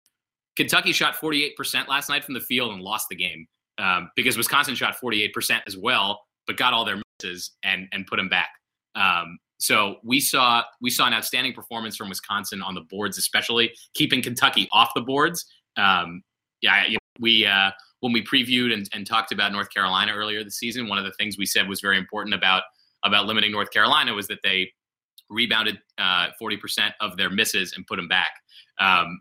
Kentucky 0.55 0.93
shot 0.93 1.15
48% 1.15 1.87
last 1.87 2.09
night 2.09 2.23
from 2.23 2.33
the 2.33 2.41
field 2.41 2.71
and 2.71 2.81
lost 2.81 3.09
the 3.09 3.15
game 3.15 3.47
um, 3.77 4.09
because 4.15 4.37
Wisconsin 4.37 4.75
shot 4.75 4.95
48% 5.03 5.61
as 5.67 5.77
well, 5.77 6.21
but 6.47 6.57
got 6.57 6.73
all 6.73 6.85
their 6.85 7.01
misses 7.21 7.51
and 7.63 7.87
and 7.91 8.05
put 8.07 8.17
them 8.17 8.29
back. 8.29 8.49
Um, 8.95 9.37
so 9.57 9.97
we 10.03 10.19
saw 10.19 10.63
we 10.81 10.89
saw 10.89 11.07
an 11.07 11.13
outstanding 11.13 11.53
performance 11.53 11.95
from 11.95 12.09
Wisconsin 12.09 12.61
on 12.61 12.75
the 12.75 12.81
boards, 12.89 13.17
especially 13.17 13.73
keeping 13.93 14.21
Kentucky 14.21 14.67
off 14.71 14.91
the 14.95 15.01
boards. 15.01 15.45
Um, 15.77 16.21
yeah, 16.61 16.85
you 16.85 16.93
know, 16.93 16.99
we 17.19 17.45
uh, 17.45 17.71
when 18.01 18.13
we 18.13 18.23
previewed 18.23 18.73
and, 18.73 18.87
and 18.93 19.07
talked 19.07 19.31
about 19.31 19.51
North 19.51 19.69
Carolina 19.73 20.13
earlier 20.13 20.43
this 20.43 20.57
season, 20.57 20.87
one 20.87 20.97
of 20.97 21.05
the 21.05 21.13
things 21.13 21.37
we 21.37 21.45
said 21.45 21.67
was 21.67 21.81
very 21.81 21.97
important 21.97 22.33
about 22.35 22.63
about 23.03 23.25
limiting 23.25 23.51
North 23.51 23.71
Carolina 23.71 24.13
was 24.13 24.27
that 24.27 24.39
they 24.43 24.71
rebounded 25.29 25.79
uh, 25.97 26.27
40% 26.41 26.91
of 27.01 27.17
their 27.17 27.29
misses 27.29 27.73
and 27.75 27.85
put 27.87 27.95
them 27.97 28.07
back. 28.07 28.31
Um, 28.79 29.19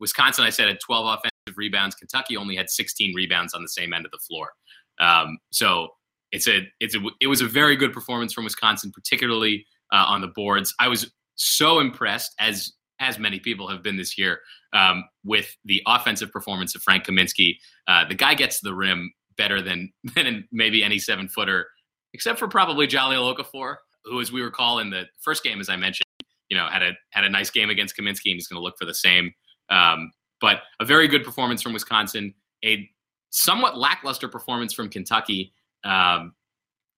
Wisconsin, 0.00 0.44
I 0.44 0.50
said, 0.50 0.68
had 0.68 0.78
12 0.84 1.06
offensive 1.06 1.30
rebounds. 1.54 1.94
Kentucky 1.94 2.36
only 2.36 2.56
had 2.56 2.70
16 2.70 3.14
rebounds 3.14 3.54
on 3.54 3.62
the 3.62 3.68
same 3.68 3.92
end 3.92 4.04
of 4.04 4.10
the 4.10 4.18
floor. 4.18 4.50
Um, 4.98 5.38
so 5.52 5.88
it's 6.32 6.48
a 6.48 6.62
it's 6.80 6.94
a 6.94 7.00
it 7.20 7.28
was 7.28 7.40
a 7.40 7.46
very 7.46 7.76
good 7.76 7.92
performance 7.92 8.32
from 8.32 8.44
Wisconsin, 8.44 8.90
particularly 8.92 9.66
uh, 9.92 10.04
on 10.08 10.20
the 10.20 10.28
boards. 10.28 10.74
I 10.80 10.88
was 10.88 11.12
so 11.36 11.78
impressed, 11.80 12.34
as 12.40 12.72
as 12.98 13.18
many 13.18 13.38
people 13.38 13.68
have 13.68 13.82
been 13.82 13.96
this 13.96 14.16
year, 14.16 14.40
um, 14.72 15.04
with 15.24 15.54
the 15.64 15.82
offensive 15.86 16.32
performance 16.32 16.74
of 16.74 16.82
Frank 16.82 17.04
Kaminsky. 17.04 17.56
Uh, 17.86 18.06
the 18.08 18.14
guy 18.14 18.34
gets 18.34 18.60
the 18.60 18.74
rim 18.74 19.12
better 19.36 19.62
than 19.62 19.92
than 20.16 20.46
maybe 20.52 20.82
any 20.82 20.98
seven 20.98 21.28
footer, 21.28 21.66
except 22.12 22.38
for 22.38 22.48
probably 22.48 22.86
Jahlil 22.86 23.34
Okafor, 23.34 23.76
who, 24.04 24.20
as 24.20 24.32
we 24.32 24.42
recall 24.42 24.78
in 24.78 24.90
the 24.90 25.04
first 25.20 25.44
game, 25.44 25.60
as 25.60 25.68
I 25.68 25.76
mentioned, 25.76 26.06
you 26.48 26.56
know, 26.56 26.66
had 26.66 26.82
a 26.82 26.92
had 27.10 27.24
a 27.24 27.30
nice 27.30 27.50
game 27.50 27.70
against 27.70 27.96
Kaminsky, 27.96 28.30
and 28.30 28.34
he's 28.34 28.48
going 28.48 28.58
to 28.58 28.64
look 28.64 28.76
for 28.78 28.86
the 28.86 28.94
same. 28.94 29.32
Um, 29.68 30.10
but 30.40 30.60
a 30.80 30.84
very 30.84 31.08
good 31.08 31.24
performance 31.24 31.62
from 31.62 31.72
Wisconsin, 31.72 32.34
a 32.64 32.88
somewhat 33.30 33.76
lackluster 33.76 34.28
performance 34.28 34.72
from 34.72 34.88
Kentucky, 34.88 35.52
um, 35.84 36.34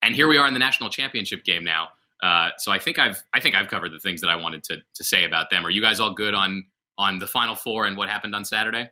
and 0.02 0.14
here 0.14 0.28
we 0.28 0.38
are 0.38 0.46
in 0.46 0.52
the 0.52 0.60
national 0.60 0.90
championship 0.90 1.44
game 1.44 1.64
now. 1.64 1.88
Uh, 2.22 2.50
so 2.58 2.72
I 2.72 2.78
think 2.78 2.98
I've 2.98 3.22
I 3.32 3.40
think 3.40 3.54
I've 3.54 3.68
covered 3.68 3.92
the 3.92 3.98
things 4.00 4.20
that 4.20 4.28
I 4.28 4.36
wanted 4.36 4.64
to 4.64 4.78
to 4.94 5.04
say 5.04 5.24
about 5.24 5.50
them. 5.50 5.64
Are 5.64 5.70
you 5.70 5.80
guys 5.80 6.00
all 6.00 6.12
good 6.12 6.34
on 6.34 6.64
on 6.96 7.18
the 7.18 7.26
Final 7.26 7.54
Four 7.54 7.86
and 7.86 7.96
what 7.96 8.08
happened 8.08 8.34
on 8.34 8.44
Saturday? 8.44 8.88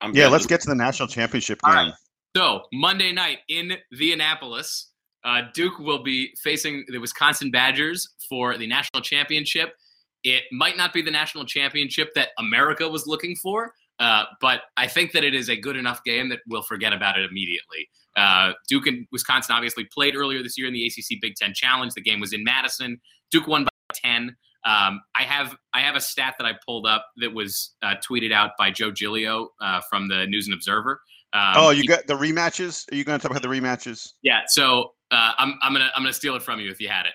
I'm 0.00 0.14
yeah, 0.14 0.24
good. 0.24 0.32
let's 0.32 0.46
get 0.46 0.60
to 0.62 0.68
the 0.68 0.74
national 0.74 1.08
championship 1.08 1.60
game. 1.64 1.74
Right. 1.74 1.92
So 2.36 2.62
Monday 2.72 3.12
night 3.12 3.38
in 3.48 3.68
the 3.68 3.78
Indianapolis, 3.92 4.90
uh, 5.24 5.42
Duke 5.54 5.78
will 5.78 6.02
be 6.02 6.34
facing 6.42 6.84
the 6.88 6.98
Wisconsin 6.98 7.50
Badgers 7.50 8.08
for 8.28 8.58
the 8.58 8.66
national 8.66 9.02
championship. 9.02 9.74
It 10.24 10.44
might 10.52 10.76
not 10.76 10.92
be 10.92 11.02
the 11.02 11.10
national 11.10 11.44
championship 11.44 12.14
that 12.14 12.30
America 12.38 12.88
was 12.88 13.06
looking 13.06 13.36
for, 13.36 13.72
uh, 13.98 14.24
but 14.40 14.62
I 14.76 14.86
think 14.86 15.12
that 15.12 15.24
it 15.24 15.34
is 15.34 15.48
a 15.48 15.56
good 15.56 15.76
enough 15.76 16.02
game 16.04 16.28
that 16.30 16.40
we'll 16.48 16.62
forget 16.62 16.92
about 16.92 17.18
it 17.18 17.28
immediately. 17.28 17.88
Uh, 18.16 18.52
Duke 18.68 18.86
and 18.86 19.06
Wisconsin 19.12 19.54
obviously 19.54 19.86
played 19.92 20.16
earlier 20.16 20.42
this 20.42 20.58
year 20.58 20.66
in 20.66 20.72
the 20.72 20.86
ACC 20.86 21.20
Big 21.20 21.34
Ten 21.36 21.52
Challenge. 21.54 21.92
The 21.94 22.00
game 22.00 22.20
was 22.20 22.32
in 22.32 22.44
Madison. 22.44 23.00
Duke 23.30 23.46
won 23.46 23.64
by 23.64 23.70
10. 23.94 24.36
Um, 24.64 25.00
I 25.14 25.22
have 25.22 25.54
I 25.74 25.80
have 25.80 25.94
a 25.94 26.00
stat 26.00 26.34
that 26.38 26.44
I 26.44 26.54
pulled 26.66 26.86
up 26.86 27.06
that 27.18 27.32
was 27.32 27.76
uh, 27.82 27.94
tweeted 28.04 28.32
out 28.32 28.50
by 28.58 28.70
Joe 28.70 28.90
Giglio 28.90 29.50
uh, 29.60 29.80
from 29.88 30.08
the 30.08 30.26
News 30.26 30.48
and 30.48 30.54
Observer. 30.54 31.00
Um, 31.32 31.52
oh, 31.54 31.70
you 31.70 31.84
got 31.84 32.06
the 32.06 32.14
rematches? 32.14 32.90
Are 32.90 32.96
you 32.96 33.04
going 33.04 33.18
to 33.18 33.22
talk 33.22 33.30
about 33.30 33.42
the 33.42 33.54
rematches? 33.54 34.14
Yeah. 34.22 34.40
So 34.48 34.94
uh, 35.12 35.32
I'm 35.38 35.54
I'm 35.62 35.72
gonna 35.72 35.90
I'm 35.94 36.02
gonna 36.02 36.12
steal 36.12 36.34
it 36.34 36.42
from 36.42 36.58
you 36.58 36.70
if 36.70 36.80
you 36.80 36.88
had 36.88 37.06
it. 37.06 37.12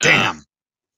Damn. 0.00 0.44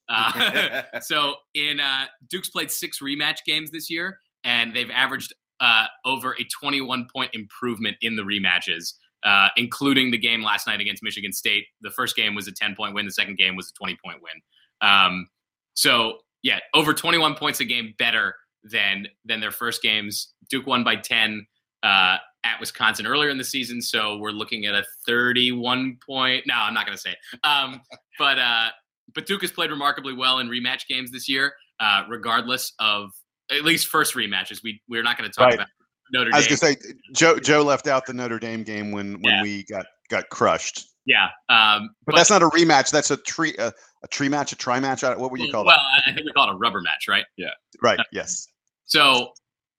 Uh, 0.09 0.83
so 1.01 1.35
in 1.55 1.81
uh, 1.81 2.07
Duke's 2.29 2.51
played 2.51 2.71
six 2.71 3.01
rematch 3.01 3.39
games 3.47 3.71
this 3.71 3.91
year, 3.91 4.19
and 4.45 4.75
they've 4.75 4.91
averaged 4.91 5.33
uh, 5.61 5.87
over 6.05 6.33
a 6.33 6.45
21 6.45 7.07
point 7.13 7.31
improvement 7.33 7.97
in 8.01 8.17
the 8.17 8.23
rematches, 8.23 8.95
uh, 9.25 9.49
including 9.57 10.11
the 10.11 10.19
game 10.19 10.43
last 10.43 10.67
night 10.67 10.81
against 10.81 11.03
Michigan 11.03 11.33
State. 11.33 11.65
The 11.81 11.91
first 11.91 12.17
game 12.17 12.35
was 12.35 12.49
a 12.49 12.53
10 12.53 12.75
point 12.77 12.95
win. 12.95 13.07
The 13.07 13.13
second 13.13 13.39
game 13.39 13.57
was 13.57 13.71
a 13.71 13.79
20 13.79 13.97
point 14.05 14.19
win. 14.23 14.89
Um, 14.89 15.29
so 15.75 16.19
yeah, 16.43 16.59
over 16.75 16.93
21 16.93 17.35
points 17.35 17.61
a 17.61 17.65
game 17.65 17.95
better 17.99 18.35
than 18.63 19.09
than 19.25 19.41
their 19.41 19.51
first 19.51 19.83
games. 19.83 20.33
Duke 20.51 20.67
won 20.67 20.85
by 20.85 20.97
10 20.97 21.47
uh, 21.83 22.17
at 22.45 22.61
Wisconsin 22.61 23.07
earlier 23.07 23.31
in 23.31 23.39
the 23.39 23.45
season, 23.45 23.81
so 23.81 24.19
we're 24.19 24.31
looking 24.31 24.67
at 24.67 24.75
a 24.75 24.85
31 25.07 25.99
point. 26.07 26.45
No, 26.47 26.55
I'm 26.55 26.75
not 26.75 26.87
going 26.87 26.97
to 26.97 27.03
say. 27.03 27.15
Um, 27.43 27.81
but 28.19 28.39
uh, 28.39 28.69
but 29.15 29.27
Duke 29.27 29.43
has 29.43 29.53
played 29.53 29.71
remarkably 29.71 30.13
well 30.13 30.39
in 30.39 30.49
rematch 30.49 30.87
games 30.89 31.11
this 31.11 31.29
year, 31.29 31.53
uh, 31.81 32.05
regardless 32.09 32.73
of 32.79 33.11
at 33.51 33.65
least 33.65 33.89
first 33.89 34.15
rematches. 34.15 34.61
We 34.63 34.81
we're 34.89 35.03
not 35.03 35.19
going 35.19 35.31
to 35.31 35.35
talk 35.35 35.47
right. 35.47 35.55
about 35.55 35.69
Notre 36.13 36.31
Dame. 36.31 36.35
I 36.35 36.39
was 36.39 36.47
going 36.47 36.77
to 36.77 36.83
say 36.83 36.95
Joe 37.13 37.39
Joe 37.39 37.63
left 37.63 37.87
out 37.87 38.07
the 38.07 38.15
Notre 38.15 38.39
Dame 38.39 38.63
game 38.63 38.93
when 38.93 39.15
when 39.23 39.35
yeah. 39.35 39.43
we 39.43 39.65
got 39.65 39.87
got 40.11 40.29
crushed. 40.31 40.87
Yeah, 41.07 41.27
um, 41.51 41.91
but, 42.07 42.13
but, 42.13 42.17
that's 42.17 42.31
not 42.31 42.43
a 42.43 42.49
rematch. 42.49 42.91
That's 42.91 43.11
a 43.11 43.19
tree 43.19 43.55
a, 43.59 43.73
a 44.03 44.09
tree 44.09 44.29
match, 44.29 44.53
a 44.53 44.57
tri 44.57 44.81
match. 44.81 45.03
What 45.03 45.31
would 45.31 45.41
you 45.41 45.53
call 45.53 45.65
well, 45.65 45.77
that? 45.77 45.83
Well, 45.83 46.03
I 46.07 46.15
think 46.15 46.27
we 46.27 46.33
call 46.33 46.49
it 46.49 46.55
a 46.55 46.57
rubber 46.57 46.81
match, 46.81 47.09
right? 47.09 47.25
Yeah. 47.37 47.51
Right. 47.83 47.99
Uh, 47.99 48.05
yes. 48.11 48.49
So, 48.87 49.33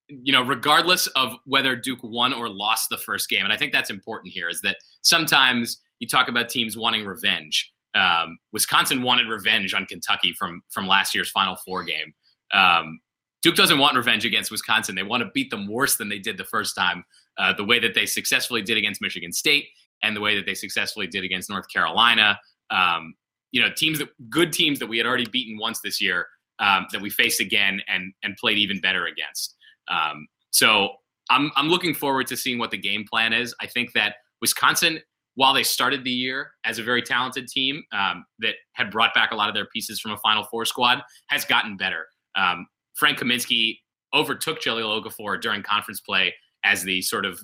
you 0.08 0.32
know, 0.32 0.44
regardless 0.44 1.08
of 1.08 1.36
whether 1.46 1.76
Duke 1.76 2.00
won 2.04 2.34
or 2.34 2.48
lost 2.48 2.90
the 2.90 2.98
first 2.98 3.30
game, 3.30 3.44
and 3.44 3.52
I 3.52 3.58
think 3.58 3.72
that's 3.72 3.90
important 3.90 4.34
here, 4.34 4.50
is 4.50 4.62
that 4.62 4.78
sometimes 5.02 5.82
you 6.00 6.08
talk 6.08 6.28
about 6.28 6.50
teams 6.50 6.78
wanting 6.78 7.06
revenge. 7.06 7.72
Um, 7.96 8.38
Wisconsin 8.52 9.02
wanted 9.02 9.28
revenge 9.28 9.74
on 9.74 9.86
Kentucky 9.86 10.34
from 10.38 10.62
from 10.70 10.88
last 10.88 11.16
year's 11.16 11.32
Final 11.32 11.56
Four 11.56 11.84
game. 11.84 12.14
Um, 12.54 13.00
Duke 13.42 13.56
doesn't 13.56 13.78
want 13.80 13.96
revenge 13.96 14.26
against 14.26 14.52
Wisconsin. 14.52 14.96
They 14.96 15.04
want 15.04 15.22
to 15.22 15.30
beat 15.34 15.50
them 15.50 15.68
worse 15.68 15.98
than 15.98 16.10
they 16.10 16.20
did 16.20 16.38
the 16.38 16.44
first 16.44 16.76
time. 16.76 17.06
Uh, 17.38 17.54
the 17.54 17.64
way 17.64 17.80
that 17.80 17.94
they 17.94 18.06
successfully 18.06 18.62
did 18.62 18.78
against 18.78 19.02
Michigan 19.02 19.32
State 19.32 19.68
and 20.04 20.16
the 20.16 20.22
way 20.22 20.36
that 20.36 20.46
they 20.46 20.54
successfully 20.54 21.08
did 21.08 21.24
against 21.24 21.50
North 21.50 21.68
Carolina. 21.72 22.40
Um, 22.72 23.14
you 23.52 23.62
know, 23.62 23.70
teams 23.76 24.00
that 24.00 24.10
good 24.30 24.52
teams 24.52 24.80
that 24.80 24.88
we 24.88 24.98
had 24.98 25.06
already 25.06 25.28
beaten 25.28 25.58
once 25.58 25.80
this 25.82 26.02
year 26.02 26.28
um, 26.60 26.88
that 26.92 27.02
we 27.02 27.10
faced 27.10 27.40
again 27.40 27.82
and 27.88 28.14
and 28.24 28.36
played 28.38 28.58
even 28.58 28.80
better 28.80 29.06
against. 29.06 29.56
Um, 29.88 30.28
so 30.52 30.90
I'm 31.30 31.52
I'm 31.56 31.70
looking 31.70 31.94
forward 31.94 32.28
to 32.28 32.38
seeing 32.38 32.58
what 32.58 32.72
the 32.72 32.78
game 32.78 33.06
plan 33.10 33.34
is. 33.34 33.56
I 33.62 33.68
think 33.68 33.94
that 33.94 34.16
Wisconsin 34.42 35.00
while 35.36 35.54
they 35.54 35.64
started 35.64 36.04
the 36.04 36.12
year 36.12 36.52
as 36.64 36.80
a 36.80 36.84
very 36.84 37.02
talented 37.02 37.48
team 37.48 37.84
um, 37.92 38.26
that 38.40 38.56
had 38.74 38.90
brought 38.90 39.14
back 39.14 39.32
a 39.32 39.36
lot 39.36 39.50
of 39.50 39.56
their 39.56 39.68
pieces 39.68 40.00
from 40.00 40.12
a 40.12 40.18
Final 40.18 40.44
Four 40.46 40.66
squad, 40.66 41.02
has 41.28 41.46
gotten 41.46 41.78
better. 41.78 42.08
Um, 42.36 42.68
Frank 42.96 43.20
Kaminsky 43.20 43.80
overtook 44.14 44.62
Jahlil 44.62 45.04
Okafor 45.04 45.42
during 45.42 45.62
conference 45.62 46.00
play 46.00 46.34
as 46.64 46.84
the 46.84 47.02
sort 47.02 47.26
of 47.26 47.40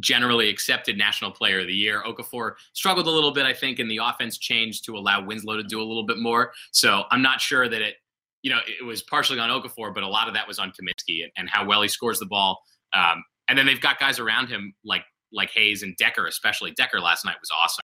generally 0.00 0.48
accepted 0.48 0.98
National 0.98 1.30
Player 1.30 1.60
of 1.60 1.68
the 1.68 1.74
Year. 1.74 2.02
Okafor 2.04 2.54
struggled 2.72 3.06
a 3.06 3.10
little 3.10 3.30
bit, 3.30 3.46
I 3.46 3.54
think, 3.54 3.78
and 3.78 3.88
the 3.88 3.98
offense 4.02 4.38
changed 4.38 4.84
to 4.86 4.96
allow 4.96 5.24
Winslow 5.24 5.56
to 5.56 5.62
do 5.62 5.80
a 5.80 5.84
little 5.84 6.04
bit 6.04 6.18
more. 6.18 6.52
So 6.72 7.04
I'm 7.10 7.22
not 7.22 7.40
sure 7.40 7.68
that 7.68 7.80
it, 7.80 7.94
you 8.42 8.50
know, 8.50 8.58
it 8.66 8.84
was 8.84 9.02
partially 9.02 9.38
on 9.38 9.50
Okafor, 9.50 9.94
but 9.94 10.02
a 10.02 10.08
lot 10.08 10.26
of 10.26 10.34
that 10.34 10.48
was 10.48 10.58
on 10.58 10.70
Kaminsky 10.70 11.22
and, 11.22 11.30
and 11.36 11.48
how 11.48 11.64
well 11.64 11.80
he 11.80 11.88
scores 11.88 12.18
the 12.18 12.26
ball. 12.26 12.60
Um, 12.92 13.22
and 13.48 13.58
then 13.58 13.66
they've 13.66 13.80
got 13.80 14.00
guys 14.00 14.18
around 14.18 14.48
him 14.48 14.74
like 14.84 15.04
like 15.34 15.50
Hayes 15.50 15.82
and 15.82 15.96
Dekker, 15.96 16.26
especially. 16.26 16.72
Dekker 16.72 17.02
last 17.02 17.24
night 17.24 17.36
was 17.40 17.50
awesome. 17.50 17.84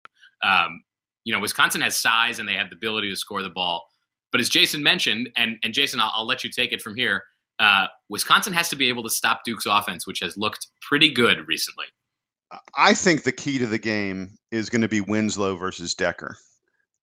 Um, 0.43 0.82
you 1.23 1.34
know, 1.34 1.39
Wisconsin 1.39 1.82
has 1.82 1.97
size 1.97 2.39
and 2.39 2.47
they 2.47 2.54
have 2.54 2.69
the 2.69 2.75
ability 2.75 3.10
to 3.10 3.15
score 3.15 3.43
the 3.43 3.49
ball. 3.49 3.86
But 4.32 4.41
as 4.41 4.49
Jason 4.49 4.82
mentioned, 4.82 5.30
and 5.36 5.58
and 5.63 5.73
Jason, 5.73 5.99
I'll, 5.99 6.12
I'll 6.15 6.25
let 6.25 6.43
you 6.43 6.49
take 6.49 6.71
it 6.71 6.82
from 6.82 6.95
here. 6.95 7.23
Uh, 7.60 7.88
Wisconsin 8.10 8.54
has 8.54 8.69
to 8.69 8.75
be 8.75 8.89
able 8.89 9.04
to 9.04 9.10
stop 9.10 9.41
Duke's 9.45 9.65
offense, 9.65 10.08
which 10.08 10.19
has 10.19 10.38
looked 10.38 10.67
pretty 10.82 11.12
good 11.12 11.47
recently. 11.47 11.86
I 12.75 12.93
think 12.93 13.23
the 13.23 13.32
key 13.32 13.60
to 13.60 13.67
the 13.67 13.77
game 13.77 14.38
is 14.51 14.69
going 14.69 14.82
to 14.82 14.88
be 14.88 15.01
Winslow 15.01 15.56
versus 15.56 15.95
Dekker. 15.95 16.36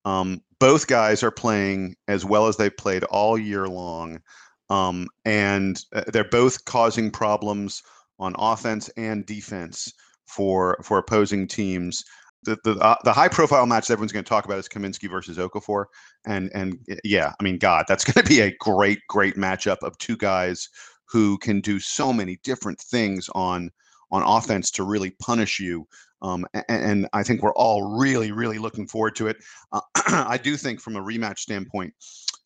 Um, 0.05 0.43
both 0.59 0.87
guys 0.87 1.23
are 1.23 1.31
playing 1.31 1.97
as 2.09 2.25
well 2.25 2.49
as 2.49 2.57
they've 2.57 2.77
played 2.77 3.05
all 3.05 3.39
year 3.39 3.69
long, 3.69 4.21
um, 4.69 5.07
and 5.25 5.83
uh, 5.95 6.05
they're 6.13 6.25
both 6.25 6.65
causing 6.65 7.11
problems 7.11 7.83
on 8.19 8.35
offense 8.39 8.89
and 8.97 9.25
defense 9.27 9.93
for 10.29 10.79
for 10.83 10.99
opposing 10.99 11.47
teams. 11.47 12.05
The 12.45 12.57
the, 12.65 12.77
uh, 12.79 12.97
the 13.05 13.13
high 13.13 13.29
profile 13.29 13.67
match 13.67 13.89
that 13.89 13.95
everyone's 13.95 14.13
going 14.13 14.25
to 14.25 14.29
talk 14.29 14.45
about 14.45 14.59
is 14.59 14.69
Kaminsky 14.69 15.11
versus 15.11 15.39
Okafor, 15.39 15.87
and 16.27 16.51
and 16.55 16.79
yeah, 17.05 17.33
I 17.39 17.43
mean, 17.43 17.59
God, 17.59 17.87
that's 17.89 18.05
going 18.11 18.25
to 18.25 18.29
be 18.29 18.41
a 18.41 18.55
great 18.61 19.01
great 19.09 19.37
matchup 19.37 19.79
of 19.83 19.99
two 19.99 20.17
guys 20.17 20.69
who 21.09 21.39
can 21.39 21.61
do 21.61 21.81
so 21.81 22.13
many 22.13 22.39
different 22.45 22.81
things 22.81 23.29
on 23.35 23.71
on 24.11 24.23
offense 24.23 24.71
to 24.73 24.85
really 24.85 25.11
punish 25.21 25.59
you. 25.61 25.87
Um, 26.23 26.47
and, 26.55 26.65
and, 26.69 27.09
I 27.13 27.23
think 27.23 27.43
we're 27.43 27.55
all 27.55 27.97
really, 27.97 28.33
really 28.33 28.59
looking 28.59 28.89
forward 28.89 29.15
to 29.17 29.29
it. 29.29 29.37
Uh, 29.71 29.81
I 30.07 30.37
do 30.37 30.57
think, 30.57 30.81
from 30.81 30.97
a 30.97 31.01
rematch 31.01 31.39
standpoint, 31.39 31.95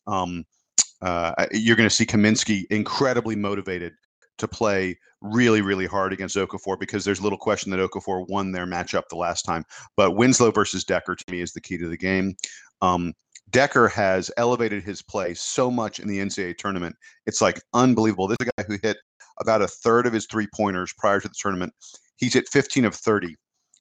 um, 0.05 0.45
uh, 1.01 1.47
you're 1.51 1.75
going 1.75 1.89
to 1.89 1.95
see 1.95 2.05
Kaminsky 2.05 2.65
incredibly 2.69 3.35
motivated 3.35 3.93
to 4.37 4.47
play 4.47 4.97
really, 5.21 5.61
really 5.61 5.85
hard 5.85 6.13
against 6.13 6.35
Okafor 6.35 6.79
because 6.79 7.05
there's 7.05 7.21
little 7.21 7.37
question 7.37 7.71
that 7.71 7.79
Okafor 7.79 8.27
won 8.27 8.51
their 8.51 8.65
matchup 8.65 9.03
the 9.09 9.15
last 9.15 9.43
time. 9.43 9.63
But 9.95 10.15
Winslow 10.15 10.51
versus 10.51 10.83
Dekker 10.83 11.17
to 11.17 11.31
me 11.31 11.41
is 11.41 11.53
the 11.53 11.61
key 11.61 11.77
to 11.77 11.87
the 11.87 11.97
game. 11.97 12.35
Um, 12.81 13.13
Dekker 13.51 13.91
has 13.91 14.31
elevated 14.37 14.83
his 14.83 15.01
play 15.01 15.33
so 15.33 15.69
much 15.69 15.99
in 15.99 16.07
the 16.07 16.19
NCAA 16.19 16.57
tournament. 16.57 16.95
It's 17.25 17.41
like 17.41 17.61
unbelievable. 17.73 18.27
This 18.27 18.37
is 18.41 18.47
a 18.47 18.61
guy 18.61 18.67
who 18.67 18.79
hit 18.81 18.97
about 19.39 19.61
a 19.61 19.67
third 19.67 20.07
of 20.07 20.13
his 20.13 20.25
three 20.25 20.47
pointers 20.53 20.93
prior 20.97 21.19
to 21.19 21.27
the 21.27 21.35
tournament. 21.37 21.73
He's 22.17 22.33
hit 22.33 22.47
15 22.49 22.85
of 22.85 22.95
30 22.95 23.35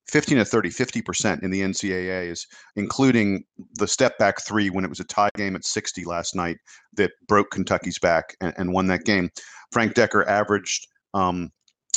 15 0.09 0.39
to 0.39 0.45
30, 0.45 0.71
50% 0.71 1.43
in 1.43 1.51
the 1.51 1.61
NCAAs, 1.61 2.47
including 2.77 3.45
the 3.75 3.87
step 3.87 4.19
back 4.19 4.43
three 4.43 4.71
when 4.71 4.85
it 4.85 4.89
was 4.89 5.01
a 5.01 5.05
tie 5.05 5.31
game 5.37 5.57
at 5.57 5.65
60 5.65 6.05
last 6.05 6.35
night 6.35 6.59
that 6.95 7.13
broke 7.29 7.51
Kentucky's 7.51 7.99
back 7.99 8.35
and, 8.41 8.53
and 8.57 8.73
won 8.73 8.87
that 8.89 9.05
game. 9.05 9.31
Frank 9.71 9.95
Dekker 9.95 10.27
averaged, 10.27 10.87
um, 11.15 11.51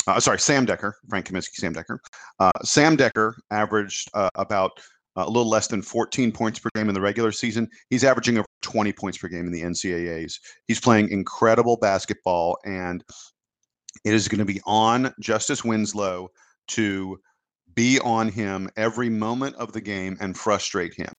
uh, 0.06 0.20
sorry, 0.20 0.38
Sam 0.38 0.66
Dekker, 0.66 0.92
Frank 1.08 1.26
Kaminsky, 1.26 1.54
Sam 1.54 1.74
Dekker. 1.74 1.98
Uh, 2.38 2.52
Sam 2.62 2.96
Dekker 2.96 3.34
averaged 3.50 4.08
uh, 4.14 4.30
about 4.36 4.72
uh, 5.16 5.24
a 5.26 5.30
little 5.30 5.48
less 5.48 5.66
than 5.66 5.82
14 5.82 6.30
points 6.30 6.58
per 6.58 6.68
game 6.74 6.88
in 6.88 6.94
the 6.94 7.00
regular 7.00 7.32
season. 7.32 7.68
He's 7.90 8.04
averaging 8.04 8.38
over 8.38 8.46
20 8.62 8.92
points 8.92 9.18
per 9.18 9.28
game 9.28 9.46
in 9.46 9.52
the 9.52 9.62
NCAAs. 9.62 10.34
He's 10.66 10.80
playing 10.80 11.08
incredible 11.08 11.76
basketball, 11.76 12.58
and 12.64 13.02
it 14.04 14.14
is 14.14 14.28
going 14.28 14.38
to 14.38 14.44
be 14.44 14.60
on 14.66 15.12
Justice 15.20 15.64
Winslow 15.64 16.28
to 16.68 17.18
be 17.76 18.00
on 18.00 18.28
him 18.28 18.68
every 18.76 19.08
moment 19.08 19.54
of 19.56 19.72
the 19.72 19.80
game 19.80 20.16
and 20.20 20.36
frustrate 20.36 20.94
him. 20.94 21.12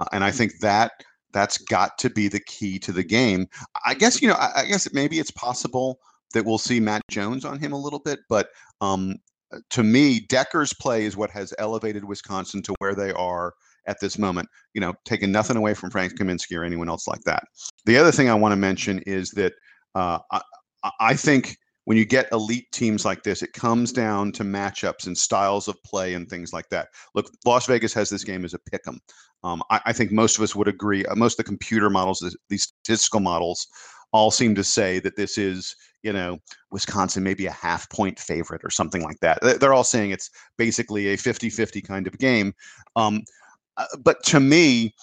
Uh, 0.00 0.06
and 0.12 0.24
I 0.24 0.30
think 0.30 0.52
that 0.60 0.92
that's 1.32 1.58
got 1.58 1.98
to 1.98 2.08
be 2.08 2.28
the 2.28 2.40
key 2.40 2.78
to 2.78 2.92
the 2.92 3.02
game. 3.02 3.46
I 3.84 3.94
guess 3.94 4.22
you 4.22 4.28
know. 4.28 4.34
I, 4.34 4.62
I, 4.62 4.64
guess 4.66 4.90
maybe 4.94 5.18
it's 5.18 5.32
possible 5.32 5.98
that 6.32 6.44
we'll 6.44 6.58
see 6.58 6.80
Matt 6.80 7.02
Jones 7.10 7.44
on 7.44 7.58
him 7.58 7.72
a 7.72 7.78
little 7.78 7.98
bit, 7.98 8.20
but 8.28 8.48
um, 8.80 9.16
to 9.70 9.82
me, 9.82 10.26
Dekker's 10.26 10.72
play 10.72 11.04
is 11.04 11.16
what 11.16 11.30
has 11.30 11.52
elevated 11.58 12.04
Wisconsin 12.04 12.62
to 12.62 12.74
where 12.78 12.94
they 12.94 13.12
are 13.12 13.52
at 13.86 14.00
this 14.00 14.18
moment. 14.18 14.48
You 14.72 14.80
know, 14.80 14.94
taking 15.04 15.32
nothing 15.32 15.56
away 15.56 15.74
from 15.74 15.90
Frank 15.90 16.18
Kaminsky 16.18 16.56
or 16.56 16.64
anyone 16.64 16.88
else 16.88 17.06
like 17.06 17.22
that. 17.22 17.44
The 17.84 17.98
other 17.98 18.12
thing 18.12 18.30
I 18.30 18.34
want 18.34 18.52
to 18.52 18.56
mention 18.56 19.00
is 19.00 19.30
that 19.32 19.52
uh, 19.94 20.18
I, 20.30 20.40
I 21.00 21.14
think 21.14 21.56
when 21.84 21.96
you 21.96 22.04
get 22.04 22.32
elite 22.32 22.70
teams 22.72 23.04
like 23.04 23.22
this, 23.22 23.42
it 23.42 23.52
comes 23.52 23.92
down 23.92 24.32
to 24.32 24.42
matchups 24.42 25.06
and 25.06 25.16
styles 25.16 25.68
of 25.68 25.82
play 25.82 26.14
and 26.14 26.28
things 26.28 26.52
like 26.52 26.68
that. 26.70 26.88
Look, 27.14 27.30
Las 27.44 27.66
Vegas 27.66 27.92
has 27.94 28.08
this 28.08 28.24
game 28.24 28.44
as 28.44 28.54
a 28.54 28.58
pick 28.58 28.82
'em. 28.86 29.00
Um, 29.42 29.62
I, 29.70 29.80
I, 29.86 29.92
think 29.92 30.10
most 30.10 30.38
of 30.38 30.42
us 30.42 30.56
would 30.56 30.68
agree. 30.68 31.04
Uh, 31.04 31.14
most 31.14 31.34
of 31.34 31.44
the 31.44 31.48
computer 31.48 31.90
models, 31.90 32.36
these 32.48 32.62
statistical 32.62 33.20
models, 33.20 33.66
all 34.12 34.30
seem 34.30 34.54
to 34.54 34.64
say 34.64 35.00
that 35.00 35.16
this 35.16 35.36
is, 35.36 35.76
you 36.02 36.12
know, 36.12 36.38
Wisconsin 36.70 37.22
maybe 37.22 37.46
a 37.46 37.52
half 37.52 37.90
point 37.90 38.18
favorite 38.18 38.62
or 38.64 38.70
something 38.70 39.02
like 39.02 39.20
that. 39.20 39.40
They're 39.60 39.74
all 39.74 39.84
saying 39.84 40.12
it's 40.12 40.30
basically 40.56 41.08
a 41.08 41.16
50 41.16 41.50
50 41.50 41.82
kind 41.82 42.06
of 42.06 42.16
game. 42.18 42.54
Um, 42.96 43.22
uh, 43.76 43.86
but 44.02 44.22
to 44.24 44.40
me, 44.40 44.94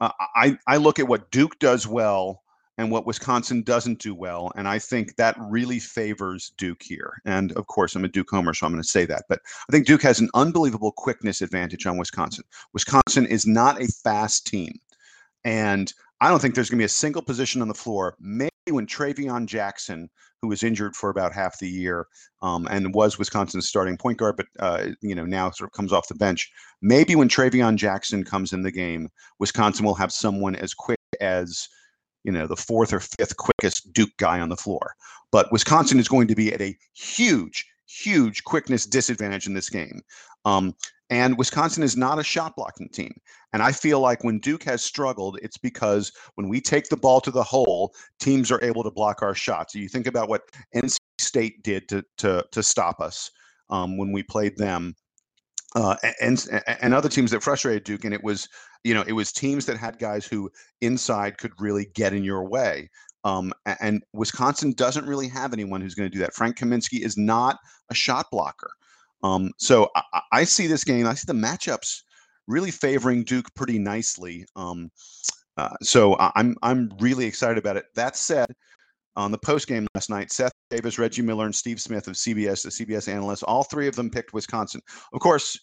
uh, 0.00 0.12
I, 0.36 0.56
I 0.66 0.78
look 0.78 0.98
at 0.98 1.08
what 1.08 1.30
Duke 1.30 1.58
does 1.58 1.86
well 1.86 2.41
and 2.78 2.90
what 2.90 3.06
Wisconsin 3.06 3.62
doesn't 3.62 3.98
do 3.98 4.14
well. 4.14 4.50
And 4.56 4.66
I 4.66 4.78
think 4.78 5.16
that 5.16 5.36
really 5.38 5.78
favors 5.78 6.52
Duke 6.56 6.82
here. 6.82 7.20
And 7.24 7.52
of 7.52 7.66
course, 7.66 7.94
I'm 7.94 8.04
a 8.04 8.08
Duke 8.08 8.30
homer, 8.30 8.54
so 8.54 8.66
I'm 8.66 8.72
going 8.72 8.82
to 8.82 8.88
say 8.88 9.04
that. 9.06 9.24
But 9.28 9.40
I 9.68 9.72
think 9.72 9.86
Duke 9.86 10.02
has 10.02 10.20
an 10.20 10.30
unbelievable 10.34 10.92
quickness 10.92 11.42
advantage 11.42 11.86
on 11.86 11.98
Wisconsin. 11.98 12.44
Wisconsin 12.72 13.26
is 13.26 13.46
not 13.46 13.80
a 13.80 13.88
fast 13.88 14.46
team. 14.46 14.78
And 15.44 15.92
I 16.20 16.28
don't 16.28 16.40
think 16.40 16.54
there's 16.54 16.70
going 16.70 16.78
to 16.78 16.82
be 16.82 16.86
a 16.86 16.88
single 16.88 17.22
position 17.22 17.62
on 17.62 17.68
the 17.68 17.74
floor. 17.74 18.16
Maybe 18.20 18.50
when 18.70 18.86
Traevon 18.86 19.46
Jackson, 19.46 20.08
who 20.40 20.48
was 20.48 20.62
injured 20.62 20.96
for 20.96 21.10
about 21.10 21.32
half 21.32 21.58
the 21.58 21.68
year 21.68 22.06
um, 22.42 22.66
and 22.70 22.94
was 22.94 23.18
Wisconsin's 23.18 23.68
starting 23.68 23.96
point 23.96 24.18
guard, 24.18 24.36
but 24.36 24.46
uh, 24.60 24.86
you 25.00 25.14
know 25.14 25.24
now 25.24 25.50
sort 25.50 25.68
of 25.68 25.72
comes 25.72 25.92
off 25.92 26.08
the 26.08 26.14
bench. 26.14 26.50
Maybe 26.80 27.16
when 27.16 27.28
Traevon 27.28 27.76
Jackson 27.76 28.24
comes 28.24 28.52
in 28.52 28.62
the 28.62 28.70
game, 28.70 29.08
Wisconsin 29.40 29.84
will 29.84 29.94
have 29.94 30.12
someone 30.12 30.54
as 30.56 30.74
quick 30.74 30.98
as 31.20 31.68
you 32.24 32.32
know, 32.32 32.46
the 32.46 32.56
fourth 32.56 32.92
or 32.92 33.00
fifth 33.00 33.36
quickest 33.36 33.92
Duke 33.92 34.16
guy 34.18 34.40
on 34.40 34.48
the 34.48 34.56
floor. 34.56 34.94
But 35.30 35.50
Wisconsin 35.50 35.98
is 35.98 36.08
going 36.08 36.28
to 36.28 36.34
be 36.34 36.52
at 36.52 36.60
a 36.60 36.76
huge, 36.94 37.66
huge 37.86 38.44
quickness 38.44 38.86
disadvantage 38.86 39.46
in 39.46 39.54
this 39.54 39.70
game. 39.70 40.02
Um, 40.44 40.74
and 41.10 41.36
Wisconsin 41.36 41.82
is 41.82 41.94
not 41.96 42.18
a 42.18 42.24
shot 42.24 42.56
blocking 42.56 42.88
team. 42.88 43.14
And 43.52 43.62
I 43.62 43.70
feel 43.70 44.00
like 44.00 44.24
when 44.24 44.38
Duke 44.38 44.62
has 44.64 44.82
struggled, 44.82 45.38
it's 45.42 45.58
because 45.58 46.10
when 46.36 46.48
we 46.48 46.58
take 46.58 46.88
the 46.88 46.96
ball 46.96 47.20
to 47.20 47.30
the 47.30 47.42
hole, 47.42 47.94
teams 48.18 48.50
are 48.50 48.64
able 48.64 48.82
to 48.82 48.90
block 48.90 49.20
our 49.20 49.34
shots. 49.34 49.74
You 49.74 49.88
think 49.88 50.06
about 50.06 50.30
what 50.30 50.42
NC 50.74 50.96
State 51.18 51.62
did 51.62 51.86
to 51.90 52.02
to 52.18 52.44
to 52.50 52.62
stop 52.62 53.00
us 53.00 53.30
um, 53.68 53.98
when 53.98 54.10
we 54.10 54.22
played 54.22 54.56
them, 54.56 54.96
uh, 55.76 55.96
and 56.22 56.48
and 56.80 56.94
other 56.94 57.10
teams 57.10 57.30
that 57.32 57.42
frustrated 57.42 57.84
Duke, 57.84 58.06
and 58.06 58.14
it 58.14 58.24
was 58.24 58.48
you 58.84 58.94
know, 58.94 59.04
it 59.06 59.12
was 59.12 59.32
teams 59.32 59.66
that 59.66 59.76
had 59.76 59.98
guys 59.98 60.26
who 60.26 60.50
inside 60.80 61.38
could 61.38 61.52
really 61.58 61.86
get 61.94 62.12
in 62.12 62.24
your 62.24 62.44
way. 62.44 62.90
Um, 63.24 63.52
and 63.80 64.02
Wisconsin 64.12 64.72
doesn't 64.72 65.06
really 65.06 65.28
have 65.28 65.52
anyone 65.52 65.80
who's 65.80 65.94
going 65.94 66.10
to 66.10 66.12
do 66.12 66.18
that. 66.20 66.34
Frank 66.34 66.58
Kaminsky 66.58 67.04
is 67.04 67.16
not 67.16 67.58
a 67.90 67.94
shot 67.94 68.26
blocker. 68.32 68.70
Um, 69.22 69.52
so 69.58 69.88
I, 69.94 70.20
I, 70.32 70.44
see 70.44 70.66
this 70.66 70.82
game. 70.82 71.06
I 71.06 71.14
see 71.14 71.26
the 71.26 71.32
matchups 71.32 72.02
really 72.48 72.72
favoring 72.72 73.22
Duke 73.22 73.54
pretty 73.54 73.78
nicely. 73.78 74.44
Um, 74.56 74.90
uh, 75.56 75.76
so 75.82 76.16
I'm 76.18 76.56
I'm 76.62 76.90
really 76.98 77.26
excited 77.26 77.58
about 77.58 77.76
it. 77.76 77.84
That 77.94 78.16
said, 78.16 78.48
on 79.16 79.30
the 79.30 79.38
post 79.38 79.68
game 79.68 79.86
last 79.94 80.10
night, 80.10 80.32
Seth 80.32 80.52
Davis, 80.70 80.98
Reggie 80.98 81.22
Miller, 81.22 81.44
and 81.44 81.54
Steve 81.54 81.80
Smith 81.80 82.08
of 82.08 82.14
CBS, 82.14 82.62
the 82.62 82.70
CBS 82.70 83.06
analysts, 83.06 83.42
all 83.42 83.62
three 83.62 83.86
of 83.86 83.94
them 83.94 84.10
picked 84.10 84.32
Wisconsin. 84.32 84.80
Of 85.12 85.20
course, 85.20 85.58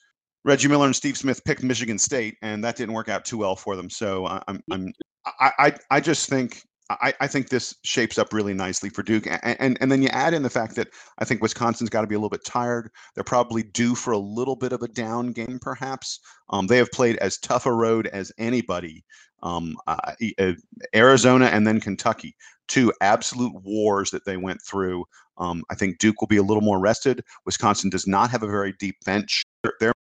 Reggie 0.46 0.68
Miller 0.68 0.86
and 0.86 0.96
Steve 0.96 1.18
Smith 1.18 1.44
picked 1.44 1.64
Michigan 1.64 1.98
State, 1.98 2.38
and 2.42 2.64
that 2.64 2.76
didn't 2.76 2.94
work 2.94 3.10
out 3.10 3.26
too 3.26 3.38
well 3.38 3.56
for 3.56 3.76
them. 3.76 3.90
So 3.90 4.26
I'm, 4.48 4.64
I'm, 4.72 4.94
I, 5.40 5.52
I, 5.60 5.74
I 5.92 6.00
just 6.00 6.30
think 6.30 6.64
I, 6.90 7.14
I, 7.20 7.28
think 7.28 7.50
this 7.50 7.76
shapes 7.84 8.18
up 8.18 8.34
really 8.34 8.54
nicely 8.54 8.90
for 8.90 9.04
Duke. 9.04 9.28
And, 9.28 9.58
and, 9.60 9.78
and 9.80 9.92
then 9.92 10.02
you 10.02 10.10
add 10.10 10.34
in 10.34 10.42
the 10.42 10.50
fact 10.50 10.76
that 10.76 10.90
I 11.20 11.26
think 11.26 11.42
Wisconsin's 11.42 11.90
got 11.90 12.02
to 12.02 12.08
be 12.08 12.16
a 12.16 12.18
little 12.18 12.30
bit 12.30 12.44
tired. 12.44 12.90
They're 13.14 13.24
probably 13.24 13.64
due 13.64 13.94
for 13.94 14.12
a 14.12 14.18
little 14.18 14.56
bit 14.56 14.74
of 14.74 14.82
a 14.82 14.88
down 14.88 15.32
game, 15.32 15.60
perhaps. 15.62 16.20
Um, 16.50 16.66
they 16.66 16.78
have 16.78 16.92
played 16.92 17.18
as 17.18 17.38
tough 17.38 17.68
a 17.68 17.74
road 17.74 18.08
as 18.08 18.32
anybody. 18.40 19.04
Um, 19.44 19.78
uh, 19.88 20.14
uh, 20.40 20.54
Arizona 20.96 21.46
and 21.46 21.66
then 21.66 21.80
Kentucky, 21.80 22.36
two 22.68 22.92
absolute 23.02 23.54
wars 23.64 24.10
that 24.12 24.26
they 24.26 24.38
went 24.38 24.60
through. 24.62 25.06
Um, 25.38 25.64
I 25.70 25.76
think 25.76 26.00
Duke 26.00 26.20
will 26.20 26.28
be 26.28 26.38
a 26.38 26.44
little 26.44 26.62
more 26.62 26.80
rested. 26.80 27.24
Wisconsin 27.46 27.90
does 27.90 28.08
not 28.08 28.32
have 28.32 28.44
a 28.44 28.48
very 28.48 28.74
deep 28.80 28.96
bench. 29.06 29.44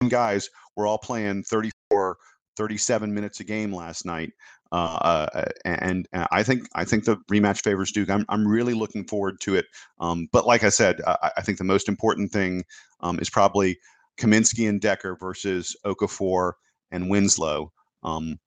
Guys 0.09 0.49
were 0.77 0.87
all 0.87 0.99
playing 0.99 1.45
34, 1.45 2.17
37 2.57 3.15
minutes 3.15 3.41
a 3.41 3.45
game 3.45 3.73
last 3.73 4.05
night. 4.05 4.33
Uh, 4.71 5.29
uh, 5.35 5.45
and, 5.65 6.07
and, 6.13 6.27
I 6.31 6.43
think 6.43 6.69
I 6.75 6.85
think 6.85 7.05
the 7.05 7.17
rematch 7.31 7.63
favors 7.63 7.91
Duke. 7.91 8.11
I'm 8.11 8.27
I'm 8.29 8.47
really 8.47 8.75
looking 8.75 9.05
forward 9.05 9.41
to 9.41 9.55
it. 9.55 9.65
Um, 9.99 10.29
but 10.31 10.47
like 10.47 10.63
I 10.63 10.69
said, 10.69 11.01
I, 11.07 11.31
I, 11.39 11.41
think 11.41 11.57
the 11.57 11.65
most 11.65 11.89
important 11.89 12.33
thing 12.33 12.65
um, 13.01 13.19
is 13.19 13.31
probably 13.31 13.79
Kaminsky 14.19 14.69
and 14.69 14.79
Dekker 14.79 15.19
versus 15.19 15.75
Okafor 15.87 16.53
and 16.91 17.09
Winslow. 17.09 17.73
Um, 18.03 18.39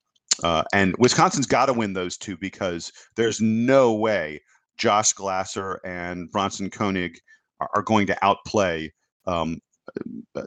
uh, 0.43 0.63
and 0.73 0.95
Wisconsin's 0.99 1.47
got 1.47 1.67
to 1.67 1.73
win 1.73 1.93
those 1.93 2.17
two 2.17 2.37
because 2.37 2.91
there's 3.15 3.41
no 3.41 3.93
way 3.93 4.41
Josh 4.77 5.13
Gasser 5.13 5.79
and 5.83 6.31
Bronson 6.31 6.69
Koenig 6.69 7.19
are, 7.59 7.69
are 7.75 7.83
going 7.83 8.07
to 8.07 8.25
outplay 8.25 8.91
um, 9.25 9.57
uh, 9.57 9.70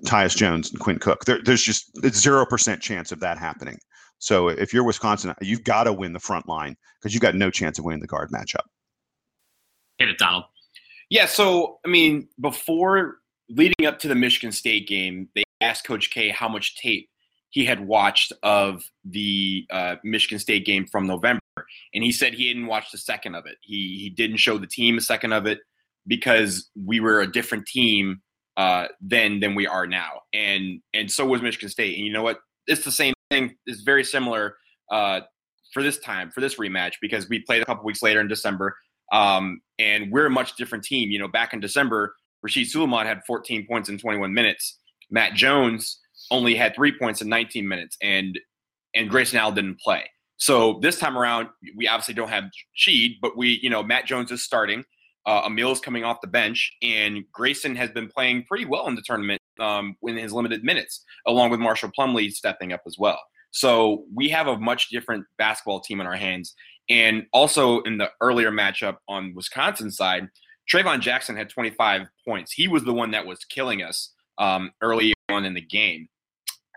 Tyus 0.06 0.36
Jones 0.36 0.70
and 0.70 0.80
Quinn 0.80 0.98
Cook. 0.98 1.24
There, 1.24 1.40
there's 1.42 1.62
just 1.62 1.90
zero 2.14 2.46
percent 2.46 2.80
chance 2.80 3.12
of 3.12 3.20
that 3.20 3.38
happening. 3.38 3.78
So 4.18 4.48
if 4.48 4.72
you're 4.72 4.84
Wisconsin, 4.84 5.34
you've 5.40 5.64
got 5.64 5.84
to 5.84 5.92
win 5.92 6.12
the 6.12 6.20
front 6.20 6.48
line 6.48 6.76
because 7.00 7.12
you've 7.12 7.22
got 7.22 7.34
no 7.34 7.50
chance 7.50 7.78
of 7.78 7.84
winning 7.84 8.00
the 8.00 8.06
guard 8.06 8.30
matchup. 8.30 8.64
Hit 9.98 10.08
it, 10.08 10.18
Donald. 10.18 10.44
Yeah. 11.10 11.26
So 11.26 11.78
I 11.84 11.88
mean, 11.88 12.28
before 12.40 13.18
leading 13.48 13.86
up 13.86 13.98
to 14.00 14.08
the 14.08 14.14
Michigan 14.14 14.52
State 14.52 14.88
game, 14.88 15.28
they 15.34 15.44
asked 15.60 15.86
Coach 15.86 16.10
K 16.10 16.30
how 16.30 16.48
much 16.48 16.76
tape 16.76 17.08
he 17.50 17.64
had 17.64 17.86
watched 17.86 18.32
of 18.42 18.82
the 19.04 19.66
uh, 19.70 19.96
Michigan 20.02 20.38
State 20.38 20.64
game 20.64 20.86
from 20.86 21.06
November, 21.06 21.40
and 21.92 22.02
he 22.02 22.10
said 22.10 22.34
he 22.34 22.48
hadn't 22.48 22.66
watched 22.66 22.94
a 22.94 22.98
second 22.98 23.34
of 23.34 23.46
it. 23.46 23.56
He 23.60 23.98
he 24.00 24.10
didn't 24.10 24.38
show 24.38 24.58
the 24.58 24.66
team 24.66 24.98
a 24.98 25.02
second 25.02 25.32
of 25.32 25.46
it 25.46 25.60
because 26.06 26.70
we 26.74 27.00
were 27.00 27.20
a 27.20 27.30
different 27.30 27.66
team 27.66 28.22
uh, 28.56 28.86
then 29.00 29.40
than 29.40 29.54
we 29.54 29.66
are 29.66 29.86
now. 29.86 30.22
And 30.32 30.80
and 30.92 31.10
so 31.10 31.26
was 31.26 31.42
Michigan 31.42 31.68
State. 31.68 31.96
And 31.96 32.06
you 32.06 32.12
know 32.12 32.22
what? 32.22 32.40
It's 32.66 32.84
the 32.84 32.92
same 32.92 33.14
thing. 33.30 33.54
It's 33.66 33.82
very 33.82 34.04
similar 34.04 34.56
uh, 34.90 35.20
for 35.72 35.82
this 35.82 35.98
time 35.98 36.30
for 36.30 36.40
this 36.40 36.56
rematch 36.56 36.94
because 37.00 37.28
we 37.28 37.40
played 37.40 37.62
a 37.62 37.64
couple 37.64 37.84
weeks 37.84 38.02
later 38.02 38.20
in 38.20 38.28
December. 38.28 38.76
Um, 39.12 39.60
and 39.78 40.10
we're 40.10 40.26
a 40.26 40.30
much 40.30 40.56
different 40.56 40.84
team. 40.84 41.10
You 41.10 41.18
know, 41.18 41.28
back 41.28 41.52
in 41.52 41.60
December, 41.60 42.14
Rasheed 42.46 42.72
Sulaimon 42.72 43.04
had 43.04 43.20
14 43.26 43.66
points 43.66 43.88
in 43.88 43.98
21 43.98 44.32
minutes. 44.32 44.78
Matt 45.10 45.34
Jones 45.34 46.00
only 46.30 46.54
had 46.54 46.74
three 46.74 46.96
points 46.96 47.20
in 47.20 47.28
19 47.28 47.68
minutes, 47.68 47.96
and 48.02 48.38
and 48.94 49.10
Grayson 49.10 49.38
Allen 49.38 49.54
didn't 49.54 49.80
play. 49.80 50.04
So 50.36 50.78
this 50.82 50.98
time 50.98 51.16
around, 51.16 51.48
we 51.76 51.86
obviously 51.88 52.14
don't 52.14 52.28
have 52.28 52.44
Sheed, 52.76 53.16
but 53.20 53.36
we, 53.36 53.58
you 53.62 53.70
know, 53.70 53.82
Matt 53.82 54.06
Jones 54.06 54.30
is 54.30 54.42
starting. 54.42 54.84
Uh, 55.26 55.42
Amile's 55.46 55.80
coming 55.80 56.04
off 56.04 56.20
the 56.20 56.26
bench, 56.26 56.72
and 56.82 57.24
Grayson 57.32 57.76
has 57.76 57.90
been 57.90 58.08
playing 58.08 58.44
pretty 58.44 58.64
well 58.64 58.86
in 58.88 58.94
the 58.94 59.02
tournament 59.02 59.40
um, 59.58 59.96
in 60.02 60.16
his 60.16 60.32
limited 60.32 60.64
minutes, 60.64 61.04
along 61.26 61.50
with 61.50 61.60
Marshall 61.60 61.90
Plumlee 61.98 62.30
stepping 62.30 62.72
up 62.72 62.82
as 62.86 62.96
well. 62.98 63.20
So 63.50 64.04
we 64.12 64.28
have 64.30 64.48
a 64.48 64.58
much 64.58 64.88
different 64.88 65.24
basketball 65.38 65.80
team 65.80 66.00
in 66.00 66.06
our 66.06 66.16
hands. 66.16 66.54
And 66.88 67.26
also 67.32 67.80
in 67.82 67.98
the 67.98 68.10
earlier 68.20 68.50
matchup 68.50 68.96
on 69.08 69.32
Wisconsin 69.34 69.90
side, 69.90 70.28
Traevon 70.70 71.00
Jackson 71.00 71.36
had 71.36 71.48
25 71.48 72.08
points. 72.26 72.52
He 72.52 72.68
was 72.68 72.84
the 72.84 72.92
one 72.92 73.12
that 73.12 73.26
was 73.26 73.44
killing 73.44 73.82
us 73.82 74.12
um, 74.38 74.72
early 74.82 75.14
on 75.30 75.44
in 75.44 75.54
the 75.54 75.60
game. 75.60 76.08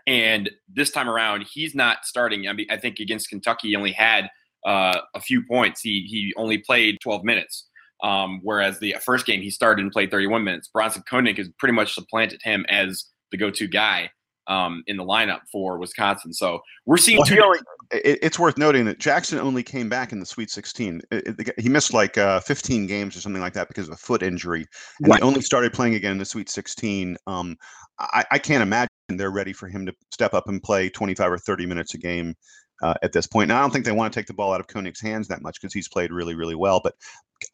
And 0.06 0.50
this 0.72 0.90
time 0.90 1.08
around, 1.08 1.46
he's 1.52 1.74
not 1.74 2.04
starting. 2.04 2.48
I 2.48 2.52
mean, 2.52 2.66
I 2.70 2.76
think 2.78 2.98
against 2.98 3.28
Kentucky, 3.28 3.68
he 3.68 3.76
only 3.76 3.92
had 3.92 4.30
uh, 4.64 5.00
a 5.14 5.20
few 5.20 5.44
points. 5.44 5.82
He 5.82 6.06
he 6.08 6.32
only 6.36 6.58
played 6.58 6.98
12 7.02 7.24
minutes. 7.24 7.67
Um, 8.02 8.40
whereas 8.42 8.78
the 8.78 8.96
first 9.04 9.26
game 9.26 9.42
he 9.42 9.50
started 9.50 9.82
and 9.82 9.92
played 9.92 10.10
31 10.10 10.44
minutes. 10.44 10.68
Bronson 10.68 11.02
Koenig 11.08 11.38
has 11.38 11.48
pretty 11.58 11.74
much 11.74 11.94
supplanted 11.94 12.40
him 12.42 12.64
as 12.68 13.06
the 13.30 13.36
go-to 13.36 13.66
guy 13.66 14.10
um, 14.48 14.82
in 14.86 14.96
the 14.96 15.04
lineup 15.04 15.40
for 15.52 15.78
Wisconsin. 15.78 16.32
So 16.32 16.60
we're 16.86 16.96
seeing. 16.96 17.18
Well, 17.18 17.44
only, 17.44 17.58
it, 17.90 18.18
it's 18.22 18.38
worth 18.38 18.58
noting 18.58 18.86
that 18.86 18.98
Jackson 18.98 19.38
only 19.38 19.62
came 19.62 19.88
back 19.88 20.10
in 20.10 20.20
the 20.20 20.26
Sweet 20.26 20.50
16. 20.50 21.02
It, 21.10 21.38
it, 21.38 21.60
he 21.60 21.68
missed 21.68 21.92
like 21.92 22.18
uh, 22.18 22.40
15 22.40 22.86
games 22.86 23.16
or 23.16 23.20
something 23.20 23.42
like 23.42 23.52
that 23.52 23.68
because 23.68 23.88
of 23.88 23.94
a 23.94 23.98
foot 23.98 24.22
injury, 24.22 24.66
and 25.00 25.08
right. 25.08 25.20
he 25.20 25.22
only 25.22 25.42
started 25.42 25.72
playing 25.72 25.94
again 25.94 26.12
in 26.12 26.18
the 26.18 26.24
Sweet 26.24 26.48
16. 26.48 27.16
Um, 27.26 27.56
I, 28.00 28.24
I, 28.30 28.38
can't 28.38 28.62
imagine 28.62 28.88
they're 29.08 29.30
ready 29.30 29.52
for 29.52 29.68
him 29.68 29.84
to 29.86 29.94
step 30.12 30.34
up 30.34 30.48
and 30.48 30.62
play 30.62 30.88
25 30.88 31.32
or 31.32 31.38
30 31.38 31.66
minutes 31.66 31.94
a 31.94 31.98
game. 31.98 32.34
Uh, 32.82 32.94
at 33.02 33.12
this 33.12 33.26
point, 33.26 33.48
now 33.48 33.58
I 33.58 33.60
don't 33.60 33.72
think 33.72 33.84
they 33.84 33.92
want 33.92 34.12
to 34.12 34.18
take 34.18 34.26
the 34.26 34.34
ball 34.34 34.52
out 34.52 34.60
of 34.60 34.68
Koenig's 34.68 35.00
hands 35.00 35.26
that 35.28 35.42
much 35.42 35.60
because 35.60 35.74
he's 35.74 35.88
played 35.88 36.12
really, 36.12 36.34
really 36.34 36.54
well. 36.54 36.80
But 36.82 36.94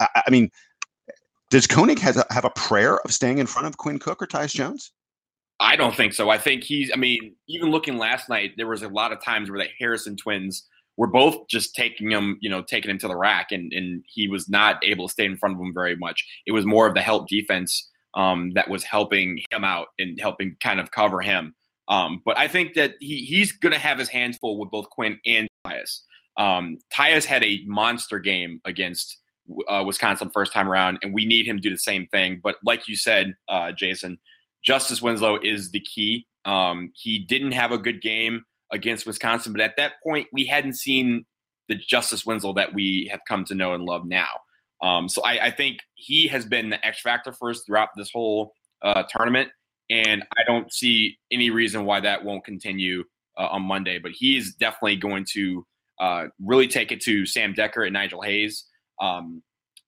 I, 0.01 0.23
I 0.27 0.31
mean, 0.31 0.51
does 1.51 1.67
Koenig 1.67 1.99
have 2.01 2.17
a, 2.17 2.27
have 2.31 2.45
a 2.45 2.51
prayer 2.51 2.99
of 3.01 3.13
staying 3.13 3.39
in 3.39 3.47
front 3.47 3.67
of 3.67 3.77
Quinn 3.77 3.99
Cook 3.99 4.23
or 4.23 4.27
Tyus 4.27 4.55
Jones? 4.55 4.93
I 5.61 5.77
don't 5.77 5.95
think 5.95 6.13
so. 6.13 6.31
I 6.31 6.39
think 6.39 6.65
he's. 6.65 6.91
I 6.93 6.97
mean, 6.97 7.37
even 7.49 7.71
looking 7.71 7.97
last 7.97 8.29
night, 8.29 8.53
there 8.57 8.67
was 8.67 8.83
a 8.83 8.89
lot 8.89 9.13
of 9.13 9.23
times 9.23 9.51
where 9.51 9.61
the 9.61 9.69
Harrison 9.79 10.17
twins 10.17 10.67
were 10.97 11.07
both 11.07 11.49
just 11.49 11.75
taking 11.75 12.11
him, 12.11 12.39
you 12.41 12.51
know, 12.51 12.63
taking 12.63 12.91
him 12.91 12.99
to 12.99 13.09
the 13.09 13.17
rack, 13.17 13.53
and 13.53 13.73
and 13.73 14.05
he 14.07 14.29
was 14.29 14.49
not 14.49 14.85
able 14.85 15.07
to 15.07 15.13
stay 15.13 15.25
in 15.25 15.37
front 15.37 15.55
of 15.55 15.61
him 15.61 15.73
very 15.73 15.97
much. 15.97 16.25
It 16.47 16.53
was 16.53 16.67
more 16.67 16.87
of 16.87 16.95
the 16.95 17.03
help 17.03 17.29
defense 17.29 17.89
um, 18.15 18.53
that 18.55 18.69
was 18.69 18.83
helping 18.83 19.41
him 19.51 19.65
out 19.65 19.89
and 19.99 20.21
helping 20.21 20.57
kind 20.61 20.81
of 20.81 20.91
cover 20.91 21.21
him. 21.21 21.55
Um, 21.89 22.23
but 22.25 22.39
I 22.39 22.49
think 22.49 22.75
that 22.75 22.95
he 23.01 23.25
he's 23.25 23.53
going 23.53 23.73
to 23.73 23.79
have 23.79 23.99
his 23.99 24.09
hands 24.09 24.39
full 24.39 24.59
with 24.59 24.71
both 24.71 24.89
Quinn 24.91 25.19
and 25.27 25.49
Tyus. 25.67 26.01
Um, 26.37 26.79
Tyus 26.93 27.25
had 27.25 27.45
a 27.45 27.63
monster 27.67 28.19
game 28.19 28.61
against 28.65 29.19
uh, 29.69 29.85
Wisconsin 29.87 30.31
first 30.33 30.53
time 30.53 30.69
around, 30.69 30.99
and 31.03 31.13
we 31.13 31.27
need 31.27 31.47
him 31.47 31.57
to 31.57 31.63
do 31.63 31.71
the 31.71 31.79
same 31.79 32.07
thing. 32.07 32.41
But 32.43 32.57
like 32.65 32.89
you 32.89 32.97
said, 32.97 33.35
uh, 33.49 33.73
Jason, 33.73 34.19
Justice 34.65 35.03
Winslow 35.03 35.39
is 35.43 35.71
the 35.71 35.81
key. 35.81 36.27
Um, 36.45 36.93
he 36.95 37.19
didn't 37.19 37.53
have 37.53 37.73
a 37.73 37.79
good 37.79 38.01
game 38.01 38.45
against 38.73 39.07
Wisconsin, 39.07 39.53
but 39.53 39.61
at 39.61 39.77
that 39.77 39.93
point, 40.03 40.29
we 40.33 40.47
hadn't 40.47 40.75
seen 40.75 41.25
the 41.69 41.75
Justice 41.75 42.27
Winslow 42.27 42.55
that 42.55 42.75
we 42.75 43.09
have 43.11 43.21
come 43.29 43.45
to 43.47 43.55
know 43.55 43.75
and 43.75 43.85
love 43.85 44.07
now. 44.07 44.29
Um, 44.83 45.09
so 45.09 45.23
I, 45.23 45.47
I, 45.47 45.51
think 45.51 45.79
he 45.95 46.29
has 46.29 46.45
been 46.45 46.69
the 46.69 46.85
X 46.85 47.01
factor 47.01 47.33
for 47.33 47.49
us 47.49 47.63
throughout 47.65 47.91
this 47.97 48.11
whole 48.13 48.53
uh, 48.83 49.05
tournament, 49.09 49.49
and 49.95 50.25
I 50.37 50.43
don't 50.45 50.73
see 50.73 51.19
any 51.31 51.51
reason 51.51 51.85
why 51.85 52.01
that 52.01 52.25
won't 52.25 52.45
continue 52.45 53.05
uh, 53.39 53.47
on 53.47 53.63
Monday. 53.63 53.99
But 53.99 54.11
he 54.13 54.37
is 54.37 54.55
definitely 54.55 54.97
going 54.97 55.25
to 55.35 55.65
uh, 56.01 56.25
really 56.43 56.67
take 56.67 56.91
it 56.91 57.01
to 57.03 57.25
Sam 57.27 57.55
Dekker 57.55 57.85
and 57.85 57.93
Nigel 57.93 58.21
Hayes. 58.21 58.65
Um, 59.01 59.43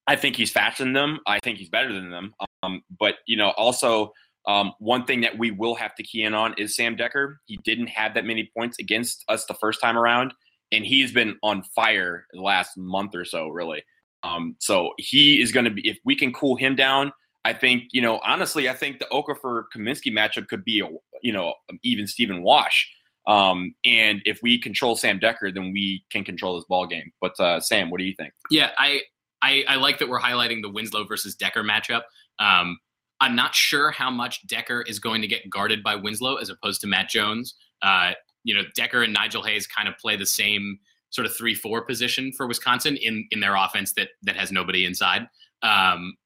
I 0.06 0.14
think 0.14 0.36
he's 0.36 0.52
faster 0.52 0.84
than 0.84 0.92
them. 0.92 1.18
I 1.26 1.40
think 1.42 1.58
he's 1.58 1.68
better 1.68 1.92
than 1.92 2.10
them. 2.10 2.34
Um, 2.62 2.82
but 2.96 3.16
you 3.26 3.36
know, 3.36 3.50
also 3.50 4.12
um, 4.46 4.74
one 4.78 5.04
thing 5.04 5.22
that 5.22 5.36
we 5.36 5.50
will 5.50 5.74
have 5.74 5.96
to 5.96 6.04
key 6.04 6.22
in 6.22 6.34
on 6.34 6.54
is 6.56 6.76
Sam 6.76 6.96
Dekker. 6.96 7.36
He 7.46 7.58
didn't 7.64 7.88
have 7.88 8.14
that 8.14 8.24
many 8.24 8.48
points 8.56 8.78
against 8.78 9.24
us 9.28 9.44
the 9.46 9.54
first 9.54 9.80
time 9.80 9.98
around, 9.98 10.32
and 10.70 10.86
he's 10.86 11.10
been 11.10 11.36
on 11.42 11.64
fire 11.74 12.26
the 12.32 12.40
last 12.40 12.76
month 12.76 13.16
or 13.16 13.24
so, 13.24 13.48
really. 13.48 13.82
Um, 14.22 14.54
so 14.60 14.92
he 14.98 15.42
is 15.42 15.50
going 15.50 15.64
to 15.64 15.70
be, 15.70 15.88
if 15.88 15.98
we 16.04 16.14
can 16.14 16.32
cool 16.32 16.54
him 16.54 16.76
down, 16.76 17.12
I 17.46 17.52
think, 17.52 17.84
you 17.92 18.02
know, 18.02 18.20
honestly, 18.24 18.68
I 18.68 18.74
think 18.74 18.98
the 18.98 19.06
Okafor 19.12 19.64
Kaminsky 19.74 20.12
matchup 20.12 20.48
could 20.48 20.64
be, 20.64 20.80
a, 20.80 20.88
you 21.22 21.32
know, 21.32 21.54
even 21.84 22.08
Stephen 22.08 22.42
Wash. 22.42 22.92
Um, 23.28 23.74
and 23.84 24.20
if 24.24 24.40
we 24.42 24.60
control 24.60 24.96
Sam 24.96 25.20
Dekker, 25.20 25.54
then 25.54 25.72
we 25.72 26.04
can 26.10 26.24
control 26.24 26.56
this 26.56 26.64
ball 26.68 26.86
game. 26.88 27.12
But 27.20 27.38
uh, 27.38 27.60
Sam, 27.60 27.88
what 27.90 27.98
do 27.98 28.04
you 28.04 28.14
think? 28.16 28.32
Yeah, 28.50 28.70
I, 28.78 29.02
I, 29.42 29.64
I 29.68 29.76
like 29.76 30.00
that 30.00 30.08
we're 30.08 30.20
highlighting 30.20 30.60
the 30.60 30.70
Winslow 30.70 31.04
versus 31.04 31.36
Dekker 31.36 31.64
matchup. 31.64 32.02
Um, 32.40 32.78
I'm 33.20 33.36
not 33.36 33.54
sure 33.54 33.92
how 33.92 34.10
much 34.10 34.44
Dekker 34.48 34.82
is 34.88 34.98
going 34.98 35.22
to 35.22 35.28
get 35.28 35.48
guarded 35.48 35.84
by 35.84 35.94
Winslow 35.94 36.36
as 36.36 36.50
opposed 36.50 36.80
to 36.80 36.88
Matt 36.88 37.08
Jones. 37.08 37.54
Uh, 37.80 38.12
you 38.42 38.54
know, 38.54 38.62
Dekker 38.76 39.04
and 39.04 39.12
Nigel 39.12 39.44
Hayes 39.44 39.68
kind 39.68 39.88
of 39.88 39.96
play 39.98 40.16
the 40.16 40.26
same 40.26 40.80
sort 41.10 41.26
of 41.26 41.36
three-four 41.36 41.84
position 41.86 42.32
for 42.32 42.46
Wisconsin 42.48 42.96
in 42.96 43.26
in 43.30 43.40
their 43.40 43.54
offense 43.54 43.92
that 43.92 44.08
that 44.22 44.36
has 44.36 44.50
nobody 44.50 44.84
inside. 44.84 45.28
Um, 45.62 46.16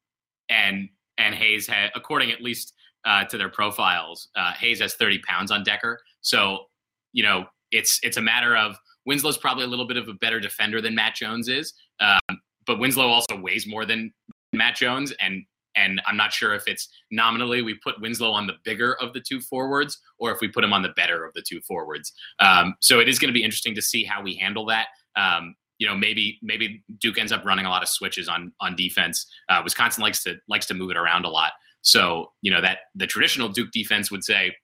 and 0.48 0.88
and 1.20 1.34
Hayes 1.34 1.66
had, 1.66 1.90
according 1.94 2.32
at 2.32 2.40
least 2.40 2.74
uh, 3.04 3.24
to 3.24 3.38
their 3.38 3.48
profiles, 3.48 4.28
uh, 4.34 4.52
Hayes 4.54 4.80
has 4.80 4.94
30 4.94 5.20
pounds 5.20 5.50
on 5.50 5.64
Dekker. 5.64 5.96
So 6.22 6.64
you 7.12 7.22
know, 7.22 7.46
it's 7.70 8.00
it's 8.02 8.16
a 8.16 8.22
matter 8.22 8.56
of 8.56 8.76
Winslow's 9.06 9.38
probably 9.38 9.64
a 9.64 9.68
little 9.68 9.86
bit 9.86 9.96
of 9.96 10.08
a 10.08 10.14
better 10.14 10.40
defender 10.40 10.80
than 10.80 10.94
Matt 10.94 11.14
Jones 11.14 11.48
is, 11.48 11.72
um, 12.00 12.40
but 12.66 12.78
Winslow 12.78 13.08
also 13.08 13.40
weighs 13.40 13.66
more 13.66 13.84
than 13.84 14.12
Matt 14.52 14.76
Jones, 14.76 15.12
and 15.20 15.44
and 15.76 16.00
I'm 16.06 16.16
not 16.16 16.32
sure 16.32 16.54
if 16.54 16.66
it's 16.66 16.88
nominally 17.10 17.62
we 17.62 17.74
put 17.74 18.00
Winslow 18.00 18.32
on 18.32 18.46
the 18.46 18.54
bigger 18.64 18.94
of 19.00 19.12
the 19.12 19.20
two 19.20 19.40
forwards 19.40 19.98
or 20.18 20.32
if 20.32 20.40
we 20.40 20.48
put 20.48 20.64
him 20.64 20.72
on 20.72 20.82
the 20.82 20.88
better 20.90 21.24
of 21.24 21.32
the 21.34 21.44
two 21.46 21.60
forwards. 21.60 22.12
Um, 22.40 22.74
so 22.80 22.98
it 22.98 23.08
is 23.08 23.20
going 23.20 23.28
to 23.28 23.32
be 23.32 23.44
interesting 23.44 23.76
to 23.76 23.82
see 23.82 24.02
how 24.02 24.20
we 24.20 24.34
handle 24.34 24.66
that. 24.66 24.88
Um, 25.14 25.54
you 25.80 25.88
know, 25.88 25.96
maybe 25.96 26.38
maybe 26.42 26.84
Duke 26.98 27.18
ends 27.18 27.32
up 27.32 27.44
running 27.44 27.64
a 27.64 27.70
lot 27.70 27.82
of 27.82 27.88
switches 27.88 28.28
on 28.28 28.52
on 28.60 28.76
defense. 28.76 29.26
Uh, 29.48 29.62
Wisconsin 29.64 30.02
likes 30.02 30.22
to 30.22 30.36
likes 30.46 30.66
to 30.66 30.74
move 30.74 30.90
it 30.90 30.96
around 30.96 31.24
a 31.24 31.30
lot. 31.30 31.52
So 31.80 32.32
you 32.42 32.52
know 32.52 32.60
that 32.60 32.80
the 32.94 33.06
traditional 33.06 33.48
Duke 33.48 33.70
defense 33.72 34.10
would 34.10 34.22
say 34.22 34.54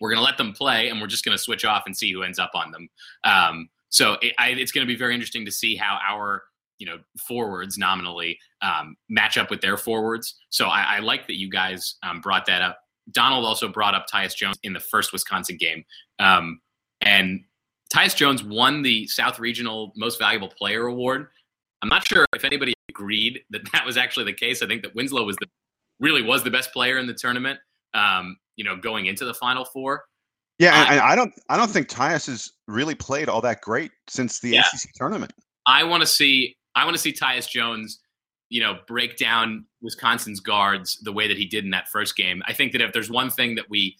we're 0.00 0.08
going 0.08 0.18
to 0.18 0.24
let 0.24 0.38
them 0.38 0.52
play 0.52 0.88
and 0.88 1.00
we're 1.00 1.06
just 1.06 1.24
going 1.24 1.36
to 1.36 1.42
switch 1.42 1.64
off 1.64 1.84
and 1.86 1.96
see 1.96 2.10
who 2.12 2.22
ends 2.22 2.38
up 2.38 2.50
on 2.54 2.72
them. 2.72 2.88
Um, 3.22 3.68
so 3.90 4.14
it, 4.22 4.32
I, 4.38 4.48
it's 4.48 4.72
going 4.72 4.84
to 4.84 4.92
be 4.92 4.98
very 4.98 5.14
interesting 5.14 5.44
to 5.44 5.52
see 5.52 5.76
how 5.76 5.98
our 6.04 6.42
you 6.78 6.86
know 6.86 6.96
forwards 7.28 7.76
nominally 7.76 8.38
um, 8.62 8.96
match 9.10 9.36
up 9.36 9.50
with 9.50 9.60
their 9.60 9.76
forwards. 9.76 10.34
So 10.48 10.68
I, 10.68 10.96
I 10.96 10.98
like 11.00 11.26
that 11.26 11.38
you 11.38 11.50
guys 11.50 11.96
um, 12.02 12.22
brought 12.22 12.46
that 12.46 12.62
up. 12.62 12.78
Donald 13.10 13.44
also 13.44 13.68
brought 13.68 13.94
up 13.94 14.06
Tyus 14.12 14.34
Jones 14.34 14.56
in 14.62 14.72
the 14.72 14.80
first 14.80 15.12
Wisconsin 15.12 15.58
game, 15.58 15.84
um, 16.18 16.60
and 17.02 17.44
Tyus 17.94 18.16
Jones 18.16 18.42
won 18.42 18.82
the 18.82 19.06
South 19.06 19.38
Regional 19.38 19.92
Most 19.96 20.18
Valuable 20.18 20.48
Player 20.48 20.86
Award. 20.86 21.28
I'm 21.82 21.88
not 21.88 22.06
sure 22.08 22.26
if 22.34 22.44
anybody 22.44 22.74
agreed 22.88 23.40
that 23.50 23.60
that 23.72 23.86
was 23.86 23.96
actually 23.96 24.24
the 24.24 24.32
case. 24.32 24.62
I 24.62 24.66
think 24.66 24.82
that 24.82 24.94
Winslow 24.94 25.24
was 25.24 25.36
the 25.36 25.46
really 26.00 26.22
was 26.22 26.42
the 26.42 26.50
best 26.50 26.72
player 26.72 26.98
in 26.98 27.06
the 27.06 27.14
tournament. 27.14 27.58
Um, 27.94 28.36
you 28.56 28.64
know, 28.64 28.76
going 28.76 29.06
into 29.06 29.24
the 29.24 29.34
Final 29.34 29.64
Four. 29.64 30.04
Yeah, 30.58 30.90
and 30.90 31.00
I 31.00 31.14
don't 31.14 31.32
I 31.48 31.56
don't 31.56 31.70
think 31.70 31.88
Tyus 31.88 32.26
has 32.26 32.52
really 32.68 32.94
played 32.94 33.28
all 33.28 33.40
that 33.40 33.60
great 33.60 33.90
since 34.08 34.40
the 34.40 34.50
yeah. 34.50 34.62
ACC 34.72 34.92
tournament. 34.94 35.32
I 35.66 35.84
want 35.84 36.02
to 36.02 36.06
see 36.06 36.56
I 36.74 36.84
want 36.84 36.96
to 36.96 37.02
see 37.02 37.12
Tyus 37.12 37.48
Jones, 37.48 38.00
you 38.48 38.60
know, 38.60 38.78
break 38.86 39.16
down 39.16 39.66
Wisconsin's 39.82 40.40
guards 40.40 40.98
the 41.02 41.12
way 41.12 41.28
that 41.28 41.36
he 41.36 41.46
did 41.46 41.64
in 41.64 41.70
that 41.70 41.88
first 41.88 42.16
game. 42.16 42.42
I 42.46 42.52
think 42.52 42.72
that 42.72 42.80
if 42.80 42.92
there's 42.92 43.10
one 43.10 43.30
thing 43.30 43.54
that 43.56 43.68
we 43.68 43.96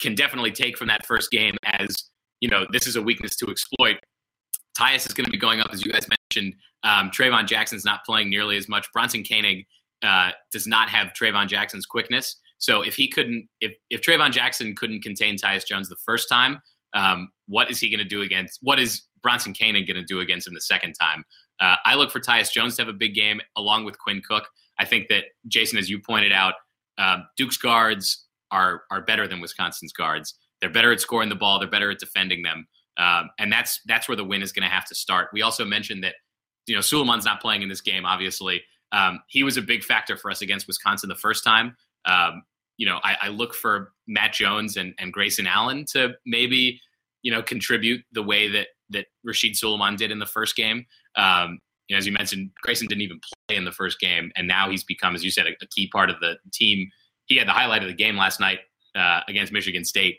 can 0.00 0.14
definitely 0.14 0.52
take 0.52 0.78
from 0.78 0.88
that 0.88 1.04
first 1.06 1.30
game 1.30 1.56
as, 1.64 1.94
you 2.40 2.48
know, 2.48 2.66
this 2.70 2.86
is 2.86 2.96
a 2.96 3.02
weakness 3.02 3.36
to 3.36 3.46
exploit, 3.46 3.96
Tyus 4.78 5.06
is 5.06 5.14
going 5.14 5.24
to 5.24 5.30
be 5.30 5.38
going 5.38 5.60
up, 5.60 5.70
as 5.72 5.84
you 5.84 5.90
guys 5.90 6.06
mentioned. 6.08 6.54
Um, 6.84 7.10
Traevon 7.10 7.46
Jackson's 7.46 7.84
not 7.84 8.04
playing 8.04 8.30
nearly 8.30 8.56
as 8.56 8.68
much. 8.68 8.86
Bronson 8.92 9.24
Koenig 9.24 9.66
uh, 10.02 10.30
does 10.52 10.66
not 10.66 10.88
have 10.88 11.08
Traevon 11.08 11.48
Jackson's 11.48 11.84
quickness. 11.84 12.36
So 12.58 12.82
if 12.82 12.94
he 12.94 13.08
couldn't, 13.08 13.48
if 13.60 13.72
if 13.90 14.02
Traevon 14.02 14.30
Jackson 14.30 14.74
couldn't 14.76 15.02
contain 15.02 15.36
Tyus 15.36 15.66
Jones 15.66 15.88
the 15.88 15.96
first 16.04 16.28
time, 16.28 16.60
um, 16.94 17.30
what 17.46 17.70
is 17.70 17.80
he 17.80 17.88
going 17.88 17.98
to 17.98 18.04
do 18.04 18.22
against? 18.22 18.58
What 18.62 18.78
is 18.78 19.02
Bronson 19.22 19.54
Koenig 19.54 19.86
going 19.86 19.96
to 19.96 20.04
do 20.04 20.20
against 20.20 20.46
him 20.46 20.54
the 20.54 20.60
second 20.60 20.94
time? 20.94 21.24
Uh, 21.60 21.76
I 21.84 21.94
look 21.96 22.10
for 22.10 22.20
Tyus 22.20 22.52
Jones 22.52 22.76
to 22.76 22.82
have 22.82 22.88
a 22.88 22.96
big 22.96 23.14
game 23.14 23.40
along 23.56 23.84
with 23.84 23.98
Quinn 23.98 24.22
Cook. 24.26 24.48
I 24.78 24.84
think 24.84 25.08
that 25.08 25.24
Jason, 25.48 25.78
as 25.78 25.90
you 25.90 26.00
pointed 26.00 26.32
out, 26.32 26.54
uh, 26.98 27.18
Duke's 27.36 27.56
guards 27.56 28.26
are 28.50 28.82
are 28.90 29.02
better 29.02 29.26
than 29.26 29.40
Wisconsin's 29.40 29.92
guards. 29.92 30.34
They're 30.60 30.70
better 30.70 30.92
at 30.92 31.00
scoring 31.00 31.28
the 31.28 31.34
ball. 31.34 31.58
They're 31.58 31.68
better 31.68 31.90
at 31.90 31.98
defending 31.98 32.42
them, 32.42 32.66
um, 32.96 33.30
and 33.38 33.52
that's 33.52 33.80
that's 33.86 34.08
where 34.08 34.16
the 34.16 34.24
win 34.24 34.42
is 34.42 34.52
going 34.52 34.68
to 34.68 34.74
have 34.74 34.86
to 34.86 34.94
start. 34.94 35.28
We 35.32 35.42
also 35.42 35.64
mentioned 35.64 36.02
that 36.04 36.14
you 36.66 36.74
know 36.74 36.80
Sulaimon's 36.80 37.24
not 37.24 37.40
playing 37.40 37.62
in 37.62 37.68
this 37.68 37.80
game. 37.80 38.04
Obviously, 38.04 38.62
um, 38.92 39.20
he 39.28 39.42
was 39.42 39.56
a 39.56 39.62
big 39.62 39.84
factor 39.84 40.16
for 40.16 40.30
us 40.30 40.42
against 40.42 40.66
Wisconsin 40.66 41.08
the 41.08 41.14
first 41.14 41.44
time. 41.44 41.76
Um, 42.04 42.42
you 42.76 42.86
know, 42.86 43.00
I, 43.02 43.16
I, 43.22 43.28
look 43.28 43.54
for 43.54 43.92
Matt 44.06 44.32
Jones 44.32 44.76
and, 44.76 44.94
and 44.98 45.12
Grayson 45.12 45.48
Allen 45.48 45.84
to 45.92 46.14
maybe 46.24 46.80
you 47.22 47.32
know 47.32 47.42
contribute 47.42 48.04
the 48.12 48.22
way 48.22 48.48
that 48.48 48.68
that 48.90 49.06
Rasheed 49.26 49.58
Sulaimman 49.58 49.96
did 49.96 50.10
in 50.10 50.18
the 50.18 50.26
first 50.26 50.56
game. 50.56 50.86
Um, 51.16 51.58
you 51.88 51.94
know, 51.94 51.98
as 51.98 52.06
you 52.06 52.12
mentioned, 52.12 52.50
Grayson 52.62 52.86
didn't 52.86 53.02
even 53.02 53.20
play 53.48 53.56
in 53.56 53.64
the 53.64 53.72
first 53.72 53.98
game, 54.00 54.30
and 54.36 54.46
now 54.46 54.70
he's 54.70 54.84
become, 54.84 55.14
as 55.14 55.24
you 55.24 55.30
said, 55.30 55.46
a, 55.46 55.50
a 55.62 55.66
key 55.68 55.88
part 55.88 56.10
of 56.10 56.20
the 56.20 56.36
team. 56.52 56.88
He 57.26 57.36
had 57.36 57.48
the 57.48 57.52
highlight 57.52 57.82
of 57.82 57.88
the 57.88 57.94
game 57.94 58.16
last 58.16 58.40
night 58.40 58.60
uh, 58.94 59.20
against 59.28 59.52
Michigan 59.52 59.84
State. 59.84 60.18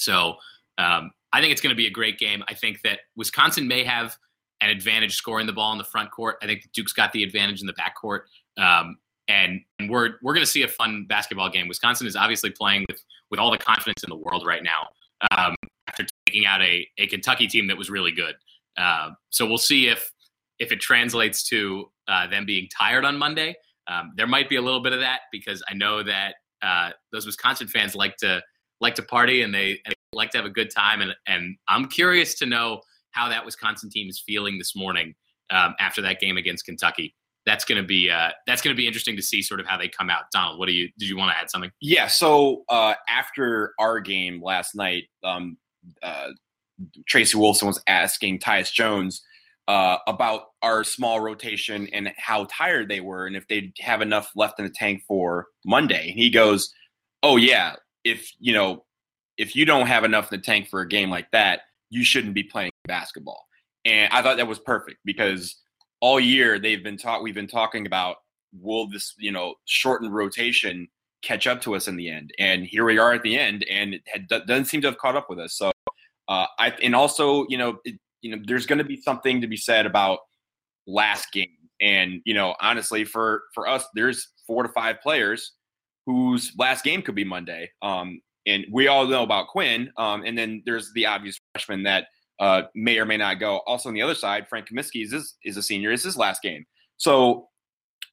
So 0.00 0.34
um, 0.78 1.10
I 1.32 1.40
think 1.40 1.52
it's 1.52 1.60
going 1.60 1.74
to 1.74 1.76
be 1.76 1.86
a 1.86 1.90
great 1.90 2.18
game. 2.18 2.42
I 2.48 2.54
think 2.54 2.82
that 2.82 3.00
Wisconsin 3.16 3.68
may 3.68 3.84
have 3.84 4.16
an 4.60 4.70
advantage 4.70 5.14
scoring 5.14 5.46
the 5.46 5.52
ball 5.52 5.72
in 5.72 5.78
the 5.78 5.84
front 5.84 6.10
court. 6.10 6.36
I 6.42 6.46
think 6.46 6.68
Duke's 6.74 6.92
got 6.92 7.12
the 7.12 7.22
advantage 7.22 7.60
in 7.60 7.66
the 7.66 7.72
back 7.74 7.94
court. 7.94 8.24
Um, 8.58 8.96
and, 9.28 9.60
and 9.78 9.88
we're 9.88 10.14
we're 10.22 10.34
going 10.34 10.44
to 10.44 10.50
see 10.50 10.62
a 10.62 10.68
fun 10.68 11.06
basketball 11.08 11.50
game. 11.50 11.68
Wisconsin 11.68 12.06
is 12.06 12.16
obviously 12.16 12.50
playing 12.50 12.84
with 12.88 13.00
with 13.30 13.38
all 13.38 13.50
the 13.50 13.58
confidence 13.58 14.02
in 14.02 14.10
the 14.10 14.16
world 14.16 14.44
right 14.44 14.62
now 14.62 14.88
um, 15.30 15.54
after 15.86 16.04
taking 16.26 16.46
out 16.46 16.60
a, 16.62 16.86
a 16.98 17.06
Kentucky 17.06 17.46
team 17.46 17.68
that 17.68 17.76
was 17.76 17.90
really 17.90 18.12
good. 18.12 18.34
Uh, 18.76 19.10
so 19.30 19.46
we'll 19.46 19.58
see 19.58 19.88
if 19.88 20.10
if 20.58 20.72
it 20.72 20.80
translates 20.80 21.44
to 21.48 21.90
uh, 22.08 22.26
them 22.26 22.44
being 22.44 22.68
tired 22.76 23.04
on 23.04 23.16
Monday. 23.16 23.54
Um, 23.86 24.12
there 24.16 24.26
might 24.26 24.48
be 24.48 24.56
a 24.56 24.62
little 24.62 24.82
bit 24.82 24.92
of 24.92 25.00
that 25.00 25.20
because 25.32 25.62
I 25.70 25.74
know 25.74 26.02
that 26.02 26.34
uh, 26.62 26.90
those 27.12 27.26
Wisconsin 27.26 27.66
fans 27.66 27.94
like 27.94 28.16
to 28.18 28.42
like 28.80 28.94
to 28.96 29.02
party 29.02 29.42
and 29.42 29.54
they, 29.54 29.80
and 29.84 29.94
they 29.94 30.16
like 30.16 30.30
to 30.30 30.38
have 30.38 30.46
a 30.46 30.50
good 30.50 30.70
time. 30.70 31.00
And 31.00 31.14
and 31.26 31.56
I'm 31.68 31.86
curious 31.86 32.34
to 32.38 32.46
know 32.46 32.80
how 33.12 33.28
that 33.28 33.44
Wisconsin 33.44 33.90
team 33.90 34.08
is 34.08 34.22
feeling 34.24 34.58
this 34.58 34.74
morning 34.76 35.14
um, 35.50 35.74
after 35.78 36.02
that 36.02 36.20
game 36.20 36.36
against 36.36 36.64
Kentucky. 36.64 37.14
That's 37.46 37.64
going 37.64 37.80
to 37.80 37.86
be 37.86 38.10
uh, 38.10 38.30
that's 38.46 38.62
going 38.62 38.74
to 38.74 38.78
be 38.78 38.86
interesting 38.86 39.16
to 39.16 39.22
see 39.22 39.42
sort 39.42 39.60
of 39.60 39.66
how 39.66 39.78
they 39.78 39.88
come 39.88 40.10
out. 40.10 40.24
Donald, 40.32 40.58
what 40.58 40.66
do 40.66 40.72
you 40.72 40.88
did 40.98 41.08
you 41.08 41.16
want 41.16 41.32
to 41.32 41.38
add 41.38 41.50
something? 41.50 41.70
Yeah. 41.80 42.06
So 42.06 42.64
uh, 42.68 42.94
after 43.08 43.74
our 43.78 44.00
game 44.00 44.42
last 44.42 44.74
night, 44.74 45.04
um, 45.24 45.56
uh, 46.02 46.28
Tracy 47.06 47.38
Wolfson 47.38 47.64
was 47.64 47.82
asking 47.86 48.40
Tyus 48.40 48.72
Jones 48.72 49.22
uh, 49.68 49.98
about 50.06 50.48
our 50.62 50.84
small 50.84 51.20
rotation 51.20 51.88
and 51.92 52.12
how 52.18 52.46
tired 52.50 52.88
they 52.88 53.00
were 53.00 53.26
and 53.26 53.36
if 53.36 53.48
they'd 53.48 53.72
have 53.80 54.02
enough 54.02 54.30
left 54.36 54.58
in 54.58 54.66
the 54.66 54.70
tank 54.70 55.02
for 55.08 55.46
Monday. 55.64 56.10
And 56.10 56.18
he 56.18 56.28
goes, 56.28 56.72
"Oh 57.22 57.36
yeah, 57.36 57.76
if 58.04 58.30
you 58.38 58.52
know, 58.52 58.84
if 59.36 59.56
you 59.56 59.64
don't 59.64 59.86
have 59.86 60.04
enough 60.04 60.32
in 60.32 60.38
the 60.38 60.44
tank 60.44 60.68
for 60.68 60.80
a 60.80 60.88
game 60.88 61.10
like 61.10 61.30
that, 61.32 61.62
you 61.90 62.04
shouldn't 62.04 62.34
be 62.34 62.42
playing 62.42 62.72
basketball." 62.86 63.46
And 63.84 64.12
I 64.12 64.22
thought 64.22 64.36
that 64.36 64.46
was 64.46 64.58
perfect 64.58 64.98
because 65.04 65.56
all 66.00 66.20
year 66.20 66.58
they've 66.58 66.82
been 66.82 66.96
taught 66.96 67.22
we've 67.22 67.34
been 67.34 67.46
talking 67.46 67.86
about 67.86 68.16
will 68.58 68.88
this 68.88 69.14
you 69.18 69.30
know 69.30 69.54
shortened 69.64 70.12
rotation 70.12 70.88
catch 71.22 71.46
up 71.46 71.60
to 71.62 71.74
us 71.74 71.88
in 71.88 71.96
the 71.96 72.10
end? 72.10 72.32
And 72.38 72.64
here 72.64 72.84
we 72.84 72.98
are 72.98 73.12
at 73.12 73.22
the 73.22 73.38
end 73.38 73.64
and 73.70 73.94
it 73.94 74.02
had, 74.06 74.28
doesn't 74.28 74.66
seem 74.66 74.80
to 74.82 74.88
have 74.88 74.98
caught 74.98 75.16
up 75.16 75.28
with 75.28 75.38
us. 75.38 75.54
So 75.54 75.70
uh, 76.28 76.46
I 76.58 76.70
and 76.82 76.94
also 76.94 77.46
you 77.48 77.58
know 77.58 77.78
it, 77.84 77.98
you 78.22 78.34
know 78.34 78.42
there's 78.46 78.66
going 78.66 78.78
to 78.78 78.84
be 78.84 79.00
something 79.00 79.40
to 79.40 79.46
be 79.46 79.56
said 79.56 79.86
about 79.86 80.20
last 80.86 81.32
game. 81.32 81.48
And 81.80 82.20
you 82.24 82.34
know 82.34 82.54
honestly 82.60 83.04
for 83.04 83.44
for 83.54 83.68
us 83.68 83.84
there's 83.94 84.28
four 84.46 84.62
to 84.62 84.68
five 84.70 85.00
players 85.00 85.52
whose 86.10 86.52
last 86.58 86.84
game 86.84 87.02
could 87.02 87.14
be 87.14 87.24
Monday. 87.24 87.70
Um 87.82 88.20
and 88.46 88.66
we 88.72 88.88
all 88.88 89.06
know 89.06 89.22
about 89.22 89.48
Quinn. 89.48 89.90
Um 89.96 90.22
and 90.24 90.36
then 90.36 90.62
there's 90.66 90.92
the 90.94 91.06
obvious 91.06 91.38
freshman 91.54 91.82
that 91.84 92.06
uh, 92.40 92.62
may 92.74 92.98
or 92.98 93.04
may 93.04 93.18
not 93.18 93.38
go. 93.38 93.58
Also 93.66 93.88
on 93.88 93.94
the 93.94 94.02
other 94.02 94.14
side, 94.14 94.48
Frank 94.48 94.68
Kaminsky 94.68 95.04
is 95.04 95.34
is 95.44 95.56
a 95.56 95.62
senior. 95.62 95.92
It's 95.92 96.02
his 96.02 96.16
last 96.16 96.42
game, 96.42 96.64
so 96.96 97.48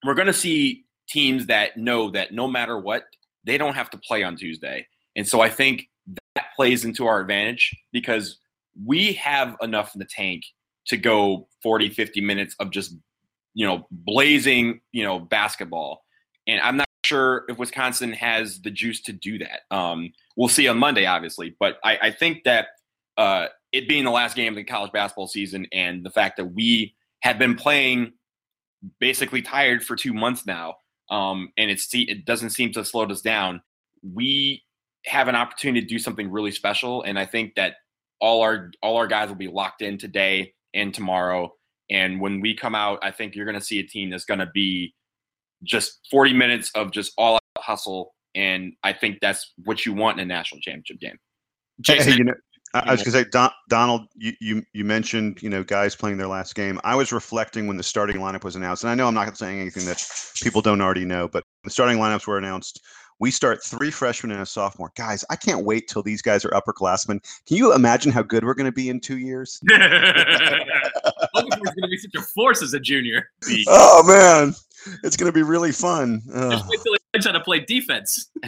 we're 0.04 0.14
going 0.14 0.28
to 0.28 0.34
see 0.34 0.86
teams 1.10 1.45
that 1.48 1.78
know 1.78 2.12
that 2.12 2.34
no 2.34 2.48
matter 2.48 2.78
what, 2.78 3.06
they 3.45 3.58
don't 3.58 3.74
have 3.74 3.89
to 3.91 3.98
play 3.98 4.24
on 4.24 4.36
Tuesday, 4.36 4.86
and 5.16 5.26
so 5.26 5.39
I 5.39 5.50
think 5.50 5.88
that 6.36 6.48
plays 6.56 6.84
into 6.84 7.08
our 7.08 7.22
advantage 7.22 7.74
because 7.93 8.38
we 8.86 9.14
have 9.14 9.56
enough 9.62 9.95
in 9.95 10.00
the 10.00 10.06
tank 10.06 10.43
to 10.88 10.98
go 10.98 11.48
40, 11.64 11.89
50 11.89 12.22
minutes 12.22 12.56
of 12.60 12.70
just 12.70 12.95
you 13.54 13.66
know 13.66 13.88
blazing 13.89 14.82
you 14.91 15.04
know 15.04 15.20
basketball, 15.20 16.04
and 16.48 16.60
I'm 16.60 16.76
not 16.76 16.87
sure 17.08 17.45
if 17.47 17.58
Wisconsin 17.58 18.14
has 18.14 18.62
the 18.62 18.72
juice 18.72 19.01
to 19.03 19.14
do 19.14 19.39
that. 19.39 19.62
Um, 19.72 20.12
we'll 20.36 20.49
see 20.49 20.68
on 20.68 20.78
Monday, 20.78 21.05
obviously, 21.05 21.55
but 21.60 21.78
I, 21.84 21.97
I 22.03 22.12
think 22.12 22.43
that 22.43 22.68
uh, 23.18 23.47
it 23.72 23.88
being 23.88 24.05
the 24.05 24.12
last 24.12 24.36
game 24.36 24.53
of 24.53 24.58
the 24.58 24.64
college 24.64 24.91
basketball 24.91 25.28
season 25.28 25.68
and 25.72 26.05
the 26.05 26.10
fact 26.10 26.38
that 26.38 26.45
we 26.45 26.95
have 27.22 27.39
been 27.39 27.55
playing 27.55 28.14
basically 28.99 29.41
tired 29.41 29.84
for 29.84 29.95
two 29.95 30.14
months 30.14 30.45
now, 30.45 30.76
um, 31.10 31.49
and 31.58 31.72
it's 31.72 31.88
it 31.93 32.26
doesn't 32.26 32.51
seem 32.51 32.72
to 32.74 32.86
slow 32.86 33.05
us 33.05 33.22
down. 33.22 33.62
We 34.03 34.64
have 35.05 35.28
an 35.28 35.36
opportunity 35.36 35.82
to 35.82 35.88
do 35.88 35.99
something 35.99 36.32
really 36.32 36.51
special, 36.51 37.01
and 37.03 37.18
I 37.18 37.26
think 37.26 37.55
that 37.55 37.76
all 38.20 38.41
our 38.41 38.72
all 38.82 38.97
our 38.97 39.08
guys 39.08 39.30
will 39.30 39.36
be 39.36 39.47
locked 39.47 39.82
in 39.82 39.97
today 39.97 40.53
and 40.74 40.93
tomorrow. 40.93 41.53
And 41.89 42.20
when 42.20 42.41
we 42.41 42.53
come 42.53 42.76
out, 42.76 42.99
I 43.01 43.12
think 43.12 43.34
you're 43.34 43.45
going 43.45 43.60
to 43.60 43.66
see 43.66 43.80
a 43.80 43.88
team 43.88 44.10
that's 44.10 44.26
going 44.26 44.41
to 44.41 44.49
be 44.53 44.93
just 45.64 45.99
40 46.12 46.34
minutes 46.34 46.72
of 46.76 46.91
just 46.91 47.14
all 47.18 47.36
out 47.36 47.41
hustle, 47.58 48.14
and 48.36 48.74
I 48.84 48.93
think 48.93 49.20
that's 49.22 49.53
what 49.66 49.86
you 49.86 49.93
want 49.93 50.20
in 50.20 50.24
a 50.24 50.34
national 50.34 50.62
championship 50.62 50.99
game. 50.99 51.18
Jason, 51.82 52.12
hey, 52.12 52.18
you 52.18 52.24
know, 52.26 52.34
I, 52.74 52.91
was 52.91 53.01
going 53.01 53.14
to 53.14 53.24
say, 53.24 53.26
Don, 53.32 53.51
Donald, 53.70 54.08
you, 54.16 54.34
you, 54.41 54.64
you 54.74 54.84
mentioned 54.84 55.41
you 55.41 55.49
know 55.49 55.64
guys 55.64 55.95
playing 55.95 56.18
their 56.18 56.28
last 56.28 56.55
game. 56.55 56.80
I 56.84 56.95
was 56.95 57.12
reflecting 57.12 57.68
when 57.68 57.78
the 57.78 57.84
starting 57.84 58.18
lineup 58.18 58.43
was 58.43 58.55
announced, 58.55 58.84
and 58.84 58.91
I 58.91 58.95
know 58.95 59.08
I'm 59.08 59.14
not 59.14 59.38
saying 59.38 59.60
anything 59.60 59.86
that 59.86 60.03
people 60.41 60.62
don't 60.62 60.82
already 60.82 61.05
know, 61.05 61.28
but 61.28 61.43
the 61.64 61.70
starting 61.70 61.97
lineups 61.97 62.28
were 62.28 62.38
announced. 62.38 62.82
We 63.20 63.32
start 63.32 63.64
three 63.64 63.89
freshmen 63.89 64.32
and 64.32 64.41
a 64.41 64.45
sophomore. 64.45 64.91
Guys, 64.95 65.26
I 65.32 65.38
can't 65.38 65.66
wait 65.66 65.88
till 65.88 66.03
these 66.03 66.22
guys 66.22 66.45
are 66.45 66.51
upperclassmen. 66.51 67.20
Can 67.47 67.58
you 67.58 67.74
imagine 67.74 68.12
how 68.12 68.22
good 68.22 68.45
we're 68.45 68.53
going 68.53 68.68
to 68.68 68.72
be 68.72 68.89
in 68.89 68.99
two 68.99 69.18
years? 69.18 69.60
going 69.68 69.89
to 71.82 71.88
be 71.89 71.97
such 71.97 72.14
a 72.16 72.22
force 72.22 72.62
as 72.62 72.74
a 72.74 72.80
junior. 72.80 73.32
Oh 73.68 74.03
man, 74.05 74.53
it's 75.04 75.18
going 75.18 75.32
to 75.32 75.34
be 75.34 75.44
really 75.44 75.72
fun. 75.72 76.22
Just 76.28 76.68
wait 76.68 76.82
till 76.82 76.94
he 76.94 77.00
learns 77.14 77.26
how 77.26 77.32
to 77.32 77.42
play 77.42 77.60
defense. 77.62 78.30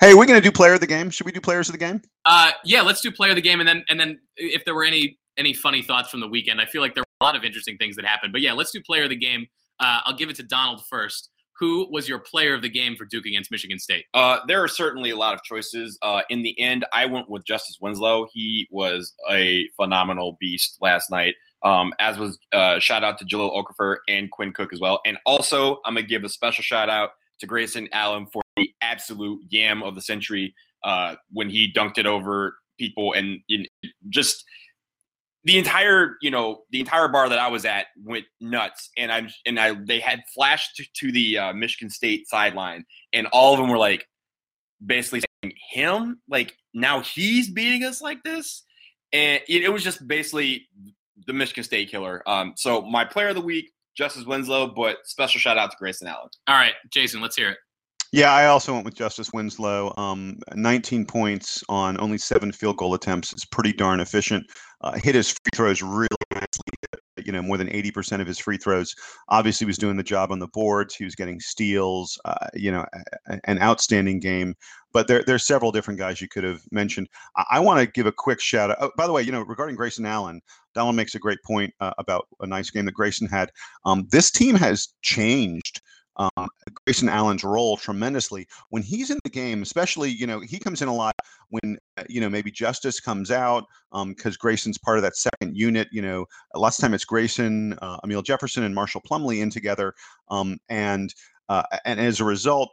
Hey, 0.00 0.12
we're 0.12 0.26
gonna 0.26 0.42
do 0.42 0.52
player 0.52 0.74
of 0.74 0.80
the 0.80 0.86
game. 0.86 1.08
Should 1.08 1.24
we 1.24 1.32
do 1.32 1.40
players 1.40 1.68
of 1.68 1.72
the 1.72 1.78
game? 1.78 2.02
Uh, 2.26 2.50
yeah, 2.64 2.82
let's 2.82 3.00
do 3.00 3.10
player 3.10 3.30
of 3.30 3.36
the 3.36 3.42
game, 3.42 3.60
and 3.60 3.68
then 3.68 3.82
and 3.88 3.98
then 3.98 4.20
if 4.36 4.64
there 4.64 4.74
were 4.74 4.84
any 4.84 5.18
any 5.38 5.54
funny 5.54 5.82
thoughts 5.82 6.10
from 6.10 6.20
the 6.20 6.28
weekend, 6.28 6.60
I 6.60 6.66
feel 6.66 6.82
like 6.82 6.94
there 6.94 7.02
were 7.02 7.24
a 7.24 7.24
lot 7.24 7.36
of 7.36 7.44
interesting 7.44 7.78
things 7.78 7.96
that 7.96 8.04
happened. 8.04 8.32
But 8.32 8.42
yeah, 8.42 8.52
let's 8.52 8.72
do 8.72 8.82
player 8.82 9.04
of 9.04 9.08
the 9.10 9.16
game. 9.16 9.46
Uh, 9.80 10.00
I'll 10.04 10.16
give 10.16 10.28
it 10.28 10.36
to 10.36 10.42
Donald 10.42 10.84
first. 10.88 11.30
Who 11.58 11.88
was 11.90 12.06
your 12.06 12.18
player 12.18 12.52
of 12.52 12.60
the 12.60 12.68
game 12.68 12.96
for 12.96 13.06
Duke 13.06 13.24
against 13.24 13.50
Michigan 13.50 13.78
State? 13.78 14.04
Uh, 14.12 14.40
there 14.46 14.62
are 14.62 14.68
certainly 14.68 15.10
a 15.10 15.16
lot 15.16 15.32
of 15.32 15.42
choices. 15.42 15.98
Uh, 16.02 16.20
in 16.28 16.42
the 16.42 16.58
end, 16.60 16.84
I 16.92 17.06
went 17.06 17.30
with 17.30 17.46
Justice 17.46 17.78
Winslow. 17.80 18.26
He 18.30 18.68
was 18.70 19.14
a 19.30 19.66
phenomenal 19.76 20.36
beast 20.38 20.76
last 20.82 21.10
night. 21.10 21.34
Um, 21.66 21.92
as 21.98 22.16
was 22.16 22.38
uh, 22.52 22.78
shout 22.78 23.02
out 23.02 23.18
to 23.18 23.24
Jahlil 23.24 23.52
Okafor 23.52 23.96
and 24.08 24.30
Quinn 24.30 24.52
Cook 24.52 24.72
as 24.72 24.78
well. 24.78 25.00
And 25.04 25.18
also, 25.26 25.80
I'm 25.84 25.94
gonna 25.94 26.06
give 26.06 26.22
a 26.22 26.28
special 26.28 26.62
shout 26.62 26.88
out 26.88 27.10
to 27.40 27.46
Grayson 27.46 27.88
Allen 27.92 28.28
for 28.32 28.40
the 28.56 28.70
absolute 28.80 29.40
yam 29.48 29.82
of 29.82 29.96
the 29.96 30.00
century 30.00 30.54
uh, 30.84 31.16
when 31.32 31.50
he 31.50 31.72
dunked 31.72 31.98
it 31.98 32.06
over 32.06 32.56
people 32.78 33.14
and 33.14 33.40
just 34.10 34.44
the 35.42 35.58
entire 35.58 36.16
you 36.22 36.30
know 36.30 36.62
the 36.70 36.78
entire 36.78 37.08
bar 37.08 37.28
that 37.28 37.40
I 37.40 37.48
was 37.48 37.64
at 37.64 37.86
went 38.00 38.26
nuts. 38.40 38.90
And 38.96 39.10
I 39.10 39.28
and 39.44 39.58
I 39.58 39.74
they 39.74 39.98
had 39.98 40.22
flashed 40.32 40.76
to, 40.76 40.84
to 41.00 41.10
the 41.10 41.38
uh, 41.38 41.52
Michigan 41.52 41.90
State 41.90 42.28
sideline 42.28 42.84
and 43.12 43.26
all 43.32 43.54
of 43.54 43.58
them 43.58 43.68
were 43.68 43.78
like 43.78 44.06
basically 44.84 45.22
saying 45.42 45.54
him? 45.72 46.20
Like 46.28 46.56
now 46.74 47.00
he's 47.00 47.50
beating 47.50 47.82
us 47.82 48.00
like 48.00 48.22
this? 48.22 48.62
And 49.12 49.40
it, 49.48 49.64
it 49.64 49.72
was 49.72 49.82
just 49.82 50.06
basically 50.06 50.68
the 51.26 51.32
Michigan 51.32 51.64
State 51.64 51.90
killer. 51.90 52.22
Um, 52.28 52.54
so 52.56 52.82
my 52.82 53.04
player 53.04 53.28
of 53.28 53.34
the 53.34 53.40
week 53.40 53.72
Justice 53.96 54.26
Winslow, 54.26 54.68
but 54.68 54.98
special 55.04 55.40
shout 55.40 55.56
out 55.56 55.70
to 55.70 55.76
Grayson 55.78 56.06
Allen. 56.06 56.28
All 56.46 56.56
right, 56.56 56.74
Jason, 56.92 57.20
let's 57.20 57.36
hear 57.36 57.50
it. 57.50 57.58
Yeah, 58.12 58.32
I 58.32 58.46
also 58.46 58.72
went 58.72 58.84
with 58.84 58.94
Justice 58.94 59.30
Winslow. 59.32 59.92
Um, 59.96 60.38
19 60.54 61.06
points 61.06 61.64
on 61.68 62.00
only 62.00 62.18
seven 62.18 62.52
field 62.52 62.76
goal 62.76 62.94
attempts 62.94 63.32
is 63.32 63.44
pretty 63.44 63.72
darn 63.72 64.00
efficient. 64.00 64.44
Uh, 64.80 64.92
hit 65.02 65.14
his 65.14 65.30
free 65.30 65.50
throws 65.54 65.82
really 65.82 66.08
nicely. 66.32 66.46
You 67.26 67.32
know, 67.32 67.42
more 67.42 67.58
than 67.58 67.68
80% 67.68 68.20
of 68.20 68.26
his 68.26 68.38
free 68.38 68.56
throws. 68.56 68.94
Obviously, 69.28 69.66
was 69.66 69.78
doing 69.78 69.96
the 69.96 70.02
job 70.02 70.30
on 70.30 70.38
the 70.38 70.48
boards. 70.48 70.94
He 70.94 71.04
was 71.04 71.14
getting 71.14 71.40
steals. 71.40 72.18
Uh, 72.24 72.46
you 72.54 72.70
know, 72.70 72.86
an 73.44 73.60
outstanding 73.60 74.20
game. 74.20 74.54
But 74.92 75.08
there, 75.08 75.22
there's 75.22 75.46
several 75.46 75.72
different 75.72 75.98
guys 75.98 76.20
you 76.20 76.28
could 76.28 76.44
have 76.44 76.62
mentioned. 76.70 77.08
I, 77.36 77.44
I 77.52 77.60
want 77.60 77.80
to 77.80 77.86
give 77.86 78.06
a 78.06 78.12
quick 78.12 78.40
shout 78.40 78.70
out. 78.70 78.78
Oh, 78.80 78.90
by 78.96 79.06
the 79.06 79.12
way, 79.12 79.22
you 79.22 79.32
know, 79.32 79.42
regarding 79.42 79.76
Grayson 79.76 80.06
Allen, 80.06 80.40
Donald 80.74 80.96
makes 80.96 81.14
a 81.14 81.18
great 81.18 81.42
point 81.44 81.74
uh, 81.80 81.92
about 81.98 82.28
a 82.40 82.46
nice 82.46 82.70
game 82.70 82.84
that 82.86 82.94
Grayson 82.94 83.28
had. 83.28 83.50
Um, 83.84 84.06
this 84.10 84.30
team 84.30 84.54
has 84.54 84.88
changed 85.02 85.80
um, 86.16 86.48
Grayson 86.84 87.08
Allen's 87.08 87.44
role 87.44 87.76
tremendously 87.76 88.46
when 88.70 88.82
he's 88.82 89.10
in 89.10 89.18
the 89.24 89.30
game. 89.30 89.62
Especially, 89.62 90.10
you 90.10 90.26
know, 90.26 90.40
he 90.40 90.58
comes 90.58 90.82
in 90.82 90.88
a 90.88 90.94
lot 90.94 91.14
when 91.50 91.78
uh, 91.96 92.04
you 92.08 92.20
know 92.20 92.28
maybe 92.28 92.50
Justice 92.50 93.00
comes 93.00 93.30
out 93.30 93.64
because 93.92 94.34
um, 94.34 94.38
Grayson's 94.38 94.78
part 94.78 94.98
of 94.98 95.02
that 95.02 95.16
second 95.16 95.56
unit. 95.56 95.88
You 95.92 96.02
know, 96.02 96.26
lots 96.54 96.78
of 96.78 96.82
time 96.82 96.94
it's 96.94 97.04
Grayson, 97.04 97.74
uh, 97.82 97.98
Amile 98.04 98.22
Jefferson, 98.22 98.62
and 98.64 98.74
Marshall 98.74 99.02
Plumlee 99.08 99.42
in 99.42 99.50
together, 99.50 99.94
um, 100.30 100.58
and 100.68 101.14
uh, 101.48 101.62
and 101.84 102.00
as 102.00 102.20
a 102.20 102.24
result, 102.24 102.70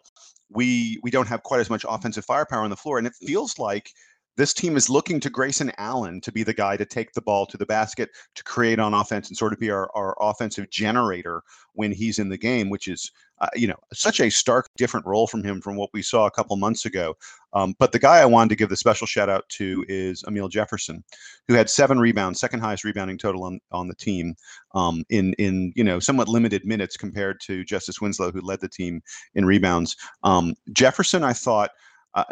we 0.49 0.99
we 1.03 1.11
don't 1.11 1.27
have 1.27 1.43
quite 1.43 1.59
as 1.59 1.69
much 1.69 1.85
offensive 1.87 2.25
firepower 2.25 2.63
on 2.63 2.69
the 2.69 2.75
floor, 2.75 2.97
and 2.97 3.07
it 3.07 3.13
feels 3.15 3.59
like 3.59 3.91
this 4.36 4.53
team 4.53 4.75
is 4.75 4.89
looking 4.89 5.19
to 5.19 5.29
Grayson 5.29 5.71
Allen 5.77 6.19
to 6.21 6.31
be 6.31 6.43
the 6.43 6.53
guy 6.53 6.77
to 6.77 6.86
take 6.86 7.13
the 7.13 7.21
ball 7.21 7.45
to 7.45 7.57
the 7.57 7.65
basket, 7.65 8.09
to 8.36 8.43
create 8.43 8.79
on 8.79 8.93
offense, 8.93 9.27
and 9.27 9.38
sort 9.38 9.53
of 9.53 9.59
be 9.59 9.69
our, 9.69 9.89
our 9.95 10.15
offensive 10.19 10.69
generator 10.69 11.43
when 11.73 11.91
he's 11.91 12.19
in 12.19 12.29
the 12.29 12.38
game, 12.38 12.69
which 12.69 12.88
is, 12.88 13.11
uh, 13.41 13.47
you 13.55 13.67
know, 13.67 13.77
such 13.93 14.19
a 14.19 14.29
stark 14.29 14.69
different 14.77 15.05
role 15.05 15.27
from 15.27 15.43
him 15.43 15.61
from 15.61 15.75
what 15.75 15.89
we 15.93 16.01
saw 16.01 16.25
a 16.25 16.31
couple 16.31 16.55
months 16.55 16.86
ago. 16.86 17.15
Um, 17.53 17.75
but 17.77 17.91
the 17.91 17.99
guy 17.99 18.17
I 18.19 18.25
wanted 18.25 18.49
to 18.49 18.55
give 18.55 18.69
the 18.69 18.75
special 18.75 19.05
shout 19.05 19.29
out 19.29 19.47
to 19.49 19.86
is 19.88 20.23
Amile 20.23 20.49
Jefferson, 20.49 21.03
who 21.47 21.53
had 21.53 21.69
seven 21.69 21.99
rebounds, 21.99 22.39
second 22.39 22.61
highest 22.61 22.84
rebounding 22.84 23.17
total 23.17 23.43
on, 23.43 23.59
on 23.71 23.88
the 23.88 23.95
team 23.95 24.36
um, 24.73 25.03
in 25.09 25.34
in 25.34 25.71
you 25.75 25.84
know 25.84 25.99
somewhat 25.99 26.27
limited 26.27 26.65
minutes 26.65 26.97
compared 26.97 27.39
to 27.41 27.63
Justice 27.63 28.01
Winslow, 28.01 28.31
who 28.31 28.41
led 28.41 28.61
the 28.61 28.69
team 28.69 29.01
in 29.36 29.45
rebounds. 29.45 29.95
Um, 30.23 30.55
Jefferson, 30.71 31.23
I 31.23 31.34
thought. 31.34 31.71
Uh, 32.15 32.25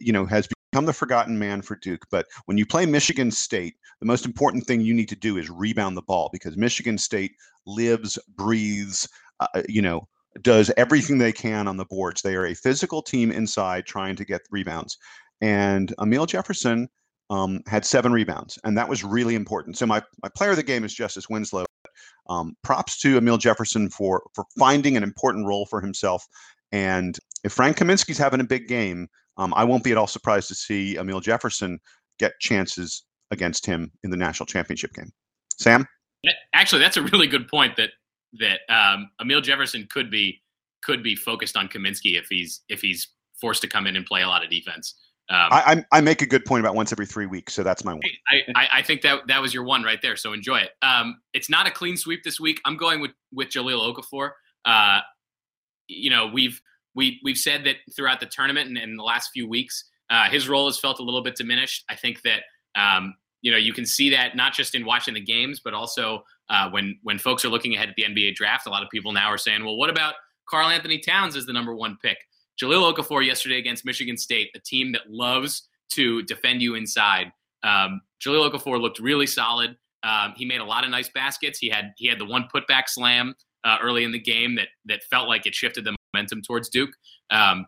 you 0.00 0.12
know, 0.12 0.24
has 0.24 0.46
become 0.74 0.86
the 0.86 0.92
forgotten 0.92 1.38
man 1.38 1.62
for 1.62 1.76
Duke. 1.76 2.04
But 2.10 2.26
when 2.46 2.58
you 2.58 2.66
play 2.66 2.84
Michigan 2.84 3.30
State, 3.30 3.76
the 4.00 4.06
most 4.06 4.26
important 4.26 4.66
thing 4.66 4.80
you 4.80 4.92
need 4.92 5.08
to 5.08 5.14
do 5.14 5.36
is 5.36 5.48
rebound 5.48 5.96
the 5.96 6.02
ball 6.02 6.30
because 6.32 6.56
Michigan 6.56 6.98
State 6.98 7.30
lives, 7.64 8.18
breathes, 8.36 9.08
uh, 9.38 9.46
uh, 9.54 9.62
you 9.68 9.80
know, 9.80 10.08
does 10.42 10.72
everything 10.76 11.18
they 11.18 11.30
can 11.30 11.68
on 11.68 11.76
the 11.76 11.84
boards. 11.84 12.22
They 12.22 12.34
are 12.34 12.46
a 12.46 12.54
physical 12.54 13.02
team 13.02 13.30
inside 13.30 13.86
trying 13.86 14.16
to 14.16 14.24
get 14.24 14.40
rebounds. 14.50 14.98
And 15.40 15.94
Amile 16.00 16.26
Jefferson 16.26 16.88
um, 17.30 17.60
had 17.68 17.84
seven 17.84 18.12
rebounds, 18.12 18.58
and 18.64 18.76
that 18.76 18.88
was 18.88 19.04
really 19.04 19.36
important. 19.36 19.78
So 19.78 19.86
my, 19.86 20.02
my 20.24 20.28
player 20.36 20.50
of 20.50 20.56
the 20.56 20.64
game 20.64 20.82
is 20.82 20.92
Justice 20.92 21.28
Winslow. 21.30 21.66
Um, 22.28 22.56
props 22.64 22.98
to 23.02 23.16
Amile 23.16 23.38
Jefferson 23.38 23.90
for 23.90 24.24
for 24.34 24.44
finding 24.58 24.96
an 24.96 25.04
important 25.04 25.46
role 25.46 25.66
for 25.66 25.80
himself. 25.80 26.26
And 26.72 27.16
if 27.44 27.52
Frank 27.52 27.76
Kaminsky's 27.76 28.18
having 28.18 28.40
a 28.40 28.44
big 28.44 28.66
game, 28.66 29.08
um, 29.36 29.52
I 29.54 29.64
won't 29.64 29.84
be 29.84 29.92
at 29.92 29.98
all 29.98 30.06
surprised 30.06 30.48
to 30.48 30.54
see 30.54 30.96
Amile 30.96 31.20
Jefferson 31.20 31.78
get 32.18 32.32
chances 32.40 33.04
against 33.30 33.66
him 33.66 33.90
in 34.02 34.10
the 34.10 34.16
national 34.16 34.46
championship 34.46 34.92
game. 34.94 35.10
Sam, 35.58 35.86
actually, 36.54 36.82
that's 36.82 36.96
a 36.96 37.02
really 37.02 37.26
good 37.26 37.48
point. 37.48 37.76
That 37.76 37.90
that 38.40 38.60
um, 38.68 39.10
Amile 39.20 39.40
Jefferson 39.40 39.86
could 39.90 40.10
be 40.10 40.40
could 40.82 41.02
be 41.02 41.16
focused 41.16 41.56
on 41.56 41.68
Kaminsky 41.68 42.18
if 42.18 42.26
he's 42.28 42.62
if 42.68 42.80
he's 42.80 43.08
forced 43.40 43.62
to 43.62 43.68
come 43.68 43.86
in 43.86 43.96
and 43.96 44.06
play 44.06 44.22
a 44.22 44.28
lot 44.28 44.44
of 44.44 44.50
defense. 44.50 44.94
Um, 45.30 45.48
I, 45.50 45.84
I, 45.90 46.02
make 46.02 46.20
a 46.20 46.26
good 46.26 46.44
point 46.44 46.60
about 46.60 46.74
once 46.74 46.92
every 46.92 47.06
three 47.06 47.24
weeks, 47.24 47.54
so 47.54 47.62
that's 47.62 47.82
my 47.82 47.94
one. 47.94 48.02
I, 48.30 48.42
I, 48.54 48.68
I 48.74 48.82
think 48.82 49.00
that 49.02 49.26
that 49.26 49.40
was 49.40 49.54
your 49.54 49.64
one 49.64 49.82
right 49.82 50.00
there. 50.02 50.16
So 50.16 50.34
enjoy 50.34 50.58
it. 50.58 50.72
Um, 50.82 51.18
it's 51.32 51.48
not 51.48 51.66
a 51.66 51.70
clean 51.70 51.96
sweep 51.96 52.22
this 52.24 52.38
week. 52.38 52.60
I'm 52.66 52.76
going 52.76 53.00
with 53.00 53.12
with 53.32 53.48
Jahlil 53.48 53.90
Okafor. 53.90 54.32
Uh, 54.66 55.00
you 55.88 56.10
know, 56.10 56.26
we've 56.26 56.60
we 56.94 57.20
we've 57.24 57.38
said 57.38 57.64
that 57.64 57.76
throughout 57.94 58.20
the 58.20 58.26
tournament 58.26 58.68
and 58.68 58.78
in 58.78 58.96
the 58.96 59.02
last 59.02 59.30
few 59.32 59.48
weeks, 59.48 59.84
uh, 60.10 60.28
his 60.28 60.48
role 60.48 60.66
has 60.66 60.78
felt 60.78 60.98
a 60.98 61.02
little 61.02 61.22
bit 61.22 61.36
diminished. 61.36 61.84
I 61.88 61.96
think 61.96 62.22
that 62.22 62.42
um, 62.76 63.14
you 63.42 63.50
know 63.50 63.58
you 63.58 63.72
can 63.72 63.86
see 63.86 64.10
that 64.10 64.36
not 64.36 64.54
just 64.54 64.74
in 64.74 64.84
watching 64.84 65.14
the 65.14 65.20
games, 65.20 65.60
but 65.64 65.74
also 65.74 66.24
uh, 66.48 66.70
when 66.70 66.98
when 67.02 67.18
folks 67.18 67.44
are 67.44 67.48
looking 67.48 67.74
ahead 67.74 67.88
at 67.88 67.94
the 67.96 68.04
NBA 68.04 68.34
draft. 68.34 68.66
A 68.66 68.70
lot 68.70 68.82
of 68.82 68.90
people 68.90 69.12
now 69.12 69.28
are 69.28 69.38
saying, 69.38 69.64
well, 69.64 69.76
what 69.76 69.90
about 69.90 70.14
Karl-Anthony 70.48 70.98
Towns 70.98 71.36
as 71.36 71.46
the 71.46 71.52
number 71.52 71.74
one 71.74 71.96
pick? 72.02 72.18
Jahlil 72.60 72.94
Okafor 72.94 73.24
yesterday 73.24 73.58
against 73.58 73.84
Michigan 73.84 74.16
State, 74.16 74.50
a 74.54 74.60
team 74.60 74.92
that 74.92 75.10
loves 75.10 75.68
to 75.92 76.22
defend 76.22 76.62
you 76.62 76.74
inside. 76.74 77.32
Um, 77.62 78.00
Jahlil 78.24 78.50
Okafor 78.50 78.80
looked 78.80 79.00
really 79.00 79.26
solid. 79.26 79.76
Um, 80.02 80.34
he 80.36 80.44
made 80.44 80.60
a 80.60 80.64
lot 80.64 80.84
of 80.84 80.90
nice 80.90 81.08
baskets. 81.08 81.58
He 81.58 81.68
had 81.68 81.94
he 81.96 82.06
had 82.06 82.18
the 82.18 82.26
one 82.26 82.46
putback 82.54 82.84
slam 82.88 83.34
uh, 83.64 83.78
early 83.82 84.04
in 84.04 84.12
the 84.12 84.18
game 84.18 84.54
that 84.56 84.68
that 84.84 85.02
felt 85.04 85.28
like 85.28 85.46
it 85.46 85.54
shifted 85.54 85.84
the 85.84 85.96
momentum 86.14 86.42
towards 86.42 86.68
Duke. 86.68 86.90
Um, 87.30 87.66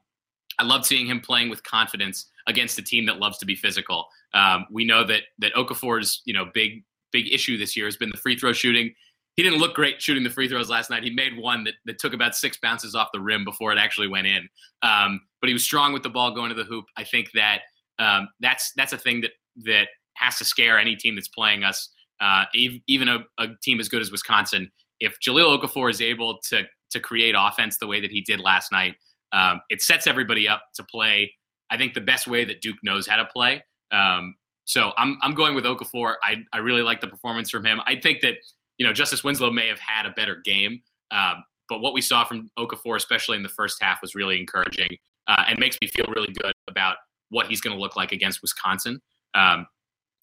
I 0.59 0.65
loved 0.65 0.87
seeing 0.87 1.07
him 1.07 1.21
playing 1.21 1.51
with 1.51 1.63
confidence 1.65 2.31
against 2.47 2.79
a 2.79 2.83
team 2.83 3.07
that 3.07 3.19
loves 3.19 3.39
to 3.39 3.47
be 3.47 3.55
physical. 3.55 4.07
Um, 4.33 4.67
we 4.71 4.85
know 4.85 5.05
that 5.05 5.23
that 5.39 5.53
Okafor's 5.55 6.23
you 6.25 6.33
know 6.33 6.47
big 6.55 6.85
big 7.13 7.33
issue 7.33 7.57
this 7.57 7.77
year 7.77 7.87
has 7.87 7.97
been 7.97 8.11
the 8.11 8.17
free 8.17 8.37
throw 8.37 8.53
shooting. 8.53 8.93
He 9.37 9.43
didn't 9.43 9.59
look 9.59 9.75
great 9.75 10.01
shooting 10.01 10.25
the 10.25 10.31
free 10.31 10.49
throws 10.49 10.71
last 10.71 10.89
night. 10.89 11.05
He 11.05 11.11
made 11.11 11.37
one 11.37 11.65
that, 11.65 11.75
that 11.85 11.99
took 11.99 12.15
about 12.15 12.35
six 12.35 12.57
bounces 12.57 12.95
off 12.95 13.09
the 13.13 13.21
rim 13.21 13.45
before 13.45 13.71
it 13.71 13.79
actually 13.79 14.09
went 14.09 14.27
in. 14.27 14.49
Um, 14.83 15.21
but 15.43 15.49
he 15.49 15.53
was 15.53 15.63
strong 15.63 15.93
with 15.93 16.03
the 16.03 16.09
ball 16.09 16.35
going 16.35 16.49
to 16.49 16.55
the 16.55 16.65
hoop. 16.65 16.87
I 16.97 17.05
think 17.05 17.29
that 17.35 17.61
um, 17.99 18.29
that's 18.41 18.73
that's 18.77 18.93
a 18.93 18.99
thing 18.99 19.21
that 19.23 19.33
that 19.65 19.89
has 20.15 20.39
to 20.39 20.45
scare 20.45 20.79
any 20.79 20.97
team 20.97 21.15
that's 21.15 21.29
playing 21.29 21.65
us, 21.65 21.91
uh, 22.21 22.45
even 22.55 23.09
a, 23.09 23.19
a, 23.39 23.49
team 23.63 23.79
as 23.79 23.89
good 23.89 24.01
as 24.01 24.11
Wisconsin. 24.11 24.71
If 25.01 25.19
Jahlil 25.21 25.61
Okafor 25.61 25.91
is 25.91 26.01
able 26.01 26.39
to 26.49 26.65
to 26.91 27.01
create 27.01 27.35
offense 27.37 27.79
the 27.79 27.87
way 27.87 28.01
that 28.01 28.11
he 28.11 28.21
did 28.21 28.41
last 28.41 28.73
night, 28.73 28.95
um, 29.33 29.61
it 29.71 29.83
sets 29.83 30.07
everybody 30.07 30.49
up 30.49 30.63
to 30.75 30.85
play. 30.85 31.33
I 31.71 31.77
think 31.77 31.95
the 31.95 32.01
best 32.01 32.27
way 32.27 32.45
that 32.45 32.61
Duke 32.61 32.77
knows 32.83 33.07
how 33.07 33.17
to 33.17 33.25
play. 33.27 33.65
Um, 33.91 34.37
so 34.65 34.93
I'm 34.97 35.19
I'm 35.23 35.35
going 35.35 35.55
with 35.55 35.65
Okafor. 35.65 36.15
I 36.23 36.37
I 36.53 36.59
really 36.59 36.83
like 36.83 37.01
the 37.01 37.09
performance 37.09 37.51
from 37.51 37.65
him. 37.65 37.81
I 37.87 37.97
think 37.97 38.21
that 38.23 38.35
you 38.79 38.87
know 38.87 38.93
Justice 38.93 39.23
Winslow 39.23 39.51
may 39.51 39.69
have 39.69 39.79
had 39.79 40.07
a 40.07 40.11
better 40.11 40.41
game, 40.45 40.83
um, 41.11 41.45
but 41.69 41.81
what 41.81 41.93
we 41.95 42.01
saw 42.01 42.25
from 42.25 42.51
Okafor, 42.59 42.97
especially 42.97 43.37
in 43.37 43.43
the 43.43 43.49
first 43.49 43.83
half, 43.83 44.03
was 44.03 44.15
really 44.15 44.39
encouraging 44.41 44.97
uh, 45.29 45.45
and 45.49 45.59
makes 45.59 45.79
me 45.81 45.89
feel 45.89 46.07
really 46.15 46.33
good 46.33 46.53
about 46.69 46.97
what 47.31 47.47
he's 47.47 47.61
going 47.61 47.75
to 47.75 47.81
look 47.81 47.97
like 47.97 48.13
against 48.13 48.43
Wisconsin. 48.43 49.01
Um, 49.35 49.67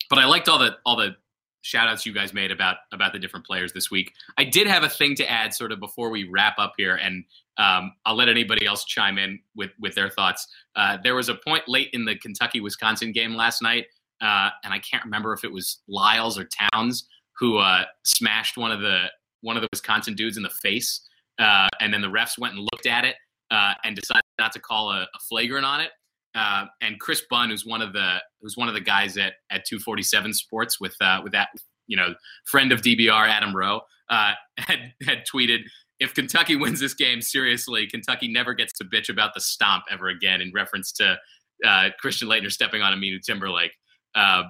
but 0.09 0.19
I 0.19 0.25
liked 0.25 0.49
all 0.49 0.59
the 0.59 0.77
all 0.85 0.95
the 0.95 1.15
shout 1.63 1.87
outs 1.87 2.05
you 2.05 2.13
guys 2.13 2.33
made 2.33 2.51
about 2.51 2.77
about 2.91 3.13
the 3.13 3.19
different 3.19 3.45
players 3.45 3.73
this 3.73 3.89
week. 3.89 4.13
I 4.37 4.43
did 4.43 4.67
have 4.67 4.83
a 4.83 4.89
thing 4.89 5.15
to 5.15 5.29
add 5.29 5.53
sort 5.53 5.71
of 5.71 5.79
before 5.79 6.09
we 6.09 6.29
wrap 6.29 6.59
up 6.59 6.73
here, 6.77 6.95
and 6.95 7.23
um, 7.57 7.93
I'll 8.05 8.15
let 8.15 8.29
anybody 8.29 8.65
else 8.65 8.85
chime 8.85 9.17
in 9.17 9.39
with 9.55 9.71
with 9.79 9.95
their 9.95 10.09
thoughts. 10.09 10.47
Uh, 10.75 10.97
there 11.03 11.15
was 11.15 11.29
a 11.29 11.35
point 11.35 11.63
late 11.67 11.89
in 11.93 12.05
the 12.05 12.15
Kentucky 12.15 12.59
Wisconsin 12.59 13.11
game 13.11 13.33
last 13.33 13.61
night, 13.61 13.87
uh, 14.21 14.49
and 14.63 14.73
I 14.73 14.79
can't 14.79 15.03
remember 15.03 15.33
if 15.33 15.43
it 15.43 15.51
was 15.51 15.79
Lyles 15.87 16.37
or 16.37 16.47
Towns 16.71 17.07
who 17.37 17.57
uh, 17.57 17.85
smashed 18.03 18.57
one 18.57 18.71
of 18.71 18.81
the 18.81 19.05
one 19.41 19.57
of 19.57 19.61
the 19.61 19.69
Wisconsin 19.73 20.15
dudes 20.15 20.37
in 20.37 20.43
the 20.43 20.49
face, 20.49 21.01
uh, 21.39 21.67
and 21.79 21.93
then 21.93 22.01
the 22.01 22.07
refs 22.07 22.37
went 22.37 22.53
and 22.53 22.67
looked 22.73 22.85
at 22.85 23.05
it 23.05 23.15
uh, 23.51 23.73
and 23.83 23.95
decided 23.95 24.23
not 24.39 24.51
to 24.51 24.59
call 24.59 24.91
a, 24.91 25.03
a 25.03 25.19
flagrant 25.27 25.65
on 25.65 25.81
it. 25.81 25.91
Uh, 26.35 26.65
and 26.81 26.99
Chris 26.99 27.21
Bunn, 27.29 27.49
who's 27.49 27.65
one 27.65 27.81
of 27.81 27.93
the 27.93 28.17
who's 28.41 28.57
one 28.57 28.67
of 28.67 28.73
the 28.73 28.81
guys 28.81 29.17
at 29.17 29.33
at 29.51 29.65
247 29.65 30.33
Sports 30.33 30.79
with 30.79 30.95
uh, 31.01 31.19
with 31.23 31.31
that 31.33 31.49
you 31.87 31.97
know 31.97 32.13
friend 32.45 32.71
of 32.71 32.81
DBR 32.81 33.29
Adam 33.29 33.55
Rowe, 33.55 33.81
uh, 34.09 34.33
had 34.57 34.93
had 35.03 35.23
tweeted 35.31 35.59
if 35.99 36.13
Kentucky 36.13 36.55
wins 36.55 36.79
this 36.79 36.93
game 36.93 37.21
seriously, 37.21 37.87
Kentucky 37.87 38.27
never 38.27 38.53
gets 38.53 38.73
to 38.73 38.83
bitch 38.83 39.09
about 39.09 39.33
the 39.33 39.41
stomp 39.41 39.85
ever 39.91 40.09
again 40.09 40.41
in 40.41 40.51
reference 40.53 40.91
to 40.93 41.17
uh, 41.65 41.89
Christian 41.99 42.27
Laettner 42.27 42.51
stepping 42.51 42.81
on 42.81 42.93
Aminu 42.93 43.21
Timberlake. 43.21 43.71
Uh, 44.15 44.43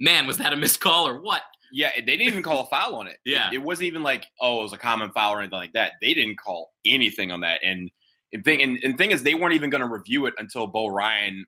man, 0.00 0.26
was 0.26 0.38
that 0.38 0.52
a 0.52 0.56
missed 0.56 0.80
call 0.80 1.06
or 1.06 1.20
what? 1.20 1.42
Yeah, 1.72 1.90
they 1.94 2.02
didn't 2.02 2.26
even 2.26 2.42
call 2.42 2.64
a 2.64 2.66
foul 2.66 2.96
on 2.96 3.06
it. 3.06 3.18
Yeah, 3.24 3.48
it, 3.48 3.54
it 3.54 3.62
wasn't 3.62 3.86
even 3.86 4.02
like 4.02 4.26
oh, 4.40 4.60
it 4.60 4.62
was 4.64 4.72
a 4.72 4.78
common 4.78 5.10
foul 5.12 5.34
or 5.34 5.40
anything 5.40 5.58
like 5.58 5.72
that. 5.74 5.92
They 6.00 6.14
didn't 6.14 6.38
call 6.38 6.72
anything 6.86 7.30
on 7.30 7.40
that, 7.40 7.60
and 7.64 7.90
and 8.32 8.44
thing 8.44 8.62
and, 8.62 8.78
and 8.82 8.96
thing 8.96 9.10
is 9.10 9.22
they 9.22 9.34
weren't 9.34 9.54
even 9.54 9.70
going 9.70 9.82
to 9.82 9.88
review 9.88 10.26
it 10.26 10.34
until 10.38 10.66
Bo 10.66 10.88
Ryan 10.88 11.44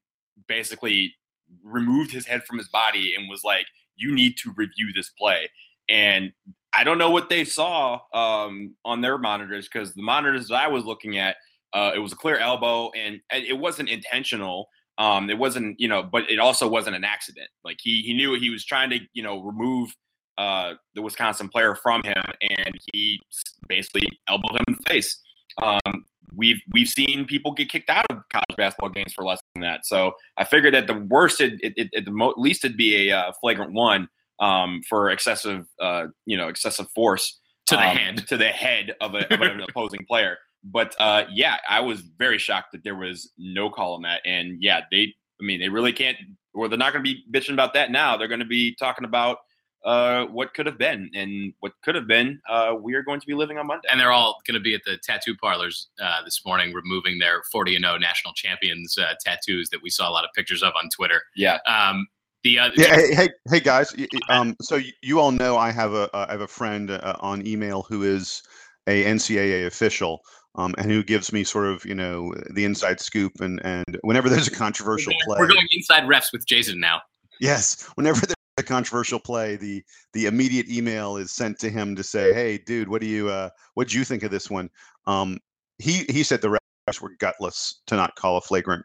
basically 0.48 1.14
removed 1.62 2.10
his 2.10 2.26
head 2.26 2.44
from 2.44 2.58
his 2.58 2.68
body 2.68 3.14
and 3.16 3.28
was 3.28 3.44
like, 3.44 3.66
"You 3.96 4.14
need 4.14 4.36
to 4.38 4.52
review 4.56 4.92
this 4.94 5.10
play." 5.10 5.50
And 5.88 6.32
I 6.76 6.84
don't 6.84 6.98
know 6.98 7.10
what 7.10 7.28
they 7.28 7.44
saw 7.44 8.00
um, 8.12 8.74
on 8.84 9.00
their 9.00 9.18
monitors 9.18 9.68
because 9.68 9.94
the 9.94 10.02
monitors 10.02 10.48
that 10.48 10.56
I 10.56 10.68
was 10.68 10.84
looking 10.84 11.18
at, 11.18 11.36
uh, 11.72 11.92
it 11.94 11.98
was 11.98 12.12
a 12.12 12.16
clear 12.16 12.38
elbow 12.38 12.90
and 12.96 13.20
it 13.30 13.58
wasn't 13.58 13.88
intentional. 13.88 14.68
Um, 14.98 15.28
it 15.30 15.38
wasn't, 15.38 15.78
you 15.78 15.88
know, 15.88 16.02
but 16.02 16.28
it 16.30 16.38
also 16.38 16.68
wasn't 16.68 16.96
an 16.96 17.04
accident. 17.04 17.48
Like 17.64 17.78
he 17.80 18.02
he 18.02 18.14
knew 18.14 18.34
he 18.34 18.50
was 18.50 18.64
trying 18.64 18.90
to, 18.90 18.98
you 19.12 19.22
know, 19.22 19.42
remove 19.42 19.94
uh, 20.38 20.74
the 20.94 21.02
Wisconsin 21.02 21.48
player 21.48 21.74
from 21.74 22.02
him, 22.02 22.22
and 22.40 22.74
he 22.92 23.20
basically 23.68 24.08
elbowed 24.28 24.52
him 24.52 24.64
in 24.68 24.74
the 24.74 24.90
face. 24.90 25.20
Um, 25.62 26.04
we've 26.36 26.60
we've 26.72 26.88
seen 26.88 27.24
people 27.26 27.52
get 27.52 27.70
kicked 27.70 27.90
out 27.90 28.06
of 28.10 28.18
college 28.32 28.56
basketball 28.56 28.90
games 28.90 29.12
for 29.12 29.24
less 29.24 29.40
than 29.54 29.62
that. 29.62 29.86
So 29.86 30.12
I 30.36 30.44
figured 30.44 30.74
at 30.74 30.86
the 30.86 30.94
worst, 30.94 31.40
it, 31.40 31.58
it, 31.60 31.90
at 31.96 32.04
the 32.04 32.10
mo- 32.10 32.34
least 32.36 32.64
it'd 32.64 32.76
be 32.76 33.08
a 33.08 33.16
uh, 33.16 33.32
flagrant 33.40 33.72
one 33.72 34.08
um, 34.40 34.80
for 34.88 35.10
excessive, 35.10 35.66
uh, 35.80 36.06
you 36.26 36.36
know, 36.36 36.48
excessive 36.48 36.86
force 36.94 37.40
to 37.66 37.76
the 37.76 37.88
um, 37.88 37.96
head 37.96 38.26
to 38.28 38.36
the 38.36 38.48
head 38.48 38.94
of, 39.00 39.14
a, 39.14 39.32
of 39.32 39.40
an 39.40 39.60
opposing 39.68 40.04
player. 40.06 40.38
But 40.64 40.94
uh, 40.98 41.24
yeah, 41.30 41.58
I 41.68 41.80
was 41.80 42.00
very 42.00 42.38
shocked 42.38 42.72
that 42.72 42.84
there 42.84 42.96
was 42.96 43.30
no 43.36 43.70
call 43.70 43.94
on 43.94 44.02
that. 44.02 44.22
And 44.24 44.62
yeah, 44.62 44.80
they, 44.90 45.14
I 45.40 45.44
mean, 45.44 45.60
they 45.60 45.68
really 45.68 45.92
can't, 45.92 46.16
or 46.54 46.68
they're 46.68 46.78
not 46.78 46.92
going 46.92 47.04
to 47.04 47.14
be 47.14 47.22
bitching 47.32 47.52
about 47.52 47.74
that 47.74 47.90
now. 47.90 48.16
They're 48.16 48.28
going 48.28 48.40
to 48.40 48.46
be 48.46 48.74
talking 48.76 49.04
about 49.04 49.38
uh, 49.84 50.24
what 50.26 50.54
could 50.54 50.66
have 50.66 50.78
been, 50.78 51.10
and 51.14 51.52
what 51.60 51.72
could 51.82 51.94
have 51.94 52.06
been, 52.06 52.40
uh, 52.48 52.74
we 52.80 52.94
are 52.94 53.02
going 53.02 53.20
to 53.20 53.26
be 53.26 53.34
living 53.34 53.58
on 53.58 53.66
Monday. 53.66 53.86
And 53.90 54.00
they're 54.00 54.12
all 54.12 54.40
going 54.46 54.54
to 54.54 54.60
be 54.60 54.74
at 54.74 54.82
the 54.84 54.96
tattoo 54.96 55.36
parlors 55.36 55.88
uh, 56.02 56.22
this 56.24 56.44
morning, 56.44 56.72
removing 56.72 57.18
their 57.18 57.42
40 57.52 57.76
and 57.76 57.84
0 57.84 57.98
national 57.98 58.34
champions 58.34 58.96
uh, 58.98 59.14
tattoos 59.20 59.68
that 59.70 59.82
we 59.82 59.90
saw 59.90 60.08
a 60.08 60.12
lot 60.12 60.24
of 60.24 60.30
pictures 60.34 60.62
of 60.62 60.72
on 60.82 60.88
Twitter. 60.88 61.22
Yeah. 61.36 61.58
Um, 61.66 62.06
the 62.44 62.58
uh, 62.58 62.70
yeah, 62.76 62.94
hey, 62.94 63.14
hey, 63.14 63.28
hey, 63.48 63.60
guys. 63.60 63.94
Um, 64.28 64.54
so 64.60 64.78
you 65.02 65.18
all 65.18 65.32
know 65.32 65.56
I 65.56 65.70
have 65.70 65.94
a 65.94 66.10
I 66.12 66.30
have 66.30 66.42
a 66.42 66.46
friend 66.46 66.90
uh, 66.90 67.16
on 67.20 67.46
email 67.46 67.86
who 67.88 68.02
is 68.02 68.42
a 68.86 69.04
NCAA 69.04 69.66
official. 69.66 70.20
um, 70.56 70.74
and 70.78 70.90
who 70.90 71.02
gives 71.02 71.32
me 71.32 71.42
sort 71.44 71.66
of 71.66 71.84
you 71.84 71.94
know 71.94 72.34
the 72.50 72.64
inside 72.64 73.00
scoop. 73.00 73.40
And 73.40 73.60
and 73.64 73.98
whenever 74.02 74.28
there's 74.28 74.48
a 74.48 74.52
controversial 74.52 75.12
we're 75.26 75.36
play, 75.36 75.40
we're 75.40 75.52
going 75.52 75.68
inside 75.72 76.04
refs 76.04 76.32
with 76.32 76.46
Jason 76.46 76.80
now. 76.80 77.00
yes, 77.40 77.88
whenever 77.94 78.20
there's 78.26 78.34
a 78.56 78.62
controversial 78.62 79.18
play, 79.18 79.56
the 79.56 79.84
the 80.12 80.26
immediate 80.26 80.68
email 80.68 81.16
is 81.16 81.32
sent 81.32 81.58
to 81.60 81.70
him 81.70 81.96
to 81.96 82.02
say, 82.02 82.32
"Hey, 82.32 82.58
dude, 82.58 82.88
what 82.88 83.00
do 83.00 83.06
you 83.06 83.28
uh, 83.28 83.50
what 83.74 83.88
do 83.88 83.98
you 83.98 84.04
think 84.04 84.22
of 84.22 84.30
this 84.30 84.50
one?" 84.50 84.70
Um, 85.06 85.38
he 85.78 86.04
he 86.08 86.22
said 86.22 86.40
the 86.40 86.56
refs 86.88 87.00
were 87.00 87.16
gutless 87.18 87.80
to 87.86 87.96
not 87.96 88.14
call 88.16 88.36
a 88.36 88.40
flagrant 88.40 88.84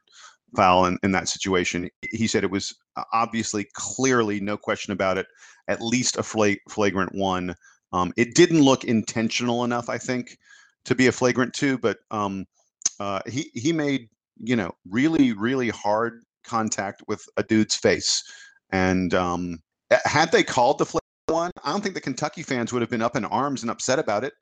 foul 0.55 0.85
in, 0.85 0.97
in 1.03 1.11
that 1.11 1.29
situation. 1.29 1.89
He 2.01 2.27
said 2.27 2.43
it 2.43 2.51
was 2.51 2.73
uh, 2.95 3.03
obviously, 3.13 3.67
clearly, 3.73 4.39
no 4.39 4.57
question 4.57 4.91
about 4.91 5.17
it, 5.17 5.27
at 5.67 5.81
least 5.81 6.17
a 6.17 6.23
fla- 6.23 6.55
flagrant 6.67 7.13
one. 7.13 7.55
Um, 7.93 8.13
it 8.17 8.35
didn't 8.35 8.61
look 8.61 8.83
intentional 8.83 9.63
enough, 9.63 9.89
I 9.89 9.97
think, 9.97 10.37
to 10.85 10.95
be 10.95 11.07
a 11.07 11.11
flagrant 11.11 11.53
two, 11.53 11.77
but 11.77 11.99
um, 12.09 12.45
uh, 12.99 13.21
he 13.27 13.51
he 13.53 13.71
made 13.71 14.09
you 14.41 14.55
know 14.55 14.71
really 14.89 15.33
really 15.33 15.69
hard 15.69 16.23
contact 16.43 17.03
with 17.07 17.23
a 17.37 17.43
dude's 17.43 17.75
face, 17.75 18.23
and 18.71 19.13
um, 19.13 19.59
had 20.05 20.31
they 20.31 20.43
called 20.43 20.77
the 20.77 20.85
flagrant 20.85 21.01
one, 21.27 21.51
I 21.63 21.71
don't 21.71 21.81
think 21.81 21.95
the 21.95 22.01
Kentucky 22.01 22.43
fans 22.43 22.71
would 22.71 22.81
have 22.81 22.89
been 22.89 23.01
up 23.01 23.15
in 23.15 23.25
arms 23.25 23.61
and 23.61 23.71
upset 23.71 23.99
about 23.99 24.23
it. 24.23 24.33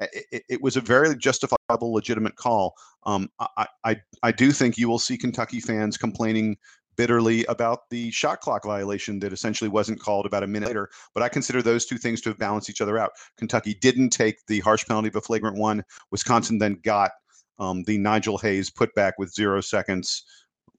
It, 0.00 0.24
it, 0.30 0.42
it 0.48 0.62
was 0.62 0.76
a 0.76 0.80
very 0.80 1.16
justifiable, 1.16 1.92
legitimate 1.92 2.36
call. 2.36 2.74
Um, 3.04 3.28
I, 3.40 3.66
I, 3.84 3.96
I 4.22 4.32
do 4.32 4.52
think 4.52 4.76
you 4.76 4.88
will 4.88 4.98
see 4.98 5.16
Kentucky 5.16 5.60
fans 5.60 5.96
complaining 5.96 6.56
bitterly 6.96 7.44
about 7.46 7.88
the 7.90 8.10
shot 8.10 8.40
clock 8.40 8.64
violation 8.64 9.18
that 9.20 9.32
essentially 9.32 9.68
wasn't 9.68 10.00
called 10.00 10.26
about 10.26 10.42
a 10.42 10.46
minute 10.46 10.66
later. 10.66 10.88
But 11.14 11.22
I 11.22 11.28
consider 11.28 11.62
those 11.62 11.86
two 11.86 11.98
things 11.98 12.20
to 12.22 12.30
have 12.30 12.38
balanced 12.38 12.70
each 12.70 12.80
other 12.80 12.98
out. 12.98 13.12
Kentucky 13.36 13.74
didn't 13.74 14.10
take 14.10 14.44
the 14.46 14.60
harsh 14.60 14.86
penalty 14.86 15.08
of 15.08 15.16
a 15.16 15.20
flagrant 15.20 15.58
one. 15.58 15.84
Wisconsin 16.10 16.58
then 16.58 16.78
got 16.82 17.12
um, 17.58 17.82
the 17.84 17.98
Nigel 17.98 18.38
Hayes 18.38 18.70
putback 18.70 19.12
with 19.18 19.32
zero 19.32 19.60
seconds, 19.60 20.24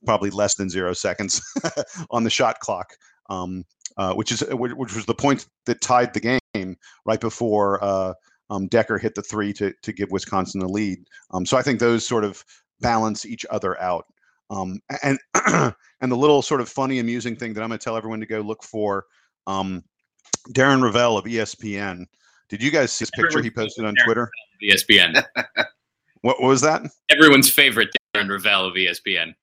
probably 0.05 0.29
less 0.29 0.55
than 0.55 0.69
zero 0.69 0.93
seconds 0.93 1.41
on 2.11 2.23
the 2.23 2.29
shot 2.29 2.59
clock, 2.59 2.93
um, 3.29 3.63
uh, 3.97 4.13
which 4.13 4.31
is 4.31 4.43
which 4.51 4.95
was 4.95 5.05
the 5.05 5.15
point 5.15 5.47
that 5.65 5.81
tied 5.81 6.13
the 6.13 6.39
game 6.53 6.77
right 7.05 7.19
before. 7.19 7.83
Uh, 7.83 8.13
um, 8.49 8.69
Dekker 8.69 8.99
hit 8.99 9.15
the 9.15 9.21
three 9.21 9.53
to 9.53 9.73
to 9.81 9.93
give 9.93 10.11
Wisconsin 10.11 10.59
the 10.61 10.67
lead. 10.67 10.99
Um, 11.31 11.45
so 11.45 11.57
I 11.57 11.61
think 11.61 11.79
those 11.79 12.05
sort 12.05 12.23
of 12.23 12.43
balance 12.79 13.25
each 13.25 13.45
other 13.49 13.79
out. 13.81 14.05
Um, 14.49 14.79
and 15.03 15.19
and 16.01 16.11
the 16.11 16.15
little 16.15 16.41
sort 16.41 16.61
of 16.61 16.69
funny, 16.69 16.99
amusing 16.99 17.35
thing 17.35 17.53
that 17.53 17.61
I'm 17.61 17.69
going 17.69 17.79
to 17.79 17.83
tell 17.83 17.97
everyone 17.97 18.19
to 18.21 18.25
go 18.25 18.41
look 18.41 18.63
for. 18.63 19.05
Um, 19.45 19.83
Darren 20.51 20.81
Rovell 20.81 21.17
of 21.17 21.25
ESPN. 21.25 22.05
Did 22.49 22.63
you 22.63 22.71
guys 22.71 22.93
see 22.93 23.03
this 23.03 23.11
picture 23.11 23.41
he 23.41 23.49
posted 23.49 23.85
on 23.85 23.95
Twitter? 24.05 24.29
ESPN. 24.63 25.23
What, 26.21 26.41
what 26.41 26.49
was 26.49 26.61
that? 26.61 26.81
Everyone's 27.09 27.49
favorite 27.49 27.89
Darren 28.15 28.27
Rovell 28.27 28.65
of 28.67 28.73
ESPN. 28.73 29.35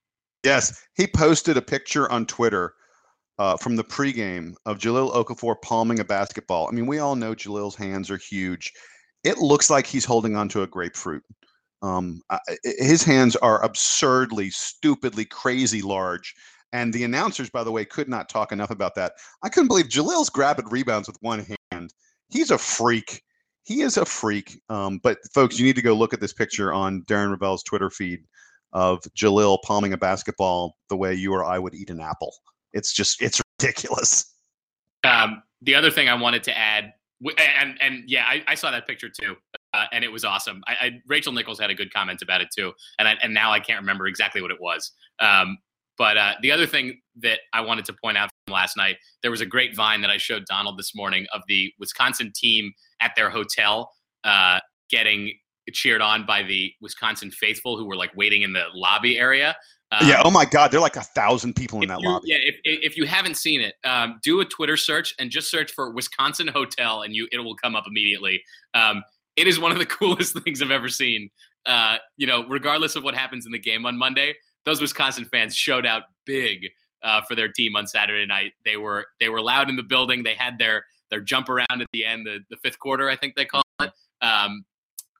Yes, 0.44 0.78
he 0.94 1.06
posted 1.06 1.56
a 1.56 1.62
picture 1.62 2.10
on 2.12 2.26
Twitter 2.26 2.74
uh, 3.38 3.56
from 3.56 3.76
the 3.76 3.84
pregame 3.84 4.54
of 4.66 4.78
Jahlil 4.78 5.12
Okafor 5.14 5.56
palming 5.62 6.00
a 6.00 6.04
basketball. 6.04 6.68
I 6.68 6.72
mean, 6.72 6.86
we 6.86 6.98
all 6.98 7.16
know 7.16 7.34
Jahlil's 7.34 7.74
hands 7.74 8.10
are 8.10 8.18
huge. 8.18 8.72
It 9.24 9.38
looks 9.38 9.70
like 9.70 9.86
he's 9.86 10.04
holding 10.04 10.36
onto 10.36 10.62
a 10.62 10.66
grapefruit. 10.66 11.22
Um, 11.82 12.20
I- 12.30 12.38
his 12.62 13.02
hands 13.02 13.36
are 13.36 13.64
absurdly, 13.64 14.50
stupidly, 14.50 15.24
crazy 15.24 15.80
large. 15.82 16.34
And 16.72 16.92
the 16.92 17.04
announcers, 17.04 17.48
by 17.50 17.64
the 17.64 17.72
way, 17.72 17.84
could 17.84 18.08
not 18.08 18.28
talk 18.28 18.52
enough 18.52 18.70
about 18.70 18.94
that. 18.96 19.14
I 19.42 19.48
couldn't 19.48 19.68
believe 19.68 19.86
Jahlil's 19.86 20.28
grabbing 20.30 20.68
rebounds 20.68 21.08
with 21.08 21.16
one 21.20 21.46
hand. 21.72 21.94
He's 22.28 22.50
a 22.50 22.58
freak. 22.58 23.22
He 23.64 23.80
is 23.80 23.96
a 23.96 24.04
freak. 24.04 24.60
Um, 24.68 24.98
but 25.02 25.18
folks, 25.32 25.58
you 25.58 25.64
need 25.64 25.76
to 25.76 25.82
go 25.82 25.94
look 25.94 26.12
at 26.12 26.20
this 26.20 26.32
picture 26.32 26.72
on 26.72 27.02
Darren 27.02 27.34
Rovell's 27.34 27.62
Twitter 27.62 27.90
feed 27.90 28.24
of 28.74 29.00
Jahlil 29.16 29.58
palming 29.62 29.92
a 29.92 29.96
basketball 29.96 30.76
the 30.90 30.96
way 30.96 31.14
you 31.14 31.32
or 31.32 31.44
I 31.44 31.58
would 31.58 31.74
eat 31.74 31.90
an 31.90 32.00
apple. 32.00 32.34
It's 32.72 32.92
just 32.92 33.22
it's 33.22 33.40
ridiculous. 33.60 34.32
Um, 35.04 35.42
the 35.62 35.74
other 35.74 35.90
thing 35.90 36.08
I 36.08 36.14
wanted 36.14 36.42
to 36.44 36.58
add, 36.58 36.92
and 37.38 37.78
and 37.80 38.02
yeah, 38.06 38.24
I, 38.26 38.42
I 38.48 38.54
saw 38.54 38.70
that 38.70 38.86
picture 38.86 39.08
too, 39.08 39.36
uh, 39.72 39.86
and 39.92 40.04
it 40.04 40.12
was 40.12 40.24
awesome. 40.24 40.62
I, 40.66 40.72
I, 40.80 40.90
Rachel 41.06 41.32
Nichols 41.32 41.58
had 41.58 41.70
a 41.70 41.74
good 41.74 41.92
comment 41.92 42.20
about 42.20 42.40
it 42.40 42.48
too, 42.56 42.72
and 42.98 43.08
I, 43.08 43.14
and 43.22 43.32
now 43.32 43.52
I 43.52 43.60
can't 43.60 43.80
remember 43.80 44.06
exactly 44.06 44.42
what 44.42 44.50
it 44.50 44.60
was. 44.60 44.92
Um, 45.20 45.58
but 45.96 46.16
uh, 46.16 46.32
the 46.42 46.50
other 46.50 46.66
thing 46.66 47.00
that 47.22 47.40
I 47.52 47.60
wanted 47.60 47.84
to 47.86 47.94
point 48.02 48.18
out 48.18 48.30
from 48.46 48.54
last 48.54 48.76
night, 48.76 48.96
there 49.22 49.30
was 49.30 49.40
a 49.40 49.46
great 49.46 49.76
vine 49.76 50.00
that 50.00 50.10
I 50.10 50.16
showed 50.16 50.44
Donald 50.46 50.76
this 50.76 50.94
morning 50.94 51.26
of 51.32 51.42
the 51.46 51.72
Wisconsin 51.78 52.32
team 52.34 52.72
at 53.00 53.12
their 53.16 53.30
hotel 53.30 53.92
uh, 54.24 54.58
getting 54.90 55.32
cheered 55.72 56.00
on 56.00 56.26
by 56.26 56.42
the 56.42 56.72
Wisconsin 56.80 57.30
faithful 57.30 57.76
who 57.76 57.86
were 57.86 57.96
like 57.96 58.10
waiting 58.16 58.42
in 58.42 58.52
the 58.52 58.64
lobby 58.74 59.18
area. 59.18 59.56
Um, 59.92 60.08
yeah. 60.08 60.22
Oh 60.24 60.30
my 60.30 60.44
God, 60.44 60.70
there 60.70 60.78
are 60.78 60.82
like 60.82 60.96
a 60.96 61.02
thousand 61.02 61.54
people 61.54 61.80
in 61.82 61.88
that 61.88 62.00
you- 62.00 62.08
lobby. 62.08 62.28
Yeah, 62.28 62.38
if, 62.40 62.56
if 62.64 62.96
you 62.96 63.06
haven't 63.06 63.36
seen 63.36 63.60
it, 63.60 63.74
um, 63.84 64.18
do 64.22 64.40
a 64.40 64.44
Twitter 64.44 64.76
search 64.76 65.14
and 65.18 65.30
just 65.30 65.50
search 65.50 65.72
for 65.72 65.90
Wisconsin 65.90 66.48
Hotel, 66.48 67.02
and 67.02 67.14
you 67.14 67.28
it 67.32 67.38
will 67.38 67.56
come 67.56 67.76
up 67.76 67.84
immediately. 67.86 68.42
Um, 68.74 69.02
it 69.36 69.46
is 69.46 69.58
one 69.58 69.72
of 69.72 69.78
the 69.78 69.86
coolest 69.98 70.38
things 70.40 70.62
I've 70.62 70.70
ever 70.70 70.88
seen. 70.88 71.30
Uh, 71.66 71.96
you 72.16 72.26
know, 72.26 72.46
regardless 72.48 72.96
of 72.96 73.04
what 73.04 73.14
happens 73.14 73.46
in 73.46 73.52
the 73.52 73.58
game 73.58 73.86
on 73.86 73.96
Monday, 73.96 74.34
those 74.64 74.80
Wisconsin 74.80 75.24
fans 75.24 75.54
showed 75.54 75.86
out 75.86 76.02
big 76.26 76.66
uh, 77.02 77.22
for 77.22 77.34
their 77.34 77.48
team 77.48 77.76
on 77.76 77.86
Saturday 77.86 78.26
night. 78.26 78.52
They 78.64 78.76
were 78.76 79.06
they 79.20 79.28
were 79.28 79.40
loud 79.40 79.70
in 79.70 79.76
the 79.76 79.82
building. 79.82 80.22
They 80.22 80.34
had 80.34 80.58
their 80.58 80.84
their 81.10 81.20
jump 81.20 81.48
around 81.48 81.80
at 81.80 81.86
the 81.92 82.04
end, 82.04 82.26
the, 82.26 82.40
the 82.50 82.56
fifth 82.56 82.78
quarter, 82.78 83.08
I 83.08 83.16
think 83.16 83.36
they 83.36 83.44
call 83.44 83.62
it, 83.80 83.92
um, 84.20 84.63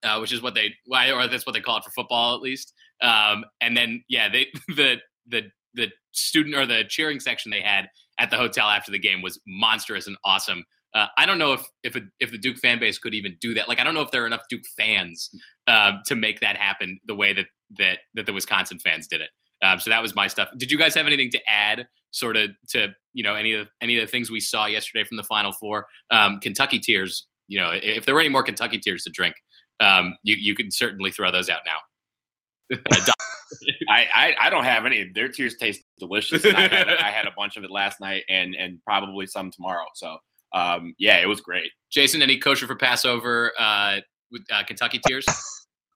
uh, 0.04 0.18
which 0.18 0.32
is 0.32 0.42
what 0.42 0.54
they 0.54 0.74
or 0.90 1.26
that's 1.26 1.46
what 1.46 1.52
they 1.52 1.60
call 1.60 1.78
it 1.78 1.84
for 1.84 1.90
football 1.90 2.34
at 2.34 2.42
least. 2.42 2.72
Um, 3.02 3.44
and 3.60 3.76
then 3.76 4.04
yeah, 4.08 4.28
they 4.28 4.46
the 4.68 4.96
the 5.26 5.42
the 5.74 5.88
student 6.12 6.54
or 6.54 6.66
the 6.66 6.84
cheering 6.88 7.20
section 7.20 7.50
they 7.50 7.60
had 7.60 7.88
at 8.18 8.30
the 8.30 8.36
hotel 8.36 8.68
after 8.68 8.92
the 8.92 8.98
game 8.98 9.22
was 9.22 9.40
monstrous 9.46 10.06
and 10.06 10.16
awesome. 10.24 10.64
Uh, 10.94 11.06
I 11.18 11.26
don't 11.26 11.38
know 11.38 11.54
if 11.54 11.66
if 11.82 11.96
a, 11.96 12.02
if 12.20 12.30
the 12.30 12.38
Duke 12.38 12.58
fan 12.58 12.78
base 12.78 12.98
could 12.98 13.14
even 13.14 13.36
do 13.40 13.54
that. 13.54 13.68
Like 13.68 13.80
I 13.80 13.84
don't 13.84 13.94
know 13.94 14.02
if 14.02 14.10
there 14.12 14.22
are 14.22 14.26
enough 14.26 14.44
Duke 14.48 14.62
fans 14.76 15.30
uh, 15.66 15.92
to 16.06 16.14
make 16.14 16.40
that 16.40 16.56
happen 16.56 17.00
the 17.06 17.16
way 17.16 17.32
that 17.32 17.46
that 17.78 17.98
that 18.14 18.26
the 18.26 18.32
Wisconsin 18.32 18.78
fans 18.78 19.08
did 19.08 19.20
it. 19.20 19.30
Um, 19.62 19.80
so 19.80 19.90
that 19.90 20.02
was 20.02 20.14
my 20.14 20.28
stuff. 20.28 20.48
Did 20.56 20.70
you 20.70 20.78
guys 20.78 20.94
have 20.94 21.06
anything 21.06 21.30
to 21.30 21.40
add, 21.48 21.86
sort 22.10 22.36
of 22.36 22.50
to 22.70 22.88
you 23.12 23.24
know 23.24 23.34
any 23.34 23.54
of 23.54 23.68
any 23.80 23.96
of 23.96 24.02
the 24.02 24.10
things 24.10 24.30
we 24.30 24.40
saw 24.40 24.66
yesterday 24.66 25.04
from 25.04 25.16
the 25.16 25.24
Final 25.24 25.52
Four? 25.52 25.86
Um, 26.10 26.38
Kentucky 26.40 26.78
tears. 26.78 27.26
You 27.48 27.60
know, 27.60 27.72
if 27.74 28.06
there 28.06 28.14
were 28.14 28.20
any 28.20 28.30
more 28.30 28.42
Kentucky 28.42 28.78
tears 28.78 29.02
to 29.02 29.10
drink, 29.10 29.34
um, 29.80 30.16
you 30.22 30.36
you 30.36 30.54
could 30.54 30.72
certainly 30.72 31.10
throw 31.10 31.30
those 31.30 31.48
out 31.48 31.60
now. 31.66 32.78
Uh, 32.90 33.12
I, 33.88 34.06
I 34.16 34.34
I 34.46 34.50
don't 34.50 34.64
have 34.64 34.84
any. 34.84 35.08
Their 35.14 35.28
tears 35.28 35.54
taste 35.56 35.82
delicious. 36.00 36.44
And 36.44 36.56
I, 36.56 36.62
had, 36.62 36.88
I 36.88 37.10
had 37.10 37.26
a 37.26 37.30
bunch 37.36 37.56
of 37.56 37.62
it 37.62 37.70
last 37.70 38.00
night, 38.00 38.24
and 38.28 38.56
and 38.56 38.82
probably 38.84 39.26
some 39.26 39.50
tomorrow. 39.52 39.84
So 39.94 40.16
um, 40.54 40.94
yeah, 40.98 41.18
it 41.18 41.26
was 41.26 41.40
great. 41.40 41.70
Jason, 41.90 42.22
any 42.22 42.38
kosher 42.38 42.66
for 42.66 42.76
Passover 42.76 43.52
uh, 43.58 43.98
with 44.30 44.42
uh, 44.52 44.62
Kentucky 44.64 45.00
tears? 45.06 45.26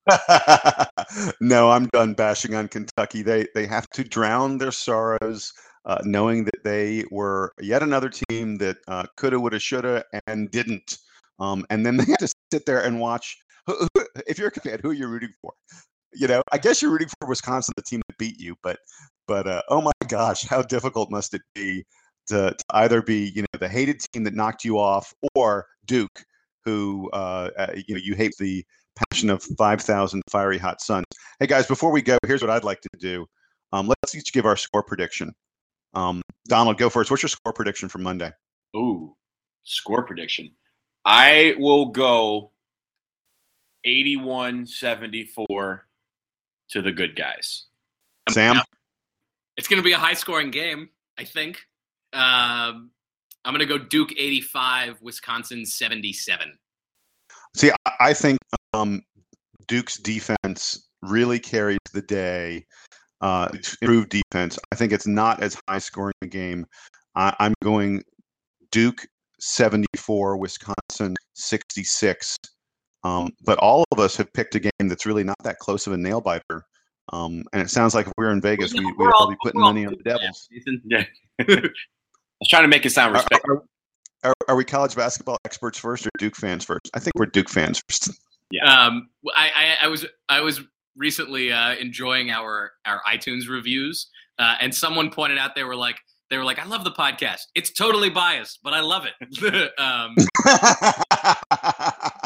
no, 1.41 1.71
I'm 1.71 1.87
done 1.87 2.15
bashing 2.15 2.55
on 2.55 2.69
Kentucky. 2.69 3.23
They 3.23 3.47
they 3.55 3.67
have 3.67 3.89
to 3.91 4.05
drown 4.05 4.59
their 4.59 4.73
sorrows, 4.73 5.53
uh, 5.85 5.99
knowing 6.05 6.45
that 6.45 6.65
they 6.65 7.05
were 7.11 7.53
yet 7.61 7.83
another 7.83 8.11
team 8.11 8.57
that 8.59 8.79
uh, 8.89 9.07
coulda, 9.17 9.39
woulda, 9.39 9.59
shoulda, 9.59 10.05
and 10.27 10.51
didn't. 10.51 10.99
Um, 11.41 11.65
and 11.71 11.87
then 11.87 11.97
they 11.97 12.05
had 12.05 12.19
to 12.19 12.29
sit 12.53 12.67
there 12.67 12.83
and 12.85 13.01
watch. 13.01 13.39
If 14.27 14.39
you're 14.39 14.49
a 14.49 14.61
fan, 14.61 14.81
who 14.83 14.91
are 14.91 14.95
you 14.95 15.07
rooting 15.07 15.33
for? 15.41 15.53
You 16.13 16.27
know, 16.27 16.43
I 16.53 16.59
guess 16.59 16.83
you're 16.83 16.91
rooting 16.91 17.09
for 17.21 17.29
Wisconsin, 17.29 17.73
the 17.77 17.83
team 17.83 18.03
that 18.09 18.19
beat 18.19 18.39
you. 18.39 18.57
But 18.63 18.79
but 19.27 19.47
uh, 19.47 19.63
oh 19.69 19.81
my 19.81 19.93
gosh, 20.09 20.43
how 20.45 20.63
difficult 20.63 21.11
must 21.11 21.35
it 21.35 21.43
be 21.55 21.85
to, 22.29 22.51
to 22.51 22.65
either 22.71 23.03
be 23.03 23.33
you 23.35 23.43
know 23.43 23.59
the 23.59 23.69
hated 23.69 24.01
team 24.13 24.25
that 24.25 24.35
knocked 24.35 24.65
you 24.65 24.79
off, 24.79 25.13
or 25.35 25.67
Duke, 25.87 26.25
who 26.65 27.11
uh, 27.13 27.51
uh, 27.59 27.73
you 27.87 27.95
know 27.95 28.01
you 28.03 28.15
hate 28.15 28.35
the 28.39 28.65
passion 29.11 29.31
of 29.31 29.43
5,000 29.57 30.23
fiery 30.31 30.59
hot 30.59 30.81
suns. 30.81 31.07
Hey 31.39 31.47
guys, 31.47 31.67
before 31.67 31.93
we 31.93 32.03
go, 32.03 32.19
here's 32.27 32.43
what 32.43 32.51
I'd 32.51 32.65
like 32.65 32.81
to 32.81 32.89
do. 32.99 33.27
Um, 33.73 33.87
let's 33.87 34.15
each 34.15 34.33
give 34.33 34.47
our 34.47 34.57
score 34.57 34.83
prediction. 34.83 35.33
Um, 35.95 36.23
Donald, 36.49 36.79
go 36.79 36.91
first. 36.91 37.11
What's 37.11 37.23
your 37.23 37.29
score 37.29 37.53
prediction 37.53 37.89
for 37.89 37.99
Monday? 37.99 38.33
Ooh, 38.77 39.15
score 39.63 40.05
prediction. 40.05 40.51
I 41.05 41.55
will 41.59 41.87
go 41.87 42.53
81-74 43.87 45.81
to 46.71 46.83
the 46.83 46.93
good 46.93 47.17
guys. 47.17 47.67
Sam? 48.31 48.61
It's 49.57 49.69
going 49.69 49.83
to 49.83 49.85
be 49.85 49.93
a 49.93 49.99
high 49.99 50.15
scoring 50.15 50.51
game, 50.51 50.91
I 51.19 51.25
think. 51.25 51.59
Um, 52.13 52.91
I'm 53.45 53.55
going 53.55 53.61
to 53.61 53.67
go 53.67 53.79
Duke 53.79 54.13
85, 54.13 55.01
Wisconsin 55.01 55.65
77. 55.65 56.59
See, 57.57 57.71
I, 57.71 57.93
I 58.01 58.13
think 58.13 58.39
um, 58.75 59.03
Duke's 59.67 59.99
defense 59.99 60.89
really 61.03 61.39
carries 61.39 61.79
the 61.93 62.03
day. 62.03 62.67
Uh, 63.21 63.49
improved 63.83 64.11
defense. 64.11 64.59
I 64.71 64.77
think 64.77 64.93
it's 64.93 65.07
not 65.07 65.43
as 65.43 65.61
high 65.69 65.79
scoring 65.79 66.15
a 66.23 66.27
game. 66.27 66.67
I, 67.17 67.35
I'm 67.41 67.55
going 67.63 68.03
Duke 68.71 69.07
74, 69.41 70.37
Wisconsin 70.37 71.17
66. 71.35 72.37
Um, 73.05 73.31
but 73.45 73.59
all 73.59 73.85
of 73.93 73.99
us 74.01 74.17
have 74.17 74.33
picked 74.33 74.55
a 74.55 74.61
game 74.61 74.89
that's 74.89 75.07
really 75.07 75.25
not 75.25 75.37
that 75.45 75.59
close 75.59 75.87
of 75.87 75.93
a 75.93 75.97
nail 75.97 76.21
biter. 76.21 76.65
Um, 77.13 77.45
and 77.53 77.63
it 77.63 77.71
sounds 77.71 77.95
like 77.95 78.07
if 78.07 78.13
we 78.19 78.25
were 78.25 78.33
in 78.33 78.41
Vegas, 78.41 78.75
we, 78.75 78.85
we'd 78.85 78.95
We're 78.99 79.13
all 79.13 79.23
all- 79.25 79.31
be 79.31 79.37
putting 79.43 79.61
money 79.61 79.87
on 79.87 79.95
the 79.97 80.03
Devils. 80.03 80.49
Yeah. 80.85 81.05
I 81.41 81.45
was 82.41 82.49
trying 82.49 82.65
to 82.65 82.69
make 82.69 82.85
it 82.85 82.91
sound 82.91 83.15
Are, 83.15 83.19
respectful. 83.21 83.65
are, 84.25 84.31
are, 84.31 84.35
are 84.49 84.57
we 84.57 84.65
college 84.65 84.95
basketball 84.95 85.39
experts 85.45 85.79
first 85.79 86.07
or 86.07 86.11
Duke 86.19 86.37
fans 86.37 86.65
first? 86.65 86.91
I 86.95 86.99
think 87.01 87.13
we're 87.17 87.27
Duke 87.27 87.49
fans 87.49 87.81
first. 87.89 88.11
Um, 88.65 89.11
I, 89.37 89.51
I, 89.55 89.77
I 89.83 89.89
was 89.89 90.07
I 90.31 90.41
was 90.41 90.63
recently 90.97 91.53
uh, 91.53 91.75
enjoying 91.75 92.31
our 92.31 92.73
our 92.87 93.03
iTunes 93.07 93.47
reviews, 93.47 94.09
uh, 94.39 94.55
and 94.59 94.75
someone 94.75 95.11
pointed 95.11 95.37
out 95.37 95.55
they 95.55 95.65
were 95.65 95.77
like 95.77 95.97
they 96.31 96.39
were 96.39 96.45
like 96.45 96.59
I 96.59 96.65
love 96.65 96.83
the 96.83 96.93
podcast. 96.93 97.41
It's 97.55 97.71
totally 97.75 98.09
biased, 98.09 98.61
but 98.65 98.73
I 98.73 98.81
love 98.81 99.05
it. 99.05 99.73
um, 99.79 100.15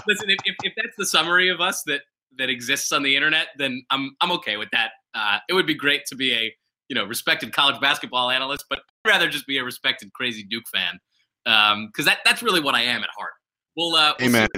listen, 0.07 0.31
if, 0.31 0.39
if, 0.45 0.57
if 0.63 0.73
that's 0.77 0.97
the 0.97 1.07
summary 1.07 1.49
of 1.49 1.61
us 1.61 1.83
that 1.87 2.03
that 2.39 2.49
exists 2.49 2.93
on 2.93 3.03
the 3.03 3.15
internet, 3.17 3.49
then 3.59 3.85
I'm 3.91 4.17
I'm 4.21 4.33
okay 4.33 4.57
with 4.57 4.69
that. 4.73 4.93
Uh, 5.15 5.39
it 5.49 5.55
would 5.55 5.67
be 5.67 5.75
great 5.75 6.07
to 6.07 6.17
be 6.17 6.33
a 6.33 6.55
you 6.89 6.95
know 6.95 7.05
respected 7.05 7.53
college 7.53 7.81
basketball 7.81 8.31
analyst, 8.31 8.65
but 8.69 8.81
I'd 9.05 9.09
rather 9.09 9.29
just 9.29 9.47
be 9.47 9.59
a 9.59 9.65
respected 9.65 10.13
crazy 10.13 10.45
Duke 10.45 10.65
fan 10.73 10.99
because 11.45 12.05
that 12.05 12.19
that's 12.25 12.43
really 12.43 12.61
what 12.61 12.75
I 12.75 12.83
am 12.83 13.03
at 13.03 13.11
heart. 13.17 13.33
We'll, 13.77 13.95
uh, 13.95 14.15
we'll 14.19 14.29
Amen. 14.29 14.49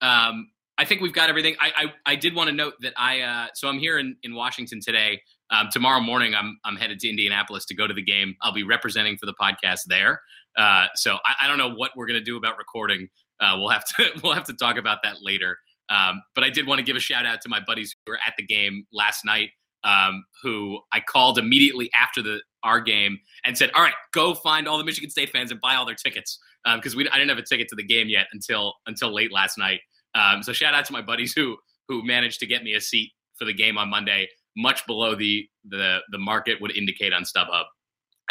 um, 0.00 0.50
I 0.78 0.84
think 0.84 1.00
we've 1.00 1.12
got 1.12 1.28
everything. 1.28 1.56
I 1.60 1.72
I, 1.76 2.12
I 2.12 2.16
did 2.16 2.34
want 2.34 2.48
to 2.48 2.54
note 2.54 2.74
that 2.80 2.94
I 2.96 3.20
uh, 3.20 3.46
so 3.54 3.68
I'm 3.68 3.78
here 3.78 3.98
in, 3.98 4.16
in 4.22 4.34
Washington 4.34 4.80
today. 4.80 5.20
Um, 5.50 5.68
tomorrow 5.72 6.00
morning, 6.00 6.34
I'm 6.34 6.58
I'm 6.64 6.76
headed 6.76 7.00
to 7.00 7.08
Indianapolis 7.08 7.64
to 7.66 7.74
go 7.74 7.86
to 7.86 7.94
the 7.94 8.02
game. 8.02 8.36
I'll 8.42 8.52
be 8.52 8.64
representing 8.64 9.16
for 9.16 9.26
the 9.26 9.34
podcast 9.34 9.80
there. 9.86 10.20
Uh, 10.56 10.86
so 10.94 11.18
I, 11.24 11.44
I 11.44 11.48
don't 11.48 11.58
know 11.58 11.74
what 11.74 11.92
we're 11.96 12.06
gonna 12.06 12.20
do 12.20 12.36
about 12.36 12.58
recording. 12.58 13.08
Uh, 13.40 13.56
we'll 13.58 13.68
have 13.68 13.84
to 13.84 14.10
we'll 14.22 14.34
have 14.34 14.44
to 14.44 14.54
talk 14.54 14.76
about 14.76 14.98
that 15.02 15.16
later. 15.22 15.58
Um, 15.90 16.22
but 16.34 16.44
I 16.44 16.50
did 16.50 16.66
want 16.66 16.78
to 16.78 16.84
give 16.84 16.96
a 16.96 17.00
shout 17.00 17.24
out 17.24 17.40
to 17.42 17.48
my 17.48 17.60
buddies 17.66 17.94
who 18.04 18.12
were 18.12 18.18
at 18.26 18.34
the 18.36 18.44
game 18.44 18.84
last 18.92 19.24
night. 19.24 19.50
Um, 19.84 20.24
who 20.42 20.80
I 20.92 20.98
called 20.98 21.38
immediately 21.38 21.88
after 21.94 22.20
the 22.20 22.40
our 22.64 22.80
game 22.80 23.18
and 23.44 23.56
said, 23.56 23.70
"All 23.74 23.82
right, 23.82 23.94
go 24.12 24.34
find 24.34 24.66
all 24.66 24.76
the 24.76 24.84
Michigan 24.84 25.08
State 25.08 25.30
fans 25.30 25.52
and 25.52 25.60
buy 25.60 25.76
all 25.76 25.86
their 25.86 25.94
tickets." 25.94 26.38
Because 26.74 26.96
we 26.96 27.08
I 27.08 27.16
didn't 27.16 27.28
have 27.30 27.38
a 27.38 27.42
ticket 27.42 27.68
to 27.68 27.76
the 27.76 27.84
game 27.84 28.08
yet 28.08 28.26
until 28.32 28.74
until 28.86 29.14
late 29.14 29.32
last 29.32 29.56
night. 29.56 29.80
Um, 30.14 30.42
so 30.42 30.52
shout 30.52 30.74
out 30.74 30.84
to 30.86 30.92
my 30.92 31.00
buddies 31.00 31.32
who 31.32 31.56
who 31.88 32.04
managed 32.04 32.40
to 32.40 32.46
get 32.46 32.64
me 32.64 32.74
a 32.74 32.80
seat 32.80 33.12
for 33.38 33.44
the 33.44 33.54
game 33.54 33.78
on 33.78 33.88
Monday, 33.88 34.28
much 34.56 34.84
below 34.86 35.14
the 35.14 35.48
the 35.68 36.00
the 36.10 36.18
market 36.18 36.60
would 36.60 36.76
indicate 36.76 37.12
on 37.12 37.22
StubHub. 37.22 37.64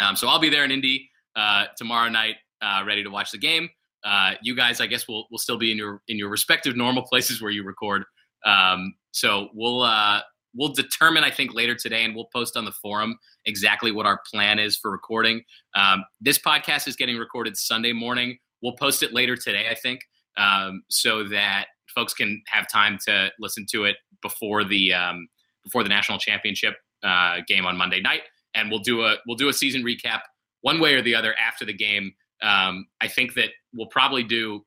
Um, 0.00 0.16
so 0.16 0.28
I'll 0.28 0.38
be 0.38 0.50
there 0.50 0.64
in 0.64 0.70
Indy 0.70 1.10
uh, 1.34 1.66
tomorrow 1.76 2.08
night, 2.08 2.36
uh, 2.62 2.82
ready 2.86 3.02
to 3.02 3.10
watch 3.10 3.30
the 3.30 3.38
game. 3.38 3.68
Uh, 4.04 4.34
you 4.42 4.54
guys, 4.54 4.80
I 4.80 4.86
guess, 4.86 5.08
will 5.08 5.26
will 5.30 5.38
still 5.38 5.58
be 5.58 5.70
in 5.72 5.78
your 5.78 6.02
in 6.08 6.18
your 6.18 6.28
respective 6.28 6.76
normal 6.76 7.02
places 7.02 7.42
where 7.42 7.50
you 7.50 7.64
record. 7.64 8.04
Um, 8.44 8.94
so 9.10 9.48
we'll 9.54 9.82
uh, 9.82 10.20
we'll 10.54 10.72
determine, 10.72 11.24
I 11.24 11.30
think, 11.30 11.54
later 11.54 11.74
today, 11.74 12.04
and 12.04 12.14
we'll 12.14 12.28
post 12.32 12.56
on 12.56 12.64
the 12.64 12.72
forum 12.72 13.18
exactly 13.46 13.92
what 13.92 14.06
our 14.06 14.20
plan 14.30 14.58
is 14.58 14.76
for 14.76 14.90
recording. 14.90 15.42
Um, 15.74 16.04
this 16.20 16.38
podcast 16.38 16.86
is 16.88 16.96
getting 16.96 17.16
recorded 17.16 17.56
Sunday 17.56 17.92
morning. 17.92 18.38
We'll 18.62 18.76
post 18.76 19.02
it 19.02 19.12
later 19.12 19.36
today, 19.36 19.68
I 19.70 19.74
think, 19.74 20.00
um, 20.36 20.82
so 20.88 21.24
that 21.28 21.66
folks 21.94 22.14
can 22.14 22.42
have 22.48 22.68
time 22.68 22.98
to 23.06 23.30
listen 23.38 23.66
to 23.70 23.84
it 23.84 23.96
before 24.22 24.64
the 24.64 24.92
um, 24.92 25.28
before 25.64 25.82
the 25.82 25.88
national 25.88 26.18
championship 26.18 26.74
uh, 27.02 27.38
game 27.46 27.66
on 27.66 27.76
Monday 27.76 28.00
night. 28.00 28.22
And 28.54 28.70
we'll 28.70 28.80
do 28.80 29.02
a 29.02 29.16
we'll 29.26 29.36
do 29.36 29.48
a 29.48 29.52
season 29.52 29.84
recap 29.84 30.20
one 30.62 30.80
way 30.80 30.94
or 30.94 31.02
the 31.02 31.14
other 31.14 31.34
after 31.38 31.64
the 31.64 31.72
game. 31.72 32.12
Um, 32.42 32.86
I 33.00 33.08
think 33.08 33.34
that 33.34 33.50
we'll 33.74 33.88
probably 33.88 34.22
do, 34.22 34.64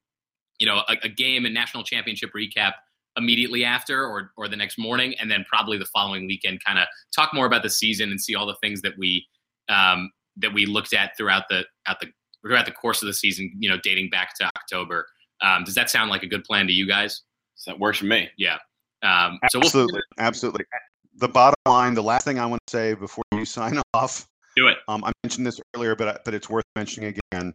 you 0.60 0.68
know, 0.68 0.84
a, 0.88 0.98
a 1.04 1.10
game 1.10 1.46
and 1.46 1.54
national 1.54 1.84
championship 1.84 2.32
recap 2.36 2.74
immediately 3.18 3.66
after 3.66 4.06
or 4.06 4.32
or 4.38 4.48
the 4.48 4.56
next 4.56 4.78
morning, 4.78 5.16
and 5.20 5.30
then 5.30 5.46
probably 5.48 5.78
the 5.78 5.86
following 5.86 6.28
weekend, 6.28 6.64
kind 6.64 6.80
of 6.80 6.88
talk 7.16 7.34
more 7.34 7.46
about 7.46 7.64
the 7.64 7.70
season 7.70 8.12
and 8.12 8.20
see 8.20 8.36
all 8.36 8.46
the 8.46 8.58
things 8.62 8.82
that 8.82 8.94
we 8.98 9.26
um, 9.70 10.10
that 10.38 10.54
we 10.54 10.66
looked 10.66 10.94
at 10.94 11.16
throughout 11.18 11.44
the 11.50 11.66
at 11.88 12.00
the 12.00 12.08
throughout 12.42 12.66
the 12.66 12.72
course 12.72 13.02
of 13.02 13.08
the 13.08 13.14
season. 13.14 13.52
You 13.60 13.70
know, 13.70 13.78
dating 13.84 14.10
back 14.10 14.36
to 14.40 14.46
October. 14.58 15.06
Um, 15.42 15.64
does 15.64 15.76
that 15.76 15.90
sound 15.90 16.12
like 16.12 16.24
a 16.24 16.28
good 16.28 16.44
plan 16.44 16.68
to 16.68 16.74
you 16.74 16.88
guys? 16.88 17.22
So 17.56 17.72
that 17.72 17.80
works 17.80 17.98
for 17.98 18.06
me. 18.06 18.30
Yeah. 18.38 18.58
Um, 19.04 19.40
so 19.50 19.60
we'll 19.60 19.66
Absolutely, 19.66 20.02
absolutely. 20.20 20.66
The 21.18 21.28
bottom 21.28 21.56
line, 21.66 21.94
the 21.94 22.04
last 22.04 22.24
thing 22.26 22.40
I 22.40 22.46
want 22.46 22.62
to 22.68 22.72
say 22.72 22.94
before 22.94 23.24
you 23.34 23.46
sign 23.46 23.80
off, 23.94 24.28
do 24.56 24.68
it. 24.68 24.78
um, 24.88 25.04
I 25.04 25.12
mentioned 25.24 25.46
this 25.46 25.60
earlier, 25.76 25.96
but 25.96 26.24
but 26.26 26.34
it's 26.34 26.50
worth 26.50 26.66
mentioning 26.76 27.16
again. 27.32 27.54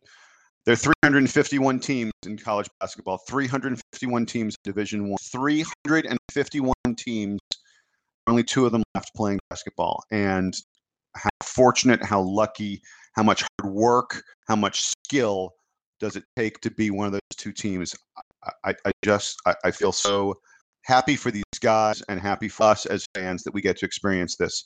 There 0.64 0.72
are 0.72 0.76
351 0.76 1.78
teams 1.78 2.12
in 2.24 2.36
college 2.36 2.68
basketball. 2.80 3.18
351 3.28 4.26
teams 4.26 4.56
in 4.64 4.72
Division 4.72 5.08
One. 5.08 5.18
351 5.32 6.74
teams. 6.96 7.38
Only 8.26 8.42
two 8.42 8.66
of 8.66 8.72
them 8.72 8.82
left 8.94 9.14
playing 9.14 9.38
basketball, 9.50 10.02
and 10.10 10.56
how 11.14 11.30
fortunate, 11.44 12.04
how 12.04 12.20
lucky, 12.20 12.82
how 13.14 13.22
much 13.22 13.44
hard 13.60 13.72
work, 13.72 14.22
how 14.48 14.56
much 14.56 14.82
skill 14.82 15.52
does 16.00 16.16
it 16.16 16.24
take 16.36 16.60
to 16.60 16.70
be 16.70 16.90
one 16.90 17.06
of 17.06 17.12
those 17.12 17.20
two 17.36 17.52
teams? 17.52 17.94
I, 18.44 18.50
I, 18.70 18.74
I 18.86 18.92
just 19.04 19.36
I, 19.46 19.54
I 19.64 19.70
feel 19.70 19.92
so 19.92 20.34
happy 20.82 21.16
for 21.16 21.30
these 21.30 21.44
guys 21.60 22.02
and 22.08 22.20
happy 22.20 22.48
for 22.48 22.64
us 22.64 22.86
as 22.86 23.04
fans 23.14 23.42
that 23.42 23.54
we 23.54 23.60
get 23.60 23.76
to 23.78 23.86
experience 23.86 24.36
this. 24.36 24.64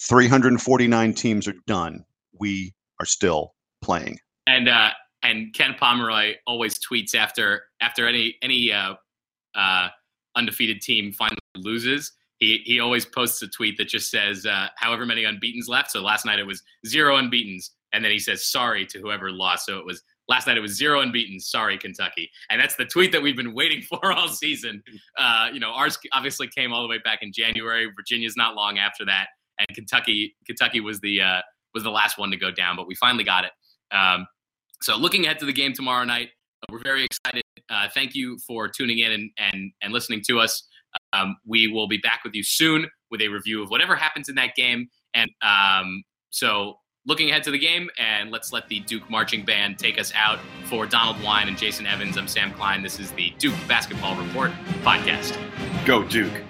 349 0.00 1.14
teams 1.14 1.48
are 1.48 1.54
done. 1.66 2.04
We 2.38 2.74
are 3.00 3.06
still 3.06 3.54
playing. 3.82 4.18
And 4.46 4.68
uh, 4.68 4.90
and 5.22 5.52
Ken 5.54 5.74
Pomeroy 5.78 6.34
always 6.46 6.78
tweets 6.78 7.14
after 7.14 7.64
after 7.80 8.06
any 8.06 8.36
any 8.42 8.72
uh, 8.72 8.94
uh, 9.54 9.88
undefeated 10.36 10.80
team 10.80 11.12
finally 11.12 11.38
loses. 11.56 12.12
He 12.38 12.60
he 12.64 12.80
always 12.80 13.06
posts 13.06 13.42
a 13.42 13.48
tweet 13.48 13.78
that 13.78 13.88
just 13.88 14.10
says 14.10 14.46
uh, 14.46 14.68
however 14.76 15.06
many 15.06 15.24
unbeaten's 15.24 15.68
left. 15.68 15.90
So 15.90 16.00
last 16.00 16.24
night 16.24 16.38
it 16.38 16.46
was 16.46 16.62
zero 16.86 17.16
unbeaten's, 17.16 17.72
and 17.92 18.04
then 18.04 18.12
he 18.12 18.18
says 18.18 18.46
sorry 18.46 18.86
to 18.86 18.98
whoever 18.98 19.30
lost. 19.32 19.66
So 19.66 19.78
it 19.78 19.86
was 19.86 20.02
last 20.28 20.46
night 20.46 20.58
it 20.58 20.60
was 20.60 20.76
zero 20.76 21.00
unbeaten's. 21.00 21.48
Sorry 21.50 21.78
Kentucky, 21.78 22.30
and 22.50 22.60
that's 22.60 22.76
the 22.76 22.84
tweet 22.84 23.10
that 23.12 23.22
we've 23.22 23.36
been 23.36 23.54
waiting 23.54 23.82
for 23.88 24.12
all 24.12 24.28
season. 24.28 24.82
Uh, 25.18 25.48
you 25.52 25.60
know 25.60 25.70
ours 25.70 25.98
obviously 26.12 26.46
came 26.48 26.72
all 26.72 26.82
the 26.82 26.88
way 26.88 26.98
back 26.98 27.20
in 27.22 27.32
January. 27.32 27.90
Virginia's 27.96 28.36
not 28.36 28.54
long 28.54 28.78
after 28.78 29.04
that, 29.06 29.28
and 29.58 29.68
Kentucky 29.74 30.36
Kentucky 30.46 30.80
was 30.80 31.00
the 31.00 31.20
uh, 31.20 31.40
was 31.74 31.82
the 31.82 31.90
last 31.90 32.18
one 32.18 32.30
to 32.30 32.36
go 32.36 32.50
down, 32.50 32.76
but 32.76 32.86
we 32.86 32.94
finally 32.94 33.24
got 33.24 33.44
it. 33.44 33.52
Um, 33.94 34.26
so 34.82 34.96
looking 34.96 35.24
ahead 35.24 35.38
to 35.40 35.46
the 35.46 35.52
game 35.52 35.72
tomorrow 35.72 36.04
night, 36.04 36.30
we're 36.70 36.82
very 36.82 37.04
excited. 37.04 37.42
Uh, 37.68 37.88
thank 37.92 38.14
you 38.14 38.38
for 38.46 38.68
tuning 38.68 38.98
in 38.98 39.12
and 39.12 39.30
and, 39.38 39.72
and 39.82 39.92
listening 39.92 40.22
to 40.28 40.40
us. 40.40 40.66
Um, 41.12 41.36
we 41.46 41.68
will 41.68 41.88
be 41.88 41.98
back 41.98 42.20
with 42.24 42.34
you 42.34 42.42
soon 42.42 42.86
with 43.10 43.20
a 43.20 43.28
review 43.28 43.62
of 43.62 43.70
whatever 43.70 43.94
happens 43.94 44.28
in 44.28 44.34
that 44.36 44.54
game. 44.54 44.88
And 45.14 45.30
um, 45.42 46.02
so 46.30 46.78
looking 47.06 47.30
ahead 47.30 47.42
to 47.44 47.50
the 47.50 47.58
game, 47.58 47.88
and 47.98 48.30
let's 48.30 48.52
let 48.52 48.68
the 48.68 48.80
Duke 48.80 49.08
marching 49.08 49.44
band 49.44 49.78
take 49.78 49.98
us 49.98 50.12
out. 50.14 50.38
For 50.64 50.86
Donald 50.86 51.22
Wine 51.22 51.48
and 51.48 51.56
Jason 51.56 51.86
Evans, 51.86 52.18
I'm 52.18 52.28
Sam 52.28 52.52
Klein. 52.52 52.82
This 52.82 52.98
is 52.98 53.12
the 53.12 53.32
Duke 53.38 53.54
Basketball 53.68 54.16
Report 54.16 54.50
podcast. 54.82 55.36
Go 55.86 56.02
Duke. 56.02 56.42